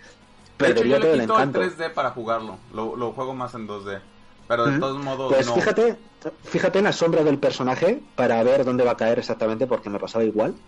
[0.59, 1.61] De hecho, perdería yo todo le el quito el encanto.
[1.61, 2.67] 3D para jugarlo.
[2.71, 4.03] Lo, lo juego más en 2D.
[4.47, 5.55] Pero de todos modos, Pues no.
[5.55, 6.03] fíjate,
[6.43, 10.01] fíjate en la sombra del personaje para ver dónde va a caer exactamente, porque me
[10.01, 10.61] pasaba igual.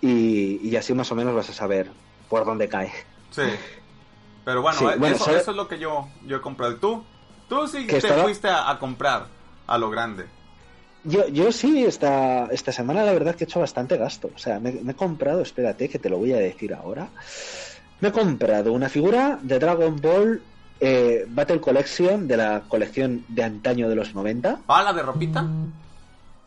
[0.00, 1.98] Y, y así más o menos vas a saber
[2.28, 2.92] por dónde cae.
[3.30, 3.42] Sí.
[4.44, 6.72] Pero bueno, Sí, eh, bueno, eso, eso es lo que yo, yo he comprado.
[6.72, 7.04] ¿Y tú?
[7.48, 9.26] Tú sí te fuiste a, a comprar
[9.66, 10.26] a lo grande.
[11.04, 14.30] Yo, yo sí, esta, esta semana la verdad que he hecho bastante gasto.
[14.34, 17.08] O sea, me, me he comprado, espérate que te lo voy a decir ahora.
[18.00, 20.42] Me he comprado una figura de Dragon Ball
[20.84, 24.62] eh, Battle Collection de la colección de antaño de los 90.
[24.66, 25.46] ¿Ah, la de ropita?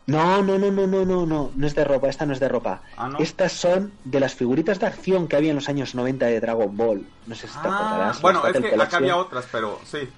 [0.06, 2.48] No, no, no, no, no, no, no, no es de ropa, esta no es de
[2.48, 2.80] ropa.
[2.96, 3.18] Ah, ¿no?
[3.18, 6.76] Estas son de las figuritas de acción que había en los años 90 de Dragon
[6.76, 7.04] Ball.
[7.26, 8.20] No sé si te Ah, acordarás.
[8.22, 10.08] bueno, es que acá había otras, pero sí.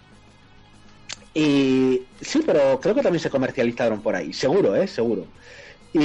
[1.35, 4.87] Y sí, pero creo que también se comercializaron por ahí, seguro, ¿eh?
[4.87, 5.25] Seguro.
[5.93, 6.01] Y,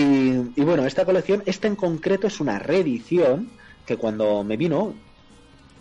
[0.55, 3.49] y bueno, esta colección, esta en concreto es una reedición
[3.85, 4.93] que cuando me vino,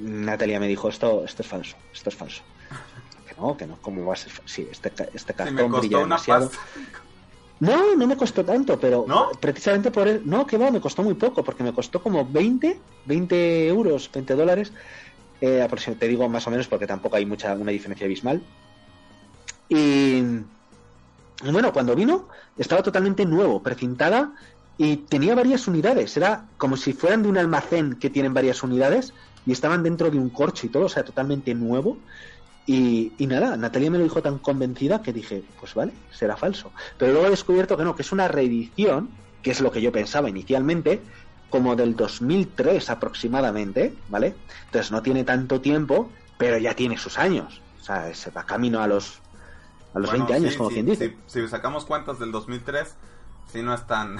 [0.00, 2.42] Natalia me dijo, esto, esto es falso, esto es falso.
[3.28, 4.30] Que no, que no, ¿cómo va a ser?
[4.44, 6.48] Sí, este, este Sí, cartón me brilla una demasiado.
[6.50, 6.62] pasta.
[7.62, 9.30] No, no me costó tanto, pero ¿No?
[9.38, 12.80] precisamente por él, no, que va, me costó muy poco, porque me costó como 20,
[13.06, 14.72] 20 euros, 20 dólares,
[15.40, 18.42] eh, te digo más o menos porque tampoco hay mucha, una diferencia abismal.
[19.68, 20.24] Y,
[21.44, 22.26] y bueno, cuando vino,
[22.58, 24.32] estaba totalmente nuevo, precintada,
[24.76, 29.14] y tenía varias unidades, era como si fueran de un almacén que tienen varias unidades,
[29.46, 31.96] y estaban dentro de un corcho y todo, o sea, totalmente nuevo.
[32.64, 36.72] Y, y nada, Natalia me lo dijo tan convencida que dije, pues vale, será falso.
[36.96, 39.10] Pero luego he descubierto que no, que es una reedición
[39.42, 41.02] que es lo que yo pensaba inicialmente,
[41.50, 44.34] como del 2003 aproximadamente, ¿vale?
[44.66, 47.60] Entonces no tiene tanto tiempo, pero ya tiene sus años.
[47.80, 49.20] O sea, se va camino a los,
[49.92, 51.16] a los 20 años, como quien dice.
[51.26, 52.94] Si, sacamos cuentas del 2003,
[53.52, 54.16] si no es tan...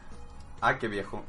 [0.60, 1.24] ¡Ah, qué viejo!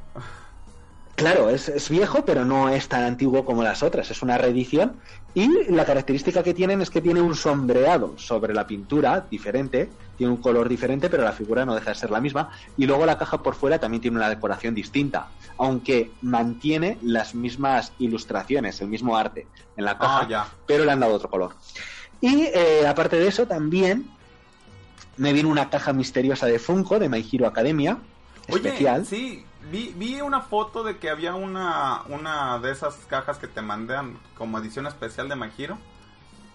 [1.18, 4.12] Claro, es, viejo, pero no es tan antiguo como las otras.
[4.12, 4.98] Es una reedición.
[5.34, 9.90] Y la característica que tienen es que tiene un sombreado sobre la pintura diferente.
[10.16, 12.52] Tiene un color diferente, pero la figura no deja de ser la misma.
[12.78, 15.30] Y luego la caja por fuera también tiene una decoración distinta.
[15.58, 21.00] Aunque mantiene las mismas ilustraciones, el mismo arte en la caja, ah, pero le han
[21.00, 21.56] dado otro color.
[22.22, 24.08] Y eh, aparte de eso, también
[25.18, 27.98] me viene una caja misteriosa de Funko de My Hero Academia.
[28.48, 29.04] especial.
[29.04, 33.62] Sí, Vi, vi una foto de que había una, una de esas cajas que te
[33.62, 35.78] mandan como edición especial de Magiro.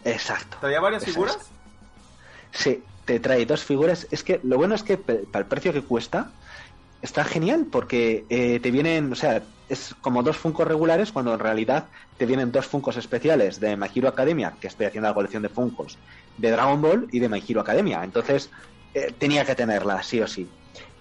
[0.04, 0.56] Exacto.
[0.60, 1.50] ¿Traía varias figuras?
[2.52, 4.06] Sí, te trae dos figuras.
[4.10, 6.30] Es que lo bueno es que para el precio que cuesta,
[7.02, 11.40] está genial porque eh, te vienen, o sea, es como dos Funcos regulares cuando en
[11.40, 11.86] realidad
[12.16, 15.48] te vienen dos Funcos especiales de My Hero Academia, que estoy haciendo la colección de
[15.48, 15.98] Funcos,
[16.38, 18.04] de Dragon Ball y de My Hero Academia.
[18.04, 18.50] Entonces,
[18.94, 20.48] eh, tenía que tenerla, sí o sí.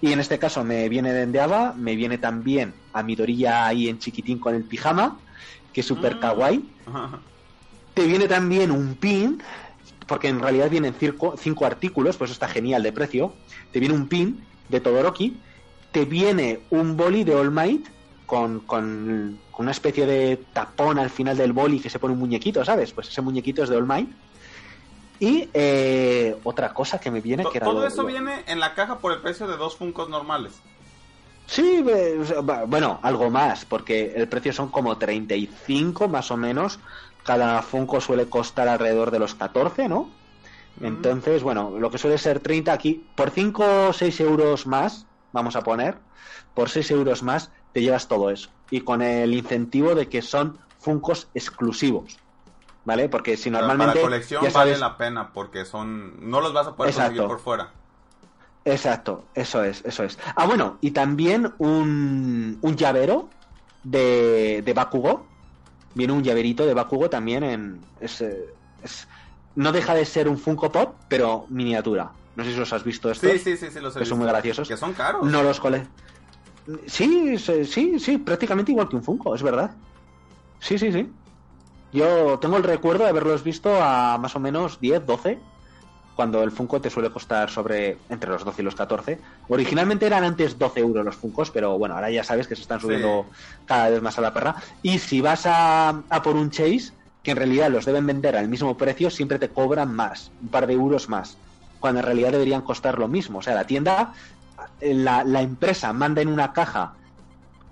[0.02, 4.00] Y en este caso me viene de Endeava, me viene también a Midoriya ahí en
[4.00, 5.20] chiquitín con el pijama,
[5.72, 6.20] que es súper mm.
[6.20, 6.66] kawaii.
[7.94, 9.42] Te viene también un pin,
[10.08, 13.34] porque en realidad vienen cinco, cinco artículos, pues está genial de precio.
[13.72, 15.38] Te viene un pin de Todoroki,
[15.92, 17.88] te viene un boli de All Might
[18.26, 22.20] con, con, con, una especie de tapón al final del boli que se pone un
[22.20, 22.92] muñequito, ¿sabes?
[22.92, 24.10] Pues ese muñequito es de All Might.
[25.22, 28.98] Y eh, otra cosa que me viene que era Todo eso viene en la caja
[28.98, 30.52] por el precio de dos Funcos normales.
[31.46, 31.86] Sí,
[32.66, 36.80] bueno, algo más, porque el precio son como 35 más o menos.
[37.24, 40.10] Cada Funko suele costar alrededor de los 14, ¿no?
[40.80, 40.86] Mm.
[40.88, 45.56] Entonces, bueno, lo que suele ser 30 aquí, por 5 o 6 euros más, vamos
[45.56, 46.00] a poner,
[46.56, 48.50] por 6 euros más te llevas todo eso.
[48.72, 52.18] Y con el incentivo de que son Funcos exclusivos.
[52.86, 53.10] ¿Vale?
[53.10, 53.94] Porque si normalmente...
[53.94, 56.30] Para la colección vale la pena porque son...
[56.30, 57.72] No los vas a poder conseguir por fuera.
[58.64, 60.20] Exacto, eso es, eso es.
[60.36, 63.30] Ah, bueno, y también un, un llavero
[63.84, 65.26] de, de Bakugo.
[65.94, 67.82] Viene un llaverito de Bakugo también en...
[68.00, 69.08] Es, es,
[69.56, 72.12] no deja de ser un Funko Pop, pero miniatura.
[72.36, 73.28] No sé si os has visto esto.
[73.30, 74.68] Sí, sí, sí, sí los he Que son muy graciosos.
[74.68, 75.30] Que son caros.
[75.30, 75.88] No los cole...
[76.86, 79.72] Sí, sí, sí, prácticamente igual que un Funko, es verdad.
[80.60, 81.12] Sí, sí, sí.
[81.94, 85.40] Yo tengo el recuerdo de haberlos visto a más o menos 10, 12,
[86.16, 89.20] cuando el Funko te suele costar sobre entre los 12 y los 14.
[89.50, 92.80] Originalmente eran antes 12 euros los Funcos, pero bueno, ahora ya sabes que se están
[92.80, 93.26] subiendo
[93.66, 94.56] cada vez más a la perra.
[94.82, 96.94] Y si vas a, a por un Chase,
[97.24, 100.68] que en realidad los deben vender al mismo precio, siempre te cobran más, un par
[100.68, 101.38] de euros más,
[101.80, 103.40] cuando en realidad deberían costar lo mismo.
[103.40, 104.14] O sea, la tienda,
[104.80, 106.94] la, la empresa manda en una caja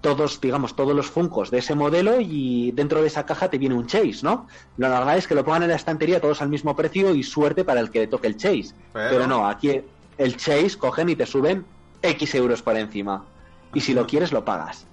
[0.02, 3.76] todos, digamos, todos los Funcos de ese modelo y dentro de esa caja te viene
[3.76, 4.48] un Chase, ¿no?
[4.78, 7.64] Lo normal es que lo pongan en la estantería todos al mismo precio y suerte
[7.66, 8.74] para el que le toque el Chase.
[8.94, 9.82] Pero, no, aquí
[10.18, 11.66] el Chase cogen y te suben
[12.02, 13.26] X euros por encima.
[13.74, 14.86] Y si lo quieres, lo pagas.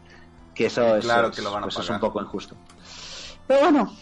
[0.55, 2.57] Que eso es, claro que lo van a pues es un poco injusto.
[3.47, 3.93] Pero bueno,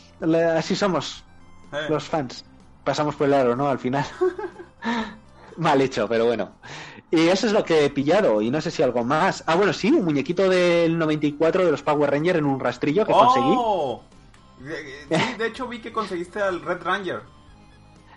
[0.56, 1.24] así somos
[1.72, 1.86] eh.
[1.88, 2.44] los fans.
[2.82, 3.68] Pasamos por el aro, ¿no?
[3.68, 4.04] Al final.
[5.56, 6.52] Mal hecho, pero bueno.
[7.14, 9.44] Y eso es lo que he pillado, y no sé si algo más.
[9.46, 13.12] Ah, bueno, sí, un muñequito del 94 de los Power Rangers en un rastrillo que
[13.14, 14.02] ¡Oh!
[14.58, 15.38] conseguí.
[15.38, 17.20] de hecho vi que conseguiste al Red Ranger.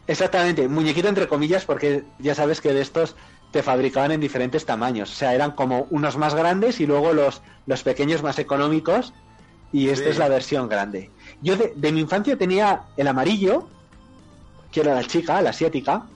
[0.07, 3.15] Exactamente, muñequito entre comillas, porque ya sabes que de estos
[3.51, 5.11] te fabricaban en diferentes tamaños.
[5.11, 9.13] O sea, eran como unos más grandes y luego los, los pequeños más económicos.
[9.71, 11.11] Y esta es la versión grande.
[11.41, 13.67] Yo de, de mi infancia tenía el amarillo,
[14.71, 16.07] que era la chica, la asiática.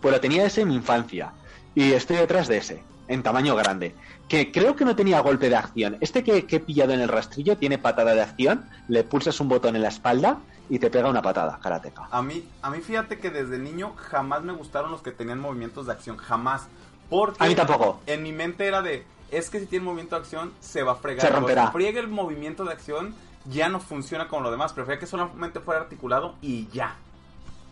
[0.00, 1.32] Pues lo tenía ese en mi infancia.
[1.74, 3.94] Y estoy detrás de ese, en tamaño grande.
[4.28, 5.96] Que creo que no tenía golpe de acción.
[6.00, 8.68] Este que, he pillado en el rastrillo tiene patada de acción.
[8.88, 10.38] Le pulsas un botón en la espalda
[10.68, 12.08] y te pega una patada, karateka.
[12.10, 15.86] A mí, a mí fíjate que desde niño jamás me gustaron los que tenían movimientos
[15.86, 16.16] de acción.
[16.16, 16.68] Jamás.
[17.10, 18.00] Porque a mí tampoco.
[18.06, 20.96] En mi mente era de, es que si tiene movimiento de acción, se va a
[20.96, 21.26] fregar.
[21.26, 21.66] Se romperá.
[21.66, 23.14] Si friega el movimiento de acción,
[23.50, 24.72] ya no funciona como lo demás.
[24.72, 26.96] Prefería que solamente fuera articulado y ya.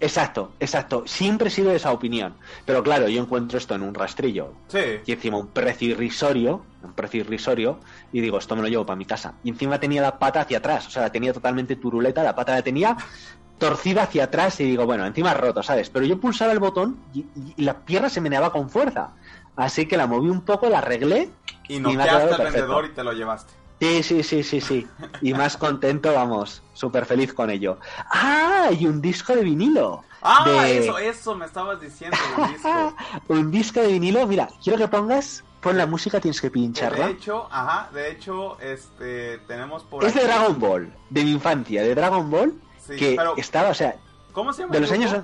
[0.01, 1.03] Exacto, exacto.
[1.07, 2.35] Siempre he sido de esa opinión.
[2.65, 4.55] Pero claro, yo encuentro esto en un rastrillo.
[4.69, 4.79] Sí.
[5.05, 7.79] Y encima un precio irrisorio, un precio irrisorio,
[8.11, 9.35] y digo, esto me lo llevo para mi casa.
[9.45, 12.55] Y encima tenía la pata hacia atrás, o sea, la tenía totalmente turuleta, la pata
[12.55, 12.97] la tenía
[13.59, 15.91] torcida hacia atrás y digo, bueno, encima roto, ¿sabes?
[15.91, 17.27] Pero yo pulsaba el botón y,
[17.63, 19.11] la pierna se meneaba con fuerza.
[19.55, 21.31] Así que la moví un poco, la arreglé.
[21.69, 23.60] Y no al vendedor y te lo llevaste.
[23.81, 24.87] Sí, sí, sí, sí, sí.
[25.23, 27.79] Y más contento, vamos, súper feliz con ello.
[28.11, 28.69] ¡Ah!
[28.79, 30.05] Y un disco de vinilo.
[30.23, 32.95] Ah, de- eso, eso me estabas diciendo del disco.
[33.29, 37.09] un disco de vinilo, mira, quiero que pongas, pon la música, tienes que De pincharla.
[37.09, 41.95] hecho, ajá, de hecho, este, tenemos por Es de Dragon Ball, de mi infancia, de
[41.95, 42.53] Dragon Ball,
[42.87, 43.97] Sí, que pero, estaba, o sea,
[44.33, 44.75] ¿cómo se llama?
[44.75, 45.17] de los años...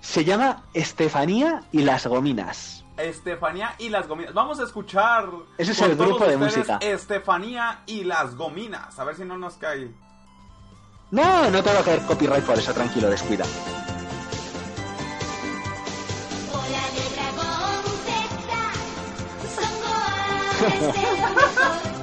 [0.00, 2.83] Se llama Estefanía y las Gominas.
[2.96, 4.34] Estefanía y las gominas.
[4.34, 5.28] Vamos a escuchar.
[5.58, 6.78] Ese es con el grupo de música.
[6.80, 8.98] Estefanía y las gominas.
[8.98, 9.90] A ver si no nos cae.
[11.10, 13.44] No, no te va a caer copyright por eso, tranquilo, descuida.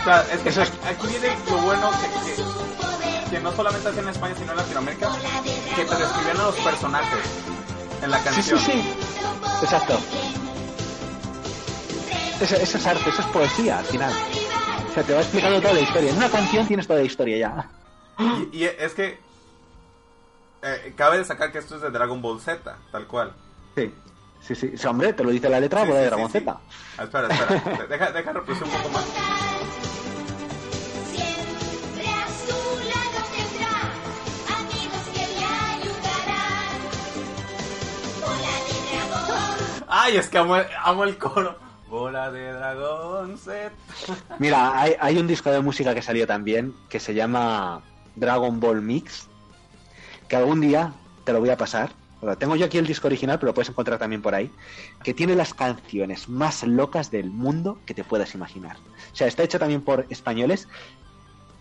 [0.00, 3.88] O sea, es que Eso es- aquí, viene lo bueno que, que, que no solamente
[3.88, 5.10] hacen en España, sino en Latinoamérica.
[5.76, 7.20] Que te describían a los personajes
[8.02, 8.58] en la Sí, sí, canción.
[8.60, 8.94] sí.
[9.62, 9.98] Exacto.
[12.40, 14.12] Eso, eso es arte, eso es poesía al final.
[14.90, 16.10] O sea, te va explicando toda la historia.
[16.10, 17.70] En una canción tienes toda la historia ya.
[18.52, 19.18] Y, y es que.
[20.62, 23.32] eh, cabe destacar que esto es de Dragon Ball Z, tal cual.
[23.76, 23.94] Sí,
[24.40, 24.72] sí, sí.
[24.76, 26.30] Sí, hombre, te lo dice la letra, Sí, bola de sí, Dragon.
[26.30, 26.60] Z.
[26.98, 27.86] Ah, espera, espera.
[27.88, 29.04] deja, deja reproducir un poco más.
[29.06, 29.20] De.
[39.88, 41.56] Ay, es que amo, amo el coro.
[41.88, 43.72] Bola de dragón Z.
[44.38, 47.82] Mira, hay, hay un disco de música que salió también que se llama
[48.14, 49.26] Dragon Ball Mix.
[50.28, 50.92] Que algún día
[51.24, 51.90] te lo voy a pasar.
[52.20, 54.50] Bueno, tengo yo aquí el disco original, pero lo puedes encontrar también por ahí.
[55.02, 58.76] Que tiene las canciones más locas del mundo que te puedas imaginar.
[59.12, 60.68] O sea, está hecho también por españoles.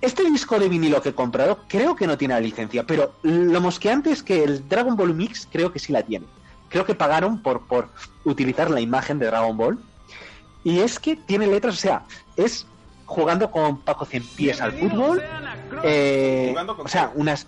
[0.02, 3.60] Este disco de vinilo que he comprado creo que no tiene la licencia, pero lo
[3.60, 6.26] mosqueante es que el Dragon Ball Mix creo que sí la tiene.
[6.69, 7.90] Creo que pagaron por, por
[8.23, 9.80] utilizar la imagen de Dragon Ball.
[10.64, 12.03] Y es que tiene letras, o sea,
[12.36, 12.65] es
[13.06, 15.22] jugando con Paco Cien Pies al fútbol.
[15.84, 17.48] eh, ¿Jugando con o sea, unas.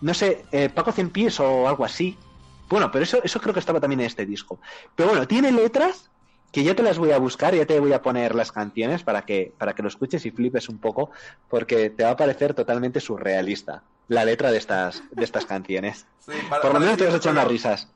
[0.00, 2.18] No sé, eh, Paco Cien Pies o algo así.
[2.68, 4.58] Bueno, pero eso, eso creo que estaba también en este disco.
[4.94, 6.10] Pero bueno, tiene letras
[6.52, 9.22] que ya te las voy a buscar, ya te voy a poner las canciones para
[9.22, 11.10] que, para que lo escuches y flipes un poco,
[11.48, 16.06] porque te va a parecer totalmente surrealista la letra de estas, de estas canciones.
[16.22, 17.88] Sí, para, Por lo menos te vas a echar unas risas.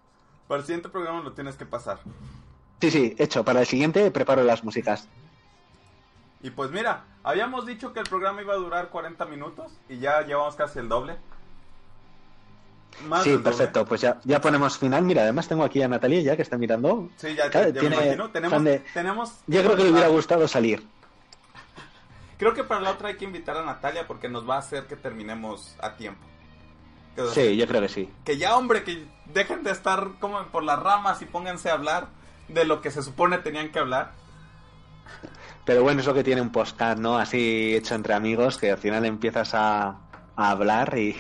[0.49, 2.01] Para el siguiente programa lo tienes que pasar.
[2.81, 3.45] Sí, sí, hecho.
[3.45, 5.07] Para el siguiente preparo las músicas.
[6.43, 10.23] Y pues mira, habíamos dicho que el programa iba a durar 40 minutos y ya
[10.23, 11.17] llevamos casi el doble.
[13.09, 13.85] Más sí, perfecto.
[13.85, 15.03] Pues ya, ya ponemos final.
[15.03, 17.11] Mira, además tengo aquí a Natalia ya que está mirando.
[17.17, 18.31] Sí, ya, ya me tiene imagino.
[18.31, 19.33] Tenemos, de- tenemos...
[19.47, 20.87] Yo creo que le hubiera gustado salir.
[22.39, 24.85] Creo que para la otra hay que invitar a Natalia porque nos va a hacer
[24.87, 26.21] que terminemos a tiempo.
[27.33, 28.11] Sí, yo creo que sí.
[28.27, 32.09] Que ya, hombre, que dejen de estar como por las ramas y pónganse a hablar
[32.49, 34.13] de lo que se supone tenían que hablar.
[35.65, 37.17] Pero bueno, es lo que tiene un podcast, ¿no?
[37.17, 39.97] Así hecho entre amigos, que al final empiezas a,
[40.37, 41.17] a hablar y,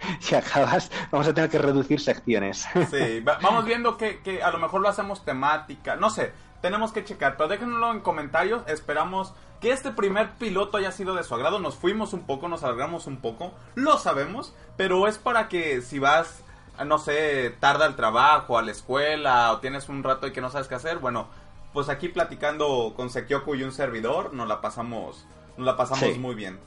[0.30, 0.90] y acabas.
[1.10, 2.66] Vamos a tener que reducir secciones.
[2.90, 5.96] Sí, va- vamos viendo que, que a lo mejor lo hacemos temática.
[5.96, 6.32] No sé,
[6.62, 7.36] tenemos que checar.
[7.36, 8.62] Pero déjenlo en comentarios.
[8.66, 11.58] Esperamos que este primer piloto haya sido de su agrado.
[11.60, 13.52] Nos fuimos un poco, nos alargamos un poco.
[13.74, 14.54] Lo sabemos.
[14.76, 16.42] Pero es para que si vas,
[16.84, 20.50] no sé, tarde al trabajo, a la escuela, o tienes un rato y que no
[20.50, 21.28] sabes qué hacer, bueno,
[21.72, 26.18] pues aquí platicando con Sekioku y un servidor, nos la pasamos, nos la pasamos Sí.
[26.18, 26.58] muy bien.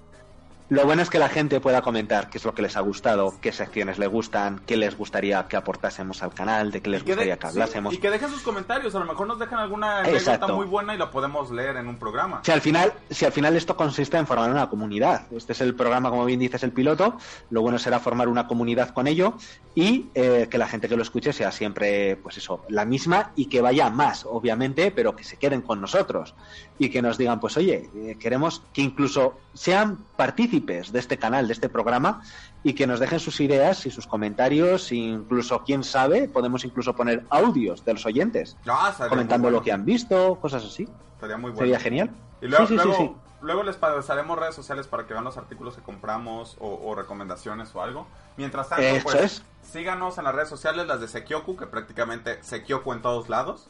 [0.70, 3.34] Lo bueno es que la gente pueda comentar qué es lo que les ha gustado,
[3.42, 7.12] qué secciones les gustan, qué les gustaría que aportásemos al canal, de qué les de-
[7.14, 7.92] gustaría que sí, hablásemos.
[7.94, 11.00] y que dejen sus comentarios, a lo mejor nos dejan alguna anécdota muy buena y
[11.00, 12.42] la podemos leer en un programa.
[12.44, 15.24] Si al final, si al final esto consiste en formar una comunidad.
[15.32, 17.18] Este es el programa, como bien dices, el piloto.
[17.50, 19.34] Lo bueno será formar una comunidad con ello
[19.74, 23.48] y eh, que la gente que lo escuche sea siempre, pues eso, la misma y
[23.48, 26.36] que vaya más, obviamente, pero que se queden con nosotros
[26.80, 31.46] y que nos digan, pues oye, eh, queremos que incluso sean partícipes de este canal,
[31.48, 32.22] de este programa
[32.64, 36.96] y que nos dejen sus ideas y sus comentarios, e incluso, quién sabe, podemos incluso
[36.96, 40.88] poner audios de los oyentes Ah, comentando lo que han visto, cosas así.
[41.16, 41.60] Estaría muy bueno.
[41.60, 42.12] Sería genial.
[42.42, 43.16] Y luego, sí, sí, sí, luego, sí.
[43.42, 47.76] luego les pasaremos redes sociales para que vean los artículos que compramos o, o recomendaciones
[47.76, 48.08] o algo.
[48.38, 49.44] Mientras tanto, Eso pues es.
[49.64, 53.70] síganos en las redes sociales, las de Sekioku, que prácticamente Sekioku en todos lados.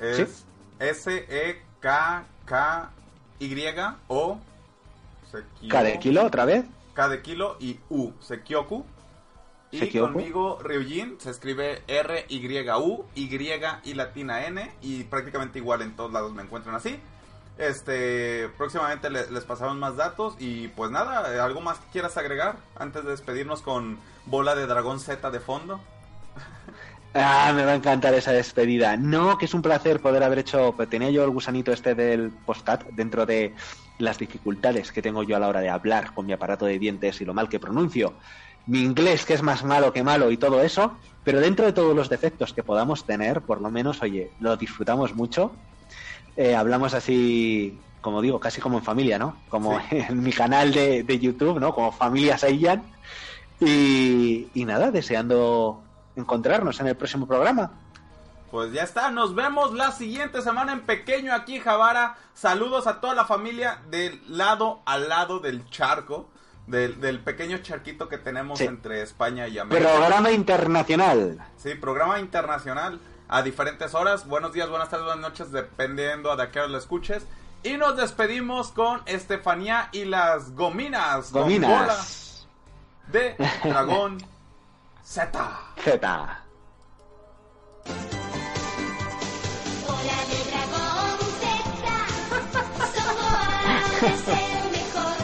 [0.00, 0.44] Es
[0.80, 1.65] S-E-K-K-Y-O.
[5.30, 6.64] Sekio- K de kilo otra vez.
[6.94, 8.84] K de kilo y U, Sekioku.
[9.70, 10.12] Y Sekioku.
[10.12, 13.28] conmigo Ryujin se escribe R-Y-U, Y
[13.84, 14.70] y latina N.
[14.80, 16.98] Y prácticamente igual en todos lados me encuentran así.
[17.58, 22.56] Este, próximamente le- les pasamos más datos y pues nada, algo más que quieras agregar
[22.78, 25.80] antes de despedirnos con bola de dragón Z de fondo.
[27.18, 28.96] Ah, me va a encantar esa despedida.
[28.96, 30.74] No, que es un placer poder haber hecho.
[30.76, 33.54] pues, Tenía yo el gusanito este del postcat dentro de
[33.98, 37.20] las dificultades que tengo yo a la hora de hablar con mi aparato de dientes
[37.20, 38.18] y lo mal que pronuncio.
[38.66, 40.98] Mi inglés, que es más malo que malo y todo eso.
[41.24, 45.14] Pero dentro de todos los defectos que podamos tener, por lo menos, oye, lo disfrutamos
[45.14, 45.52] mucho.
[46.36, 49.42] Eh, hablamos así, como digo, casi como en familia, ¿no?
[49.48, 51.72] Como en mi canal de, de YouTube, ¿no?
[51.74, 52.82] Como familia Saiyan.
[53.58, 55.85] Y, y nada, deseando
[56.16, 57.70] encontrarnos en el próximo programa.
[58.50, 62.16] Pues ya está, nos vemos la siguiente semana en pequeño aquí Javara.
[62.34, 66.28] Saludos a toda la familia del lado al lado del charco,
[66.66, 68.64] del, del pequeño charquito que tenemos Sí.
[68.64, 69.90] entre España y América.
[69.92, 71.38] Programa internacional.
[71.56, 74.26] Sí, programa internacional a diferentes horas.
[74.28, 77.26] Buenos días, buenas tardes, buenas noches, dependiendo a de qué hora lo escuches.
[77.64, 81.30] Y nos despedimos con Estefanía y las gominas.
[81.32, 82.46] con bola Gominas.
[83.08, 83.34] de
[83.64, 84.18] dragón
[85.08, 85.30] Z.
[85.84, 86.00] Z.
[89.86, 91.86] Bola de dragón Z.
[92.96, 95.16] Somos es el mejor.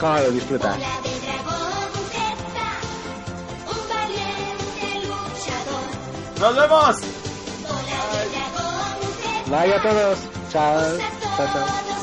[0.00, 0.76] ¿Cómo lo disfrutas?
[0.78, 2.20] Bola de dragón Z.
[3.68, 5.86] Un valiente luchador.
[6.40, 6.96] ¡Nos vemos!
[7.68, 9.50] Bola de dragón Z.
[9.50, 10.18] Vaya a todos.
[10.50, 10.98] Chao.
[11.36, 12.01] Chao, chao.